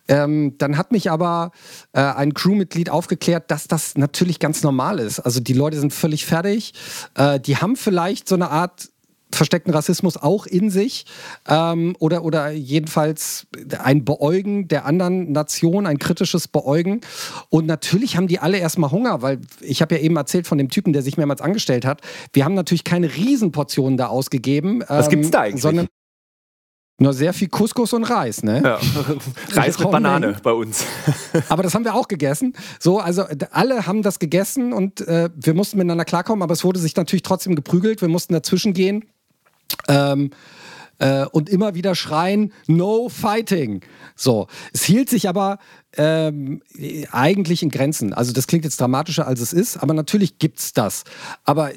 [0.09, 1.53] Ähm, dann hat mich aber
[1.93, 5.21] äh, ein Crewmitglied aufgeklärt, dass das natürlich ganz normal ist.
[5.21, 6.75] Also die Leute sind völlig fertig.
[7.15, 8.89] Äh, die haben vielleicht so eine Art
[9.37, 11.07] versteckten Rassismus auch in sich
[11.49, 13.47] ähm, oder, oder jedenfalls
[13.79, 17.01] ein Beäugen der anderen Nation, ein kritisches Beäugen.
[17.51, 20.69] Und natürlich haben die alle erstmal Hunger, weil ich habe ja eben erzählt von dem
[20.69, 22.01] Typen, der sich mehrmals angestellt hat.
[22.33, 24.83] Wir haben natürlich keine Riesenportionen da ausgegeben.
[24.89, 25.63] Was ähm, gibt's da eigentlich?
[25.63, 25.89] Sondern
[26.99, 28.63] nur sehr viel Couscous und Reis, ne?
[28.65, 28.79] Ja.
[29.53, 30.85] Reis mit Banane bei uns.
[31.49, 32.55] aber das haben wir auch gegessen.
[32.81, 36.81] So, also alle haben das gegessen und äh, wir mussten miteinander klarkommen, aber es wurde
[36.81, 38.01] sich natürlich trotzdem geprügelt.
[38.01, 39.05] Wir mussten dazwischen gehen.
[39.89, 40.31] Ähm,
[40.99, 43.83] äh, und immer wieder schreien, no fighting.
[44.15, 45.59] So, es hielt sich aber
[45.97, 46.63] ähm,
[47.11, 48.13] eigentlich in Grenzen.
[48.13, 51.05] Also das klingt jetzt dramatischer, als es ist, aber natürlich gibt es das.
[51.45, 51.71] Aber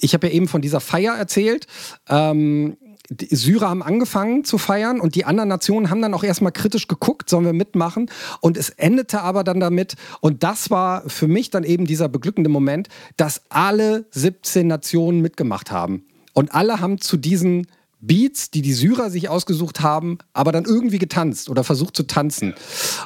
[0.00, 1.66] ich habe ja eben von dieser Feier erzählt.
[2.08, 2.76] Ähm,
[3.10, 6.88] die Syrer haben angefangen zu feiern und die anderen Nationen haben dann auch erstmal kritisch
[6.88, 8.10] geguckt, sollen wir mitmachen?
[8.40, 12.48] Und es endete aber dann damit, und das war für mich dann eben dieser beglückende
[12.48, 16.06] Moment, dass alle 17 Nationen mitgemacht haben.
[16.32, 17.66] Und alle haben zu diesen
[18.02, 22.54] Beats, die die Syrer sich ausgesucht haben, aber dann irgendwie getanzt oder versucht zu tanzen.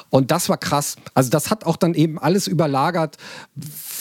[0.09, 0.95] Und das war krass.
[1.13, 3.17] Also das hat auch dann eben alles überlagert,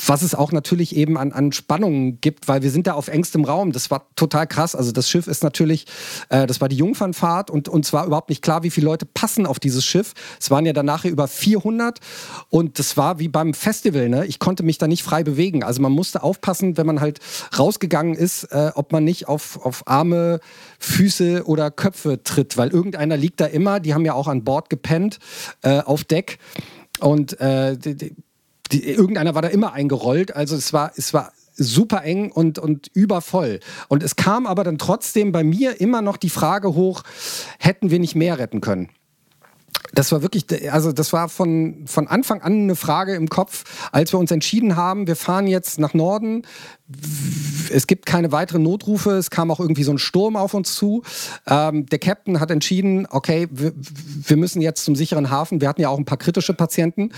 [0.07, 3.45] was es auch natürlich eben an, an Spannungen gibt, weil wir sind da auf engstem
[3.45, 3.73] Raum.
[3.73, 4.75] Das war total krass.
[4.75, 5.87] Also das Schiff ist natürlich,
[6.31, 9.45] äh, das war die Jungfernfahrt und uns war überhaupt nicht klar, wie viele Leute passen
[9.45, 10.15] auf dieses Schiff.
[10.41, 12.01] Es waren ja danach über 400
[12.49, 14.09] und das war wie beim Festival.
[14.09, 14.25] Ne?
[14.25, 15.63] Ich konnte mich da nicht frei bewegen.
[15.63, 17.21] Also man musste aufpassen, wenn man halt
[17.59, 20.41] rausgegangen ist, äh, ob man nicht auf, auf Arme,
[20.87, 23.81] Füße oder Köpfe tritt, weil irgendeiner liegt da immer.
[23.81, 25.19] Die haben ja auch an Bord gepennt
[25.63, 26.39] äh, auf Deck.
[27.01, 28.15] Und äh, die,
[28.71, 30.35] die, irgendeiner war da immer eingerollt.
[30.35, 33.61] Also es war, es war super eng und, und übervoll.
[33.89, 37.03] Und es kam aber dann trotzdem bei mir immer noch die Frage hoch,
[37.59, 38.89] hätten wir nicht mehr retten können?
[39.93, 44.13] Das war wirklich, also das war von, von Anfang an eine Frage im Kopf, als
[44.13, 46.43] wir uns entschieden haben, wir fahren jetzt nach Norden.
[47.71, 51.03] Es gibt keine weiteren Notrufe, es kam auch irgendwie so ein Sturm auf uns zu.
[51.47, 55.61] Ähm, der Captain hat entschieden, okay, wir, müssen jetzt zum sicheren Hafen.
[55.61, 57.13] Wir hatten ja auch ein paar kritische Patienten.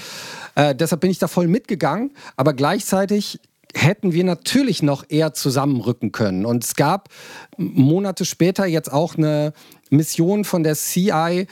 [0.55, 3.41] Äh, deshalb bin ich da voll mitgegangen, aber gleichzeitig
[3.75, 6.47] hätten wir natürlich noch eher zusammenrücken können.
[6.47, 7.09] Und es gab
[7.57, 9.53] Monate später jetzt auch eine
[9.91, 11.47] Mission von der CI,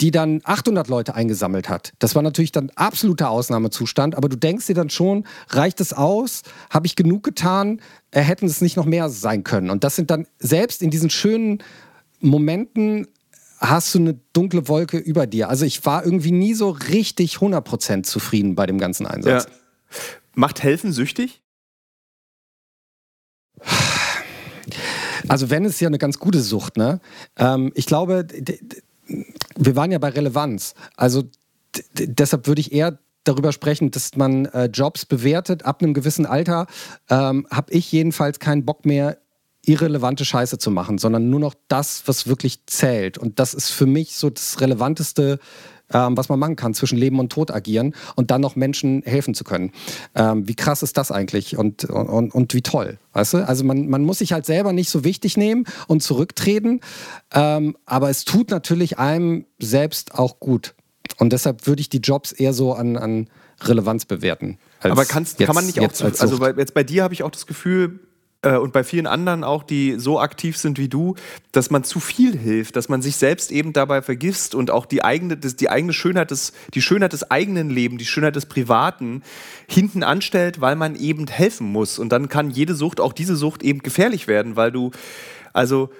[0.00, 1.92] die dann 800 Leute eingesammelt hat.
[1.98, 6.42] Das war natürlich dann absoluter Ausnahmezustand, aber du denkst dir dann schon, reicht es aus?
[6.70, 7.80] Habe ich genug getan?
[8.10, 9.70] Äh, hätten es nicht noch mehr sein können?
[9.70, 11.62] Und das sind dann selbst in diesen schönen
[12.20, 13.06] Momenten
[13.58, 15.50] hast du eine dunkle Wolke über dir.
[15.50, 19.44] Also ich war irgendwie nie so richtig 100% zufrieden bei dem ganzen Einsatz.
[19.44, 19.50] Ja.
[20.34, 21.42] Macht Helfen süchtig?
[25.28, 27.00] Also wenn es ja eine ganz gute Sucht, ne?
[27.36, 28.26] Ähm, ich glaube,
[29.56, 30.74] wir waren ja bei Relevanz.
[30.96, 31.24] Also
[31.94, 36.66] deshalb würde ich eher darüber sprechen, dass man äh, Jobs bewertet ab einem gewissen Alter.
[37.08, 39.18] Ähm, Habe ich jedenfalls keinen Bock mehr,
[39.66, 43.18] irrelevante Scheiße zu machen, sondern nur noch das, was wirklich zählt.
[43.18, 45.38] Und das ist für mich so das Relevanteste,
[45.92, 49.34] ähm, was man machen kann, zwischen Leben und Tod agieren und dann noch Menschen helfen
[49.34, 49.72] zu können.
[50.14, 53.48] Ähm, wie krass ist das eigentlich und, und, und wie toll, weißt du?
[53.48, 56.80] Also man, man muss sich halt selber nicht so wichtig nehmen und zurücktreten,
[57.32, 60.74] ähm, aber es tut natürlich einem selbst auch gut.
[61.18, 63.28] Und deshalb würde ich die Jobs eher so an, an
[63.62, 64.58] Relevanz bewerten.
[64.80, 67.30] Aber kannst, jetzt, kann man nicht auch, also bei, jetzt bei dir habe ich auch
[67.30, 68.00] das Gefühl,
[68.42, 71.14] äh, und bei vielen anderen auch, die so aktiv sind wie du,
[71.52, 75.04] dass man zu viel hilft, dass man sich selbst eben dabei vergisst und auch die
[75.04, 79.22] eigene, die eigene Schönheit des, die Schönheit des eigenen Lebens, die Schönheit des Privaten
[79.68, 81.98] hinten anstellt, weil man eben helfen muss.
[81.98, 84.90] Und dann kann jede Sucht, auch diese Sucht eben gefährlich werden, weil du,
[85.52, 85.90] also,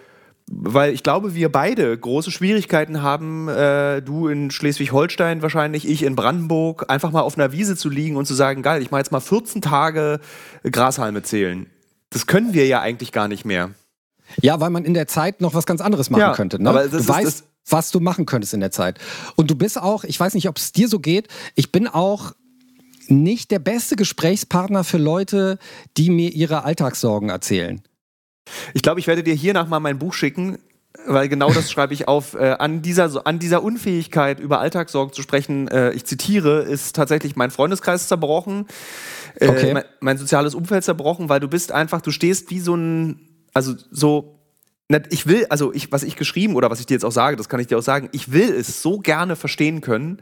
[0.52, 6.16] weil ich glaube, wir beide große Schwierigkeiten haben, äh, du in Schleswig-Holstein wahrscheinlich, ich in
[6.16, 9.12] Brandenburg, einfach mal auf einer Wiese zu liegen und zu sagen, geil, ich mache jetzt
[9.12, 10.20] mal 14 Tage
[10.64, 11.66] Grashalme zählen.
[12.10, 13.70] Das können wir ja eigentlich gar nicht mehr.
[14.40, 16.62] Ja, weil man in der Zeit noch was ganz anderes machen ja, könnte.
[16.62, 16.68] Ne?
[16.68, 18.98] Aber du weißt, was du machen könntest in der Zeit.
[19.36, 22.32] Und du bist auch, ich weiß nicht, ob es dir so geht, ich bin auch
[23.08, 25.58] nicht der beste Gesprächspartner für Leute,
[25.96, 27.82] die mir ihre Alltagssorgen erzählen.
[28.74, 30.58] Ich glaube, ich werde dir hier nach mal mein Buch schicken.
[31.06, 32.34] Weil genau das schreibe ich auf.
[32.34, 37.36] Äh, an, dieser, an dieser Unfähigkeit, über Alltagssorgen zu sprechen, äh, ich zitiere, ist tatsächlich
[37.36, 38.66] mein Freundeskreis zerbrochen,
[39.36, 39.74] äh, okay.
[39.74, 43.20] mein, mein, soziales Umfeld zerbrochen, weil du bist einfach, du stehst wie so ein,
[43.54, 44.36] also so.
[45.10, 47.48] Ich will, also ich, was ich geschrieben oder was ich dir jetzt auch sage, das
[47.48, 50.20] kann ich dir auch sagen, ich will es so gerne verstehen können,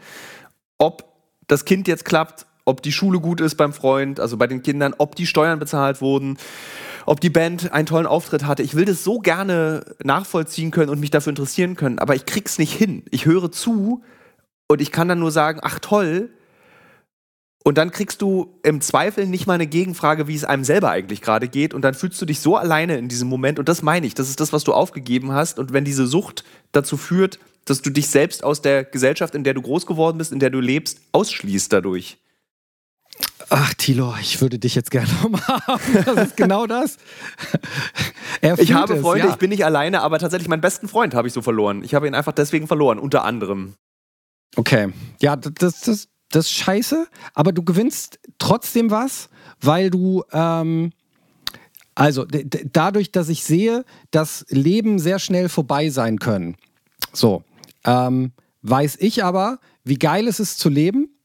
[0.76, 1.04] ob
[1.46, 4.94] das Kind jetzt klappt, ob die Schule gut ist beim Freund, also bei den Kindern,
[4.98, 6.36] ob die Steuern bezahlt wurden,
[7.08, 8.62] ob die Band einen tollen Auftritt hatte.
[8.62, 12.58] Ich will das so gerne nachvollziehen können und mich dafür interessieren können, aber ich krieg's
[12.58, 13.02] nicht hin.
[13.10, 14.02] Ich höre zu
[14.68, 16.30] und ich kann dann nur sagen, ach toll.
[17.64, 21.22] Und dann kriegst du im Zweifel nicht mal eine Gegenfrage, wie es einem selber eigentlich
[21.22, 21.74] gerade geht.
[21.74, 23.58] Und dann fühlst du dich so alleine in diesem Moment.
[23.58, 24.14] Und das meine ich.
[24.14, 25.58] Das ist das, was du aufgegeben hast.
[25.58, 29.54] Und wenn diese Sucht dazu führt, dass du dich selbst aus der Gesellschaft, in der
[29.54, 32.18] du groß geworden bist, in der du lebst, ausschließt dadurch.
[33.50, 36.04] Ach, Tilo, ich würde dich jetzt gerne umarmen.
[36.04, 36.98] Das ist genau das.
[38.58, 39.32] ich habe es, Freunde, ja.
[39.32, 41.82] ich bin nicht alleine, aber tatsächlich meinen besten Freund habe ich so verloren.
[41.82, 43.74] Ich habe ihn einfach deswegen verloren, unter anderem.
[44.56, 44.92] Okay.
[45.20, 49.30] Ja, das, das, das ist scheiße, aber du gewinnst trotzdem was,
[49.60, 50.24] weil du.
[50.32, 50.92] Ähm,
[51.94, 52.24] also
[52.72, 56.56] dadurch, dass ich sehe, dass Leben sehr schnell vorbei sein können.
[57.12, 57.42] So.
[57.84, 58.30] Ähm,
[58.62, 61.17] weiß ich aber, wie geil es ist zu leben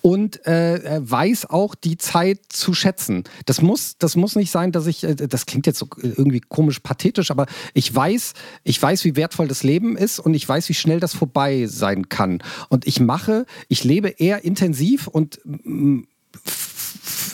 [0.00, 3.24] und äh, weiß auch die Zeit zu schätzen.
[3.46, 6.80] Das muss, das muss nicht sein, dass ich, äh, das klingt jetzt so irgendwie komisch
[6.80, 10.74] pathetisch, aber ich weiß, ich weiß, wie wertvoll das Leben ist und ich weiß, wie
[10.74, 12.42] schnell das vorbei sein kann.
[12.68, 16.02] Und ich mache, ich lebe eher intensiv und mm,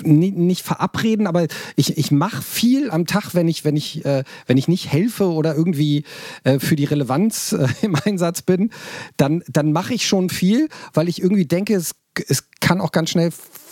[0.03, 1.47] nicht verabreden, aber
[1.77, 5.31] ich, ich mache viel am Tag, wenn ich, wenn ich, äh, wenn ich nicht helfe
[5.31, 6.05] oder irgendwie
[6.45, 8.71] äh, für die Relevanz äh, im Einsatz bin,
[9.17, 11.93] dann, dann mache ich schon viel, weil ich irgendwie denke, es
[12.29, 13.31] es kann auch ganz schnell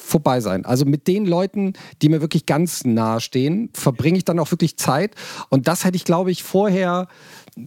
[0.08, 0.64] vorbei sein.
[0.64, 4.78] Also mit den Leuten, die mir wirklich ganz nahe stehen, verbringe ich dann auch wirklich
[4.78, 5.14] Zeit.
[5.50, 7.08] Und das hätte ich, glaube ich, vorher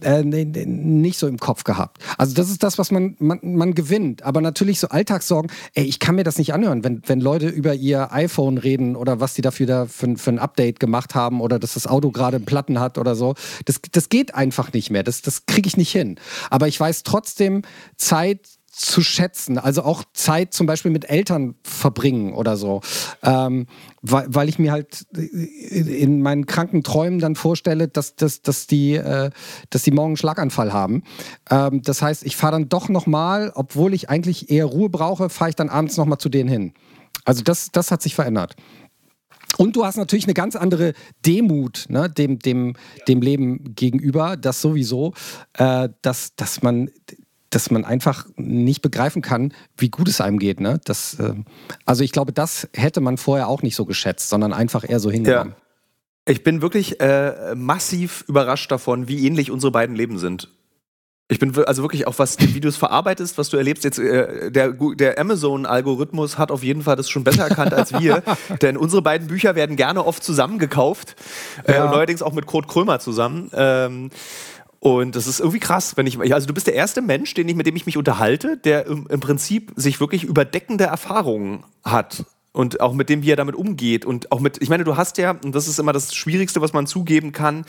[0.02, 1.98] äh, nicht so im Kopf gehabt.
[2.18, 4.24] Also das ist das, was man, man, man gewinnt.
[4.24, 7.74] Aber natürlich so Alltagssorgen, ey, ich kann mir das nicht anhören, wenn, wenn Leute über
[7.74, 11.58] ihr iPhone reden oder was die dafür da für, für ein Update gemacht haben oder
[11.58, 13.34] dass das Auto gerade Platten hat oder so.
[13.66, 15.04] Das, das geht einfach nicht mehr.
[15.04, 16.18] Das, das kriege ich nicht hin.
[16.50, 17.62] Aber ich weiß trotzdem,
[17.96, 19.58] Zeit zu schätzen.
[19.58, 22.80] Also auch Zeit zum Beispiel mit Eltern verbringen oder so.
[23.22, 23.66] Ähm,
[24.00, 28.94] weil, weil ich mir halt in meinen kranken Träumen dann vorstelle, dass, dass, dass, die,
[28.94, 29.30] äh,
[29.68, 31.02] dass die morgen einen Schlaganfall haben.
[31.50, 35.50] Ähm, das heißt, ich fahre dann doch nochmal, obwohl ich eigentlich eher Ruhe brauche, fahre
[35.50, 36.72] ich dann abends nochmal zu denen hin.
[37.24, 38.56] Also das, das hat sich verändert.
[39.58, 40.94] Und du hast natürlich eine ganz andere
[41.26, 42.74] Demut ne, dem, dem,
[43.06, 45.12] dem Leben gegenüber, das sowieso,
[45.52, 46.90] äh, dass, dass man
[47.54, 50.60] dass man einfach nicht begreifen kann, wie gut es einem geht.
[50.60, 50.80] Ne?
[50.84, 51.34] Das, äh,
[51.84, 55.10] also ich glaube, das hätte man vorher auch nicht so geschätzt, sondern einfach eher so
[55.10, 55.54] hingenommen.
[55.56, 55.62] Ja.
[56.32, 60.48] Ich bin wirklich äh, massiv überrascht davon, wie ähnlich unsere beiden Leben sind.
[61.32, 63.84] Ich bin also wirklich auch, was die Videos verarbeitest, was du erlebst.
[63.84, 68.22] Jetzt äh, der, der Amazon-Algorithmus hat auf jeden Fall das schon besser erkannt als wir,
[68.62, 71.16] denn unsere beiden Bücher werden gerne oft zusammengekauft,
[71.66, 71.90] äh, ja.
[71.90, 73.50] neuerdings auch mit Kurt Krömer zusammen.
[73.54, 74.10] Ähm,
[74.82, 77.54] und das ist irgendwie krass, wenn ich, also du bist der erste Mensch, den ich,
[77.54, 82.80] mit dem ich mich unterhalte, der im, im Prinzip sich wirklich überdeckende Erfahrungen hat und
[82.80, 85.38] auch mit dem, wie er damit umgeht und auch mit, ich meine, du hast ja,
[85.44, 87.64] und das ist immer das Schwierigste, was man zugeben kann,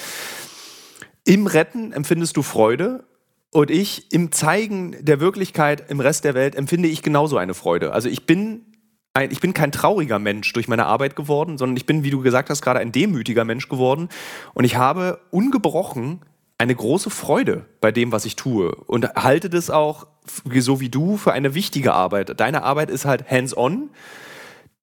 [1.23, 3.03] im Retten empfindest du Freude
[3.51, 7.93] und ich im Zeigen der Wirklichkeit im Rest der Welt empfinde ich genauso eine Freude.
[7.93, 8.65] Also ich bin
[9.13, 12.23] ein, ich bin kein trauriger Mensch durch meine Arbeit geworden, sondern ich bin, wie du
[12.23, 14.09] gesagt hast, gerade ein demütiger Mensch geworden
[14.55, 16.21] und ich habe ungebrochen
[16.57, 20.07] eine große Freude bei dem, was ich tue und halte das auch,
[20.53, 22.39] so wie du, für eine wichtige Arbeit.
[22.39, 23.89] Deine Arbeit ist halt hands-on.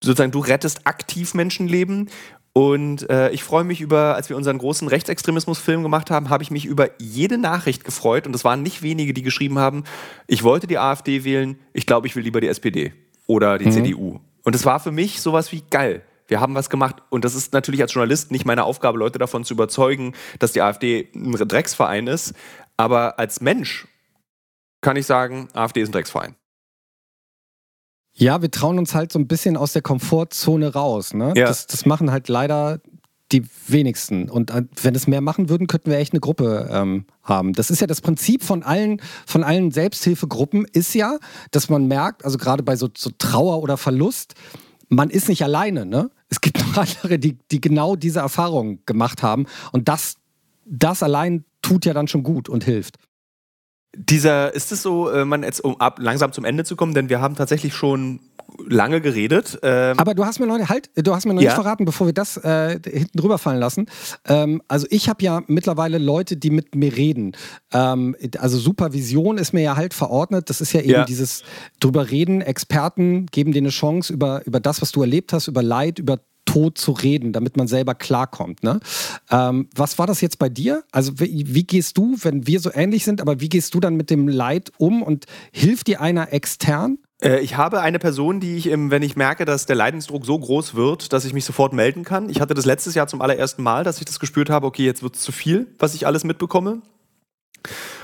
[0.03, 2.09] Sozusagen, du rettest aktiv Menschenleben
[2.53, 6.51] und äh, ich freue mich über, als wir unseren großen Rechtsextremismus-Film gemacht haben, habe ich
[6.51, 8.27] mich über jede Nachricht gefreut.
[8.27, 9.85] Und es waren nicht wenige, die geschrieben haben,
[10.27, 12.93] ich wollte die AfD wählen, ich glaube, ich will lieber die SPD
[13.27, 13.73] oder die mhm.
[13.73, 14.21] CDU.
[14.43, 16.97] Und es war für mich sowas wie geil wir haben was gemacht.
[17.11, 20.63] Und das ist natürlich als Journalist nicht meine Aufgabe, Leute davon zu überzeugen, dass die
[20.63, 22.35] AfD ein Drecksverein ist.
[22.77, 23.87] Aber als Mensch
[24.81, 26.37] kann ich sagen, AfD ist ein Drecksverein.
[28.13, 31.15] Ja, wir trauen uns halt so ein bisschen aus der Komfortzone raus.
[31.15, 31.33] Ne?
[31.37, 31.47] Ja.
[31.47, 32.81] Das, das machen halt leider
[33.33, 34.29] die wenigsten.
[34.29, 37.53] Und äh, wenn es mehr machen würden, könnten wir echt eine Gruppe ähm, haben.
[37.53, 41.19] Das ist ja das Prinzip von allen, von allen Selbsthilfegruppen, ist ja,
[41.51, 44.35] dass man merkt, also gerade bei so, so Trauer oder Verlust,
[44.89, 46.11] man ist nicht alleine, ne?
[46.31, 49.47] Es gibt noch andere, die, die genau diese Erfahrung gemacht haben.
[49.73, 50.15] Und das,
[50.65, 52.99] das allein tut ja dann schon gut und hilft.
[53.97, 57.09] Dieser, ist es so, äh, man jetzt, um ab, langsam zum Ende zu kommen, denn
[57.09, 58.21] wir haben tatsächlich schon
[58.67, 59.59] lange geredet.
[59.63, 61.51] Ähm Aber du hast mir noch, halt, du hast mir noch ja?
[61.51, 63.87] nicht verraten, bevor wir das äh, hinten drüber fallen lassen.
[64.27, 67.33] Ähm, also ich habe ja mittlerweile Leute, die mit mir reden.
[67.73, 70.51] Ähm, also Supervision ist mir ja halt verordnet.
[70.51, 71.05] Das ist ja eben ja.
[71.05, 71.43] dieses
[71.81, 72.41] drüber reden.
[72.41, 76.21] Experten geben dir eine Chance über, über das, was du erlebt hast, über Leid, über
[76.51, 78.65] Tod zu reden, damit man selber klarkommt.
[78.65, 78.81] Ne?
[79.31, 80.83] Ähm, was war das jetzt bei dir?
[80.91, 83.95] Also wie, wie, gehst du, wenn wir so ähnlich sind, aber wie gehst du dann
[83.95, 86.99] mit dem Leid um und hilft dir einer extern?
[87.23, 90.75] Äh, ich habe eine Person, die ich, wenn ich merke, dass der Leidensdruck so groß
[90.75, 92.29] wird, dass ich mich sofort melden kann.
[92.29, 95.03] Ich hatte das letztes Jahr zum allerersten Mal, dass ich das gespürt habe, okay, jetzt
[95.03, 96.83] wird es zu viel, was ich alles mitbekomme.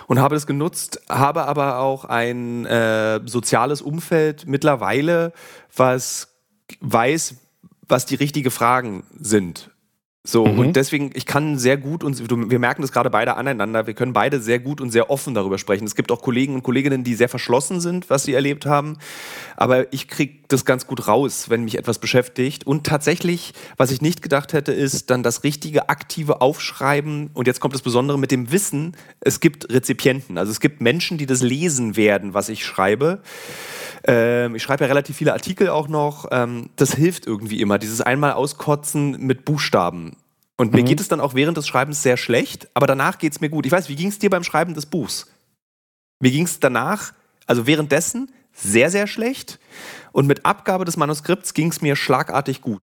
[0.06, 5.32] Und habe das genutzt, habe aber auch ein äh, soziales Umfeld mittlerweile,
[5.74, 6.28] was
[6.80, 7.36] weiß,
[7.88, 9.70] was die richtigen Fragen sind.
[10.26, 10.58] So, mhm.
[10.58, 12.18] und deswegen, ich kann sehr gut und
[12.50, 15.56] wir merken das gerade beide aneinander, wir können beide sehr gut und sehr offen darüber
[15.56, 15.86] sprechen.
[15.86, 18.96] Es gibt auch Kollegen und Kolleginnen, die sehr verschlossen sind, was sie erlebt haben.
[19.56, 22.66] Aber ich kriege das ganz gut raus, wenn mich etwas beschäftigt.
[22.66, 27.30] Und tatsächlich, was ich nicht gedacht hätte, ist dann das richtige aktive Aufschreiben.
[27.32, 30.38] Und jetzt kommt das Besondere mit dem Wissen, es gibt Rezipienten.
[30.38, 33.20] Also es gibt Menschen, die das lesen werden, was ich schreibe.
[34.04, 36.26] Ähm, ich schreibe ja relativ viele Artikel auch noch.
[36.30, 40.15] Ähm, das hilft irgendwie immer, dieses einmal auskotzen mit Buchstaben.
[40.56, 40.76] Und mhm.
[40.76, 43.50] mir geht es dann auch während des Schreibens sehr schlecht, aber danach geht es mir
[43.50, 43.66] gut.
[43.66, 45.26] Ich weiß, wie ging es dir beim Schreiben des Buchs?
[46.20, 47.12] Mir ging es danach,
[47.46, 49.58] also währenddessen, sehr, sehr schlecht.
[50.12, 52.80] Und mit Abgabe des Manuskripts ging es mir schlagartig gut.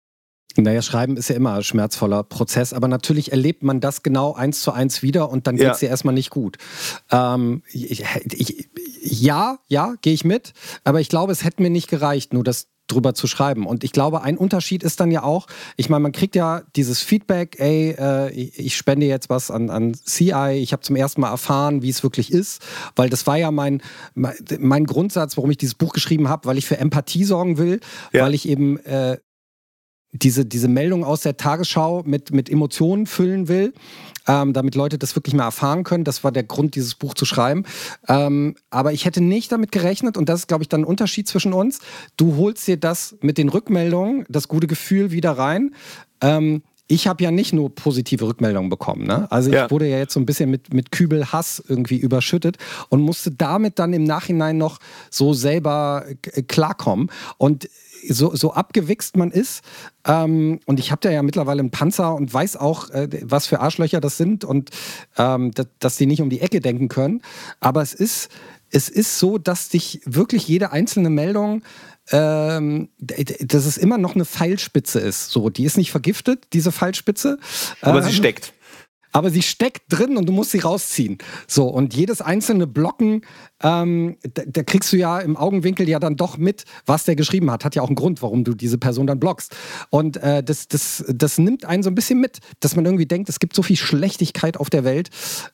[0.57, 4.61] Naja, Schreiben ist ja immer ein schmerzvoller Prozess, aber natürlich erlebt man das genau eins
[4.61, 5.87] zu eins wieder und dann geht es ja.
[5.87, 6.59] dir erstmal nicht gut.
[7.11, 8.69] Ähm, ich, ich,
[9.03, 10.53] ja, ja, gehe ich mit,
[10.85, 13.67] aber ich glaube, es hätte mir nicht gereicht, nur das drüber zu schreiben.
[13.67, 17.01] Und ich glaube, ein Unterschied ist dann ja auch, ich meine, man kriegt ja dieses
[17.01, 21.31] Feedback, ey, äh, ich spende jetzt was an, an CI, ich habe zum ersten Mal
[21.31, 22.63] erfahren, wie es wirklich ist,
[22.97, 23.83] weil das war ja mein,
[24.15, 27.81] mein Grundsatz, warum ich dieses Buch geschrieben habe, weil ich für Empathie sorgen will,
[28.13, 28.25] ja.
[28.25, 29.19] weil ich eben äh,
[30.13, 33.73] diese, diese Meldung aus der Tagesschau mit, mit Emotionen füllen will,
[34.29, 36.05] ähm, damit Leute das wirklich mal erfahren können.
[36.05, 37.65] Das war der Grund, dieses Buch zu schreiben.
[38.09, 41.29] Ähm, aber ich hätte nicht damit gerechnet, und das ist, glaube ich, dann ein Unterschied
[41.29, 41.81] zwischen uns.
[42.17, 45.75] Du holst dir das mit den Rückmeldungen, das gute Gefühl wieder rein.
[46.21, 49.07] Ähm, ich habe ja nicht nur positive Rückmeldungen bekommen.
[49.07, 49.31] Ne?
[49.31, 49.71] Also ich ja.
[49.71, 52.59] wurde ja jetzt so ein bisschen mit, mit Kübel Hass irgendwie überschüttet
[52.91, 56.05] und musste damit dann im Nachhinein noch so selber
[56.49, 57.11] klarkommen.
[57.39, 57.69] Und
[58.09, 59.63] so, so abgewichst man ist.
[60.07, 63.61] Ähm, und ich habe da ja mittlerweile einen Panzer und weiß auch, äh, was für
[63.61, 64.71] Arschlöcher das sind und
[65.19, 67.23] ähm, dass die nicht um die Ecke denken können.
[67.61, 68.31] Aber es ist,
[68.71, 71.63] es ist so, dass dich wirklich jede einzelne Meldung
[72.11, 75.31] ähm, dass es immer noch eine Pfeilspitze ist.
[75.31, 77.39] So, die ist nicht vergiftet, diese Pfeilspitze.
[77.81, 78.53] Aber ähm, sie steckt
[79.13, 81.19] aber sie steckt drin und du musst sie rausziehen.
[81.47, 83.23] So, und jedes einzelne Blocken,
[83.63, 87.51] ähm, da, da, kriegst du ja im Augenwinkel ja dann doch mit, was der geschrieben
[87.51, 87.65] hat.
[87.65, 89.55] Hat ja auch einen Grund, warum du diese Person dann blockst.
[89.91, 93.29] Und äh, das, das, das nimmt einen so ein bisschen mit, dass man irgendwie denkt,
[93.29, 95.11] es gibt so viel Schlechtigkeit auf der Welt.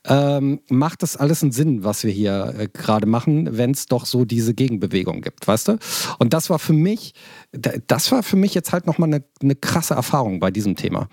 [0.07, 4.07] Ähm, macht das alles einen Sinn, was wir hier äh, gerade machen, wenn es doch
[4.07, 5.79] so diese Gegenbewegung gibt, weißt du?
[6.19, 7.13] Und das war für mich,
[7.53, 11.09] das war für mich jetzt halt nochmal eine, eine krasse Erfahrung bei diesem Thema.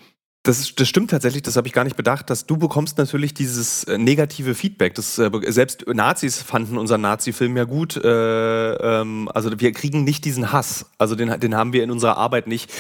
[0.45, 3.83] Das, das stimmt tatsächlich, das habe ich gar nicht bedacht, dass du bekommst natürlich dieses
[3.85, 4.93] äh, negative Feedback.
[4.93, 7.97] Das, äh, selbst Nazis fanden unseren Nazi-Film ja gut.
[7.97, 10.85] Äh, ähm, also wir kriegen nicht diesen Hass.
[10.99, 12.71] Also den, den haben wir in unserer Arbeit nicht,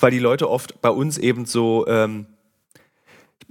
[0.00, 1.86] weil die Leute oft bei uns eben so...
[1.86, 2.26] Ähm,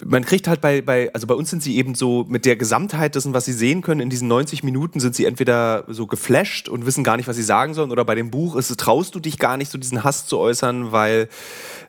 [0.04, 3.16] man kriegt halt bei, bei, also bei uns sind sie eben so mit der Gesamtheit
[3.16, 6.86] dessen, was sie sehen können, in diesen 90 Minuten sind sie entweder so geflasht und
[6.88, 9.20] wissen gar nicht, was sie sagen sollen, oder bei dem Buch ist es, traust du
[9.20, 11.30] dich gar nicht, so diesen Hass zu äußern, weil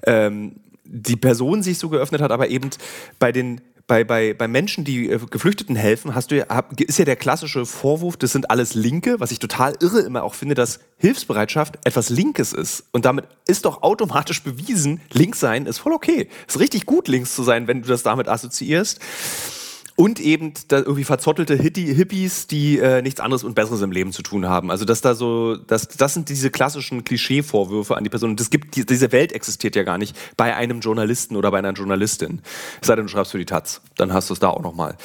[0.05, 2.71] ähm, die Person sich so geöffnet hat, aber eben
[3.19, 7.05] bei den bei, bei, bei Menschen, die äh, Geflüchteten helfen, hast du ja, ist ja
[7.05, 10.81] der klassische Vorwurf, das sind alles Linke, was ich total irre immer auch finde, dass
[10.99, 12.85] Hilfsbereitschaft etwas Linkes ist.
[12.93, 16.29] Und damit ist doch automatisch bewiesen, links sein ist voll okay.
[16.47, 19.01] Ist richtig gut, links zu sein, wenn du das damit assoziierst.
[19.95, 24.23] Und eben da irgendwie verzottelte Hippies, die äh, nichts anderes und Besseres im Leben zu
[24.23, 24.71] tun haben.
[24.71, 28.37] Also dass da so, das, das sind diese klassischen Klischee-Vorwürfe an die Person.
[28.37, 31.73] Das gibt, die, diese Welt existiert ja gar nicht bei einem Journalisten oder bei einer
[31.73, 32.41] Journalistin.
[32.81, 34.97] Es sei denn, du schreibst für die Taz, dann hast du es da auch nochmal.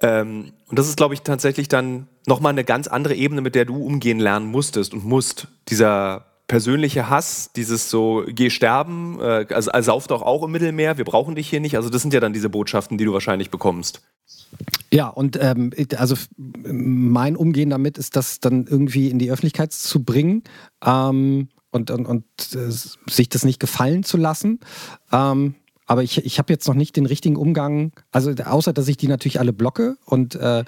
[0.00, 3.64] Ähm, und das ist, glaube ich, tatsächlich dann nochmal eine ganz andere Ebene, mit der
[3.64, 5.48] du umgehen lernen musstest und musst.
[5.68, 10.98] Dieser persönliche Hass, dieses so, geh sterben, äh, also, also sauf doch auch im Mittelmeer,
[10.98, 11.76] wir brauchen dich hier nicht.
[11.76, 14.02] Also das sind ja dann diese Botschaften, die du wahrscheinlich bekommst.
[14.90, 20.02] Ja, und ähm, also mein Umgehen damit ist, das dann irgendwie in die Öffentlichkeit zu
[20.02, 20.42] bringen
[20.84, 22.70] ähm, und, und, und äh,
[23.10, 24.60] sich das nicht gefallen zu lassen.
[25.12, 25.54] Ähm,
[25.86, 29.08] aber ich, ich habe jetzt noch nicht den richtigen Umgang, also außer dass ich die
[29.08, 30.64] natürlich alle blocke und, äh,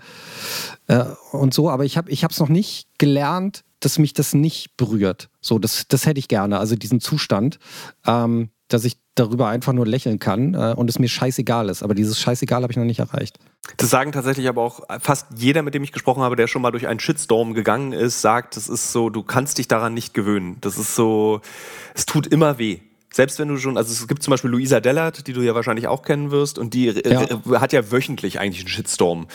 [0.87, 5.31] äh, und so, aber ich habe es noch nicht gelernt, dass mich das nicht berührt.
[5.41, 7.59] So, das, das hätte ich gerne, also diesen Zustand,
[8.07, 11.83] ähm, dass ich darüber einfach nur lächeln kann äh, und es mir scheißegal ist.
[11.83, 13.39] Aber dieses Scheißegal habe ich noch nicht erreicht.
[13.77, 16.71] Das sagen tatsächlich aber auch fast jeder, mit dem ich gesprochen habe, der schon mal
[16.71, 20.57] durch einen Shitstorm gegangen ist, sagt, das ist so, du kannst dich daran nicht gewöhnen.
[20.61, 21.41] Das ist so,
[21.95, 22.81] es tut immer weh
[23.13, 25.89] selbst wenn du schon, also es gibt zum Beispiel Luisa Dellert, die du ja wahrscheinlich
[25.89, 27.27] auch kennen wirst, und die ja.
[27.61, 29.27] hat ja wöchentlich eigentlich einen Shitstorm.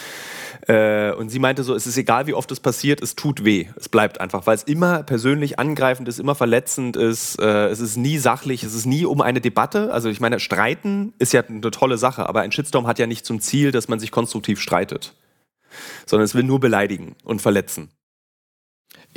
[0.68, 3.68] Äh, und sie meinte so, es ist egal, wie oft es passiert, es tut weh.
[3.76, 7.40] Es bleibt einfach, weil es immer persönlich angreifend ist, immer verletzend ist.
[7.40, 9.92] Äh, es ist nie sachlich, es ist nie um eine Debatte.
[9.94, 13.26] Also ich meine, streiten ist ja eine tolle Sache, aber ein Shitstorm hat ja nicht
[13.26, 15.14] zum Ziel, dass man sich konstruktiv streitet,
[16.06, 17.90] sondern es will nur beleidigen und verletzen.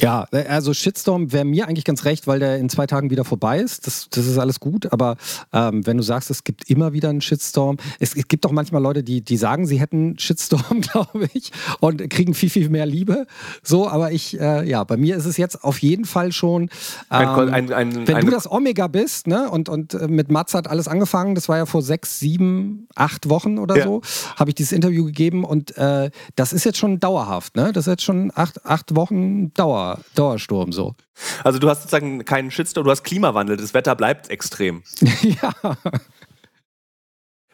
[0.00, 3.58] Ja, also Shitstorm wäre mir eigentlich ganz recht, weil der in zwei Tagen wieder vorbei
[3.58, 3.86] ist.
[3.86, 4.92] Das, das ist alles gut.
[4.92, 5.16] Aber
[5.52, 8.80] ähm, wenn du sagst, es gibt immer wieder einen Shitstorm, es, es gibt auch manchmal
[8.80, 11.50] Leute, die, die sagen, sie hätten Shitstorm, glaube ich,
[11.80, 13.26] und kriegen viel, viel mehr Liebe.
[13.64, 16.70] So, aber ich, äh, ja, bei mir ist es jetzt auf jeden Fall schon,
[17.10, 20.54] ähm, ein, ein, ein, wenn du das Omega bist, ne, und, und äh, mit Mats
[20.54, 23.84] hat alles angefangen, das war ja vor sechs, sieben, acht Wochen oder ja.
[23.84, 24.02] so,
[24.36, 27.72] habe ich dieses Interview gegeben und äh, das ist jetzt schon dauerhaft, ne?
[27.72, 29.87] Das ist jetzt schon acht, acht Wochen Dauer.
[30.14, 30.94] Dauersturm so.
[31.44, 34.82] Also du hast sozusagen keinen Shitstorm, du hast Klimawandel, das Wetter bleibt extrem.
[35.22, 35.52] ja.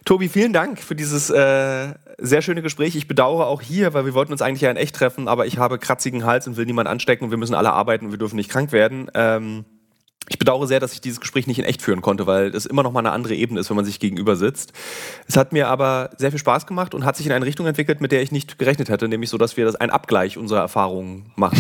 [0.05, 2.95] Tobi, vielen Dank für dieses äh, sehr schöne Gespräch.
[2.95, 5.57] Ich bedauere auch hier, weil wir wollten uns eigentlich ja in echt treffen, aber ich
[5.57, 8.51] habe kratzigen Hals und will niemand anstecken wir müssen alle arbeiten und wir dürfen nicht
[8.51, 9.11] krank werden.
[9.15, 9.65] Ähm,
[10.29, 12.83] ich bedauere sehr, dass ich dieses Gespräch nicht in echt führen konnte, weil es immer
[12.83, 14.73] noch mal eine andere Ebene ist, wenn man sich gegenüber sitzt.
[15.27, 18.01] Es hat mir aber sehr viel Spaß gemacht und hat sich in eine Richtung entwickelt,
[18.01, 21.33] mit der ich nicht gerechnet hätte, nämlich so, dass wir das einen Abgleich unserer Erfahrungen
[21.37, 21.59] machen.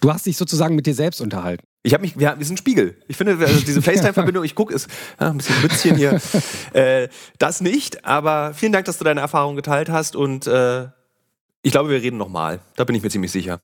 [0.00, 1.64] Du hast dich sozusagen mit dir selbst unterhalten.
[1.82, 2.96] Ich habe mich, wir, wir sind Spiegel.
[3.06, 4.88] Ich finde, also diese FaceTime-Verbindung, ich gucke, ist
[5.18, 6.20] ja, ein bisschen Mützchen hier.
[6.72, 7.08] äh,
[7.38, 10.88] das nicht, aber vielen Dank, dass du deine Erfahrung geteilt hast und äh,
[11.62, 12.60] ich glaube, wir reden nochmal.
[12.76, 13.60] Da bin ich mir ziemlich sicher.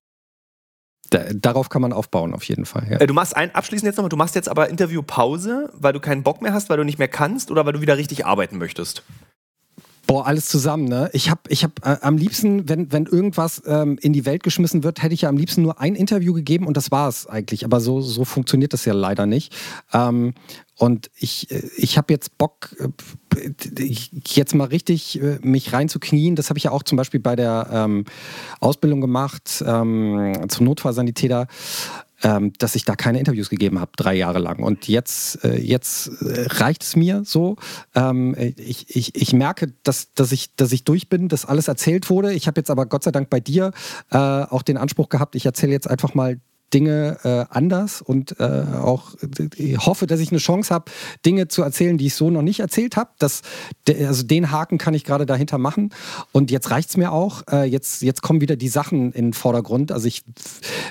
[1.10, 2.86] Da, darauf kann man aufbauen, auf jeden Fall.
[2.90, 2.98] Ja.
[2.98, 6.22] Äh, du machst ein, abschließend jetzt nochmal, du machst jetzt aber Interviewpause, weil du keinen
[6.22, 9.02] Bock mehr hast, weil du nicht mehr kannst oder weil du wieder richtig arbeiten möchtest?
[10.06, 11.08] Boah, alles zusammen, ne?
[11.14, 14.82] Ich habe ich hab, äh, am liebsten, wenn, wenn irgendwas ähm, in die Welt geschmissen
[14.82, 17.64] wird, hätte ich ja am liebsten nur ein Interview gegeben und das war es eigentlich.
[17.64, 19.54] Aber so, so funktioniert das ja leider nicht.
[19.94, 20.34] Ähm,
[20.76, 23.50] und ich, äh, ich habe jetzt Bock, äh,
[24.26, 26.36] jetzt mal richtig äh, mich reinzuknien.
[26.36, 28.04] Das habe ich ja auch zum Beispiel bei der ähm,
[28.60, 31.46] Ausbildung gemacht ähm, zum Notfallsanitäter
[32.24, 34.62] ähm, dass ich da keine Interviews gegeben habe, drei Jahre lang.
[34.62, 37.56] Und jetzt, äh, jetzt äh, reicht es mir so.
[37.94, 42.08] Ähm, ich, ich, ich merke, dass, dass, ich, dass ich durch bin, dass alles erzählt
[42.08, 42.32] wurde.
[42.32, 43.72] Ich habe jetzt aber Gott sei Dank bei dir
[44.10, 46.40] äh, auch den Anspruch gehabt, ich erzähle jetzt einfach mal
[46.74, 49.14] Dinge äh, anders und äh, auch
[49.56, 50.90] ich hoffe, dass ich eine Chance habe,
[51.24, 53.10] Dinge zu erzählen, die ich so noch nicht erzählt habe.
[53.20, 55.90] also den Haken kann ich gerade dahinter machen.
[56.32, 57.42] Und jetzt reicht es mir auch.
[57.50, 59.92] Äh, jetzt, jetzt kommen wieder die Sachen in den Vordergrund.
[59.92, 60.24] Also ich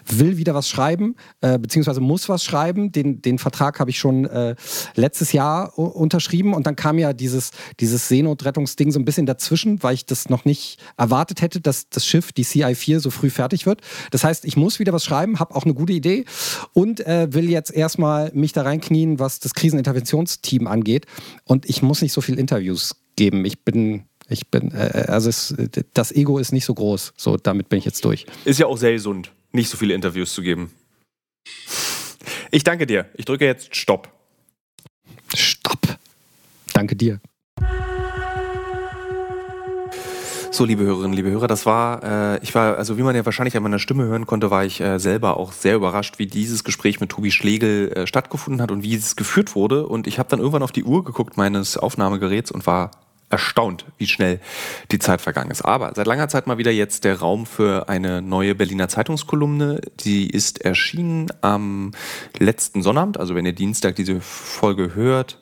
[0.05, 2.91] will wieder was schreiben, äh, beziehungsweise muss was schreiben.
[2.91, 4.55] Den, den Vertrag habe ich schon äh,
[4.95, 9.95] letztes Jahr unterschrieben und dann kam ja dieses, dieses Seenotrettungsding so ein bisschen dazwischen, weil
[9.95, 13.81] ich das noch nicht erwartet hätte, dass das Schiff, die CI4, so früh fertig wird.
[14.11, 16.25] Das heißt, ich muss wieder was schreiben, habe auch eine gute Idee
[16.73, 21.05] und äh, will jetzt erstmal mich da reinknien, was das Kriseninterventionsteam angeht.
[21.43, 23.45] Und ich muss nicht so viel Interviews geben.
[23.45, 25.53] Ich bin ich bin, äh, also es,
[25.93, 27.13] das Ego ist nicht so groß.
[27.17, 28.25] So, damit bin ich jetzt durch.
[28.45, 30.71] Ist ja auch sehr gesund, nicht so viele Interviews zu geben.
[32.51, 33.09] Ich danke dir.
[33.15, 34.09] Ich drücke jetzt Stopp.
[35.33, 35.97] Stopp.
[36.73, 37.19] Danke dir.
[40.53, 43.57] So, liebe Hörerinnen, liebe Hörer, das war, äh, ich war, also wie man ja wahrscheinlich
[43.57, 46.99] an meiner Stimme hören konnte, war ich äh, selber auch sehr überrascht, wie dieses Gespräch
[46.99, 49.87] mit Tobi Schlegel äh, stattgefunden hat und wie es geführt wurde.
[49.87, 52.91] Und ich habe dann irgendwann auf die Uhr geguckt meines Aufnahmegeräts und war
[53.31, 54.39] erstaunt, wie schnell
[54.91, 55.65] die Zeit vergangen ist.
[55.65, 59.81] Aber seit langer Zeit mal wieder jetzt der Raum für eine neue Berliner Zeitungskolumne.
[60.01, 61.93] Die ist erschienen am
[62.37, 65.39] letzten Sonnabend, also wenn ihr Dienstag diese Folge hört,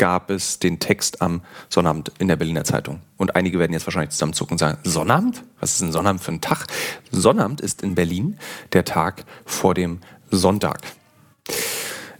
[0.00, 3.02] gab es den Text am Sonnabend in der Berliner Zeitung.
[3.18, 5.44] Und einige werden jetzt wahrscheinlich zusammenzucken und sagen, Sonnabend?
[5.60, 6.66] Was ist ein Sonnabend für ein Tag?
[7.10, 8.38] Sonnabend ist in Berlin
[8.72, 10.00] der Tag vor dem
[10.30, 10.80] Sonntag.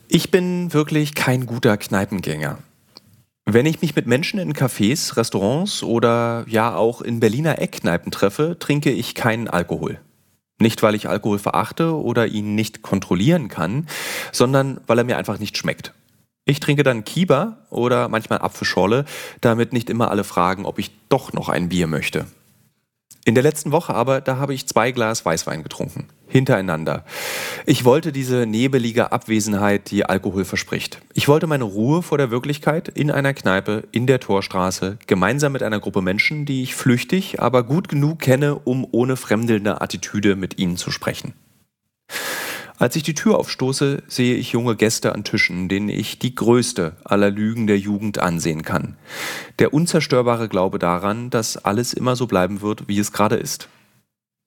[0.09, 2.59] Ich bin wirklich kein guter Kneipengänger.
[3.47, 8.59] Wenn ich mich mit Menschen in Cafés, Restaurants oder ja auch in Berliner Eckkneipen treffe,
[8.59, 9.99] trinke ich keinen Alkohol.
[10.59, 13.89] Nicht, weil ich Alkohol verachte oder ihn nicht kontrollieren kann,
[14.33, 15.95] sondern weil er mir einfach nicht schmeckt.
[16.45, 19.05] Ich trinke dann Kieber oder manchmal Apfelschorle,
[19.41, 22.27] damit nicht immer alle fragen, ob ich doch noch ein Bier möchte.
[23.27, 26.09] In der letzten Woche aber, da habe ich zwei Glas Weißwein getrunken.
[26.27, 27.05] Hintereinander.
[27.67, 31.03] Ich wollte diese nebelige Abwesenheit, die Alkohol verspricht.
[31.13, 35.63] Ich wollte meine Ruhe vor der Wirklichkeit in einer Kneipe in der Torstraße, gemeinsam mit
[35.63, 40.59] einer Gruppe Menschen, die ich flüchtig, aber gut genug kenne, um ohne fremdelnde Attitüde mit
[40.59, 41.35] ihnen zu sprechen.
[42.81, 46.97] Als ich die Tür aufstoße, sehe ich junge Gäste an Tischen, denen ich die größte
[47.05, 48.97] aller Lügen der Jugend ansehen kann.
[49.59, 53.69] Der unzerstörbare Glaube daran, dass alles immer so bleiben wird, wie es gerade ist.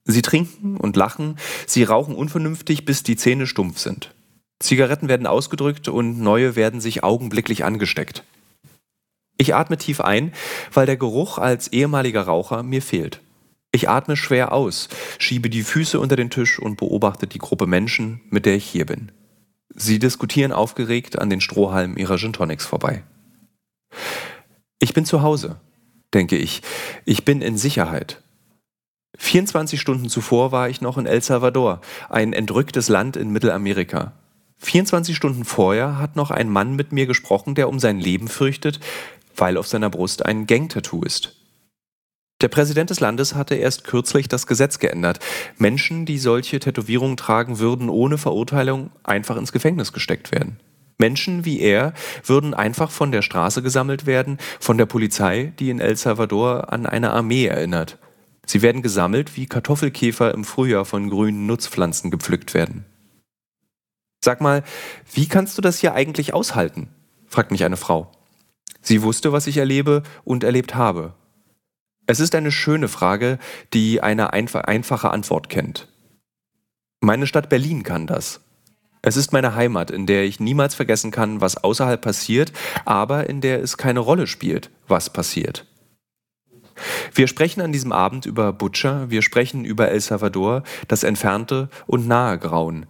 [0.05, 1.37] Sie trinken und lachen,
[1.67, 4.15] sie rauchen unvernünftig, bis die Zähne stumpf sind.
[4.59, 8.23] Zigaretten werden ausgedrückt und neue werden sich augenblicklich angesteckt.
[9.37, 10.33] Ich atme tief ein,
[10.73, 13.21] weil der Geruch als ehemaliger Raucher mir fehlt.
[13.75, 14.87] Ich atme schwer aus,
[15.17, 18.85] schiebe die Füße unter den Tisch und beobachte die Gruppe Menschen, mit der ich hier
[18.85, 19.11] bin.
[19.73, 23.03] Sie diskutieren aufgeregt an den Strohhalmen ihrer Gin Tonics vorbei.
[24.77, 25.59] Ich bin zu Hause,
[26.13, 26.61] denke ich.
[27.05, 28.21] Ich bin in Sicherheit.
[29.17, 34.13] 24 Stunden zuvor war ich noch in El Salvador, ein entrücktes Land in Mittelamerika.
[34.59, 38.79] 24 Stunden vorher hat noch ein Mann mit mir gesprochen, der um sein Leben fürchtet,
[39.35, 41.42] weil auf seiner Brust ein Gang-Tattoo ist.
[42.43, 45.19] Der Präsident des Landes hatte erst kürzlich das Gesetz geändert.
[45.57, 50.59] Menschen, die solche Tätowierungen tragen, würden ohne Verurteilung einfach ins Gefängnis gesteckt werden.
[50.97, 51.93] Menschen wie er
[52.25, 56.85] würden einfach von der Straße gesammelt werden, von der Polizei, die in El Salvador an
[56.85, 57.97] eine Armee erinnert.
[58.45, 62.83] Sie werden gesammelt, wie Kartoffelkäfer im Frühjahr von grünen Nutzpflanzen gepflückt werden.
[64.21, 64.63] Sag mal,
[65.13, 66.89] wie kannst du das hier eigentlich aushalten?
[67.25, 68.11] fragt mich eine Frau.
[68.81, 71.13] Sie wusste, was ich erlebe und erlebt habe.
[72.05, 73.39] Es ist eine schöne Frage,
[73.73, 75.87] die eine einfache Antwort kennt.
[76.99, 78.41] Meine Stadt Berlin kann das.
[79.01, 82.53] Es ist meine Heimat, in der ich niemals vergessen kann, was außerhalb passiert,
[82.85, 85.65] aber in der es keine Rolle spielt, was passiert.
[87.13, 92.07] Wir sprechen an diesem Abend über Butcher, wir sprechen über El Salvador, das entfernte und
[92.07, 92.85] nahe Grauen.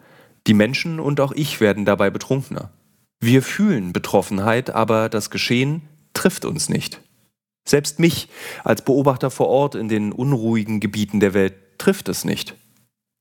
[0.47, 2.71] Die Menschen und auch ich werden dabei betrunkener.
[3.19, 5.81] Wir fühlen Betroffenheit, aber das Geschehen
[6.13, 7.01] trifft uns nicht.
[7.65, 8.27] Selbst mich
[8.63, 12.55] als Beobachter vor Ort in den unruhigen Gebieten der Welt trifft es nicht.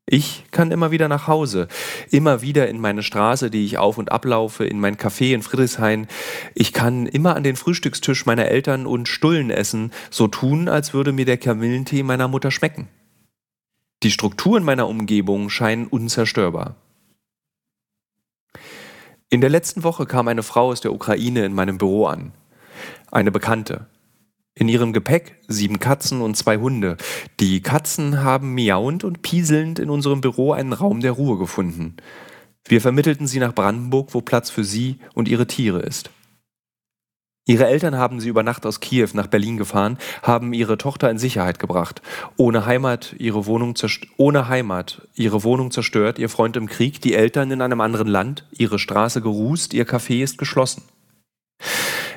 [0.05, 1.69] Ich kann immer wieder nach Hause,
[2.10, 6.09] immer wieder in meine Straße, die ich auf und ablaufe, in mein Café in Friedrichshain.
[6.55, 11.12] Ich kann immer an den Frühstückstisch meiner Eltern und Stullen essen, so tun, als würde
[11.12, 12.89] mir der Kamillentee meiner Mutter schmecken.
[14.02, 16.74] Die Strukturen meiner Umgebung scheinen unzerstörbar.
[19.31, 22.32] In der letzten Woche kam eine Frau aus der Ukraine in meinem Büro an.
[23.12, 23.86] Eine Bekannte.
[24.55, 26.99] In ihrem Gepäck sieben Katzen und zwei Hunde.
[27.41, 31.97] Die Katzen haben miauend und pieselnd in unserem Büro einen Raum der Ruhe gefunden.
[32.66, 36.11] Wir vermittelten sie nach Brandenburg, wo Platz für sie und ihre Tiere ist.
[37.45, 41.19] Ihre Eltern haben sie über Nacht aus Kiew nach Berlin gefahren, haben ihre Tochter in
[41.19, 42.01] Sicherheit gebracht.
[42.37, 43.74] Ohne Heimat, ihre Wohnung,
[44.16, 48.47] ohne Heimat, ihre Wohnung zerstört, ihr Freund im Krieg, die Eltern in einem anderen Land,
[48.53, 50.85] ihre Straße gerußt, ihr Café ist geschlossen.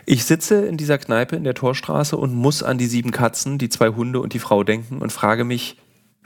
[0.05, 3.69] Ich sitze in dieser Kneipe in der Torstraße und muss an die sieben Katzen, die
[3.69, 5.77] zwei Hunde und die Frau denken und frage mich,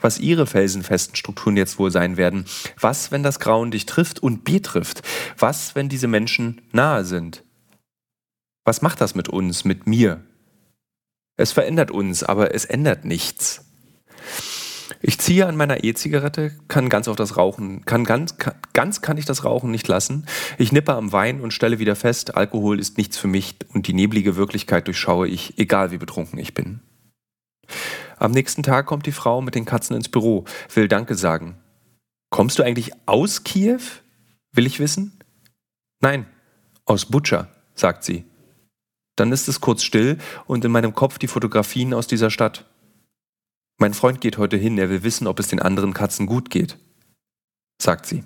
[0.02, 2.46] was ihre felsenfesten Strukturen jetzt wohl sein werden.
[2.80, 5.02] Was, wenn das Grauen dich trifft und betrifft?
[5.38, 7.44] Was, wenn diese Menschen nahe sind?
[8.66, 10.24] Was macht das mit uns, mit mir?
[11.38, 13.66] Es verändert uns, aber es ändert nichts.
[15.02, 19.18] Ich ziehe an meiner E-Zigarette, kann ganz auf das Rauchen, kann ganz, kann, ganz kann
[19.18, 20.26] ich das Rauchen nicht lassen.
[20.58, 23.94] Ich nippe am Wein und stelle wieder fest, Alkohol ist nichts für mich und die
[23.94, 26.82] neblige Wirklichkeit durchschaue ich, egal wie betrunken ich bin.
[28.18, 30.44] Am nächsten Tag kommt die Frau mit den Katzen ins Büro,
[30.74, 31.58] will Danke sagen.
[32.30, 33.80] Kommst du eigentlich aus Kiew?
[34.52, 35.18] Will ich wissen?
[36.02, 36.26] Nein,
[36.86, 38.26] aus Butcher, sagt sie.
[39.16, 42.66] Dann ist es kurz still und in meinem Kopf die Fotografien aus dieser Stadt.
[43.80, 46.78] Mein Freund geht heute hin, er will wissen, ob es den anderen Katzen gut geht,
[47.82, 48.24] sagt sie.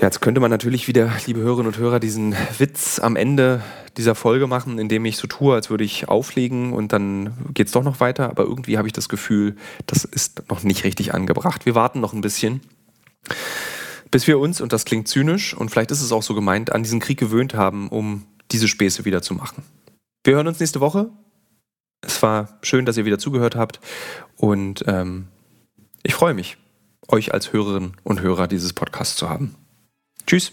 [0.00, 3.62] Ja, jetzt könnte man natürlich wieder, liebe Hörerinnen und Hörer, diesen Witz am Ende
[3.98, 7.72] dieser Folge machen, indem ich so tue, als würde ich auflegen und dann geht es
[7.72, 8.30] doch noch weiter.
[8.30, 9.54] Aber irgendwie habe ich das Gefühl,
[9.86, 11.66] das ist noch nicht richtig angebracht.
[11.66, 12.62] Wir warten noch ein bisschen
[14.12, 16.82] bis wir uns, und das klingt zynisch, und vielleicht ist es auch so gemeint, an
[16.82, 19.64] diesen Krieg gewöhnt haben, um diese Späße wieder zu machen.
[20.24, 21.10] Wir hören uns nächste Woche.
[22.00, 23.80] Es war schön, dass ihr wieder zugehört habt
[24.36, 25.28] und ähm,
[26.02, 26.56] ich freue mich,
[27.08, 29.54] euch als Hörerinnen und Hörer dieses Podcasts zu haben.
[30.26, 30.52] Tschüss.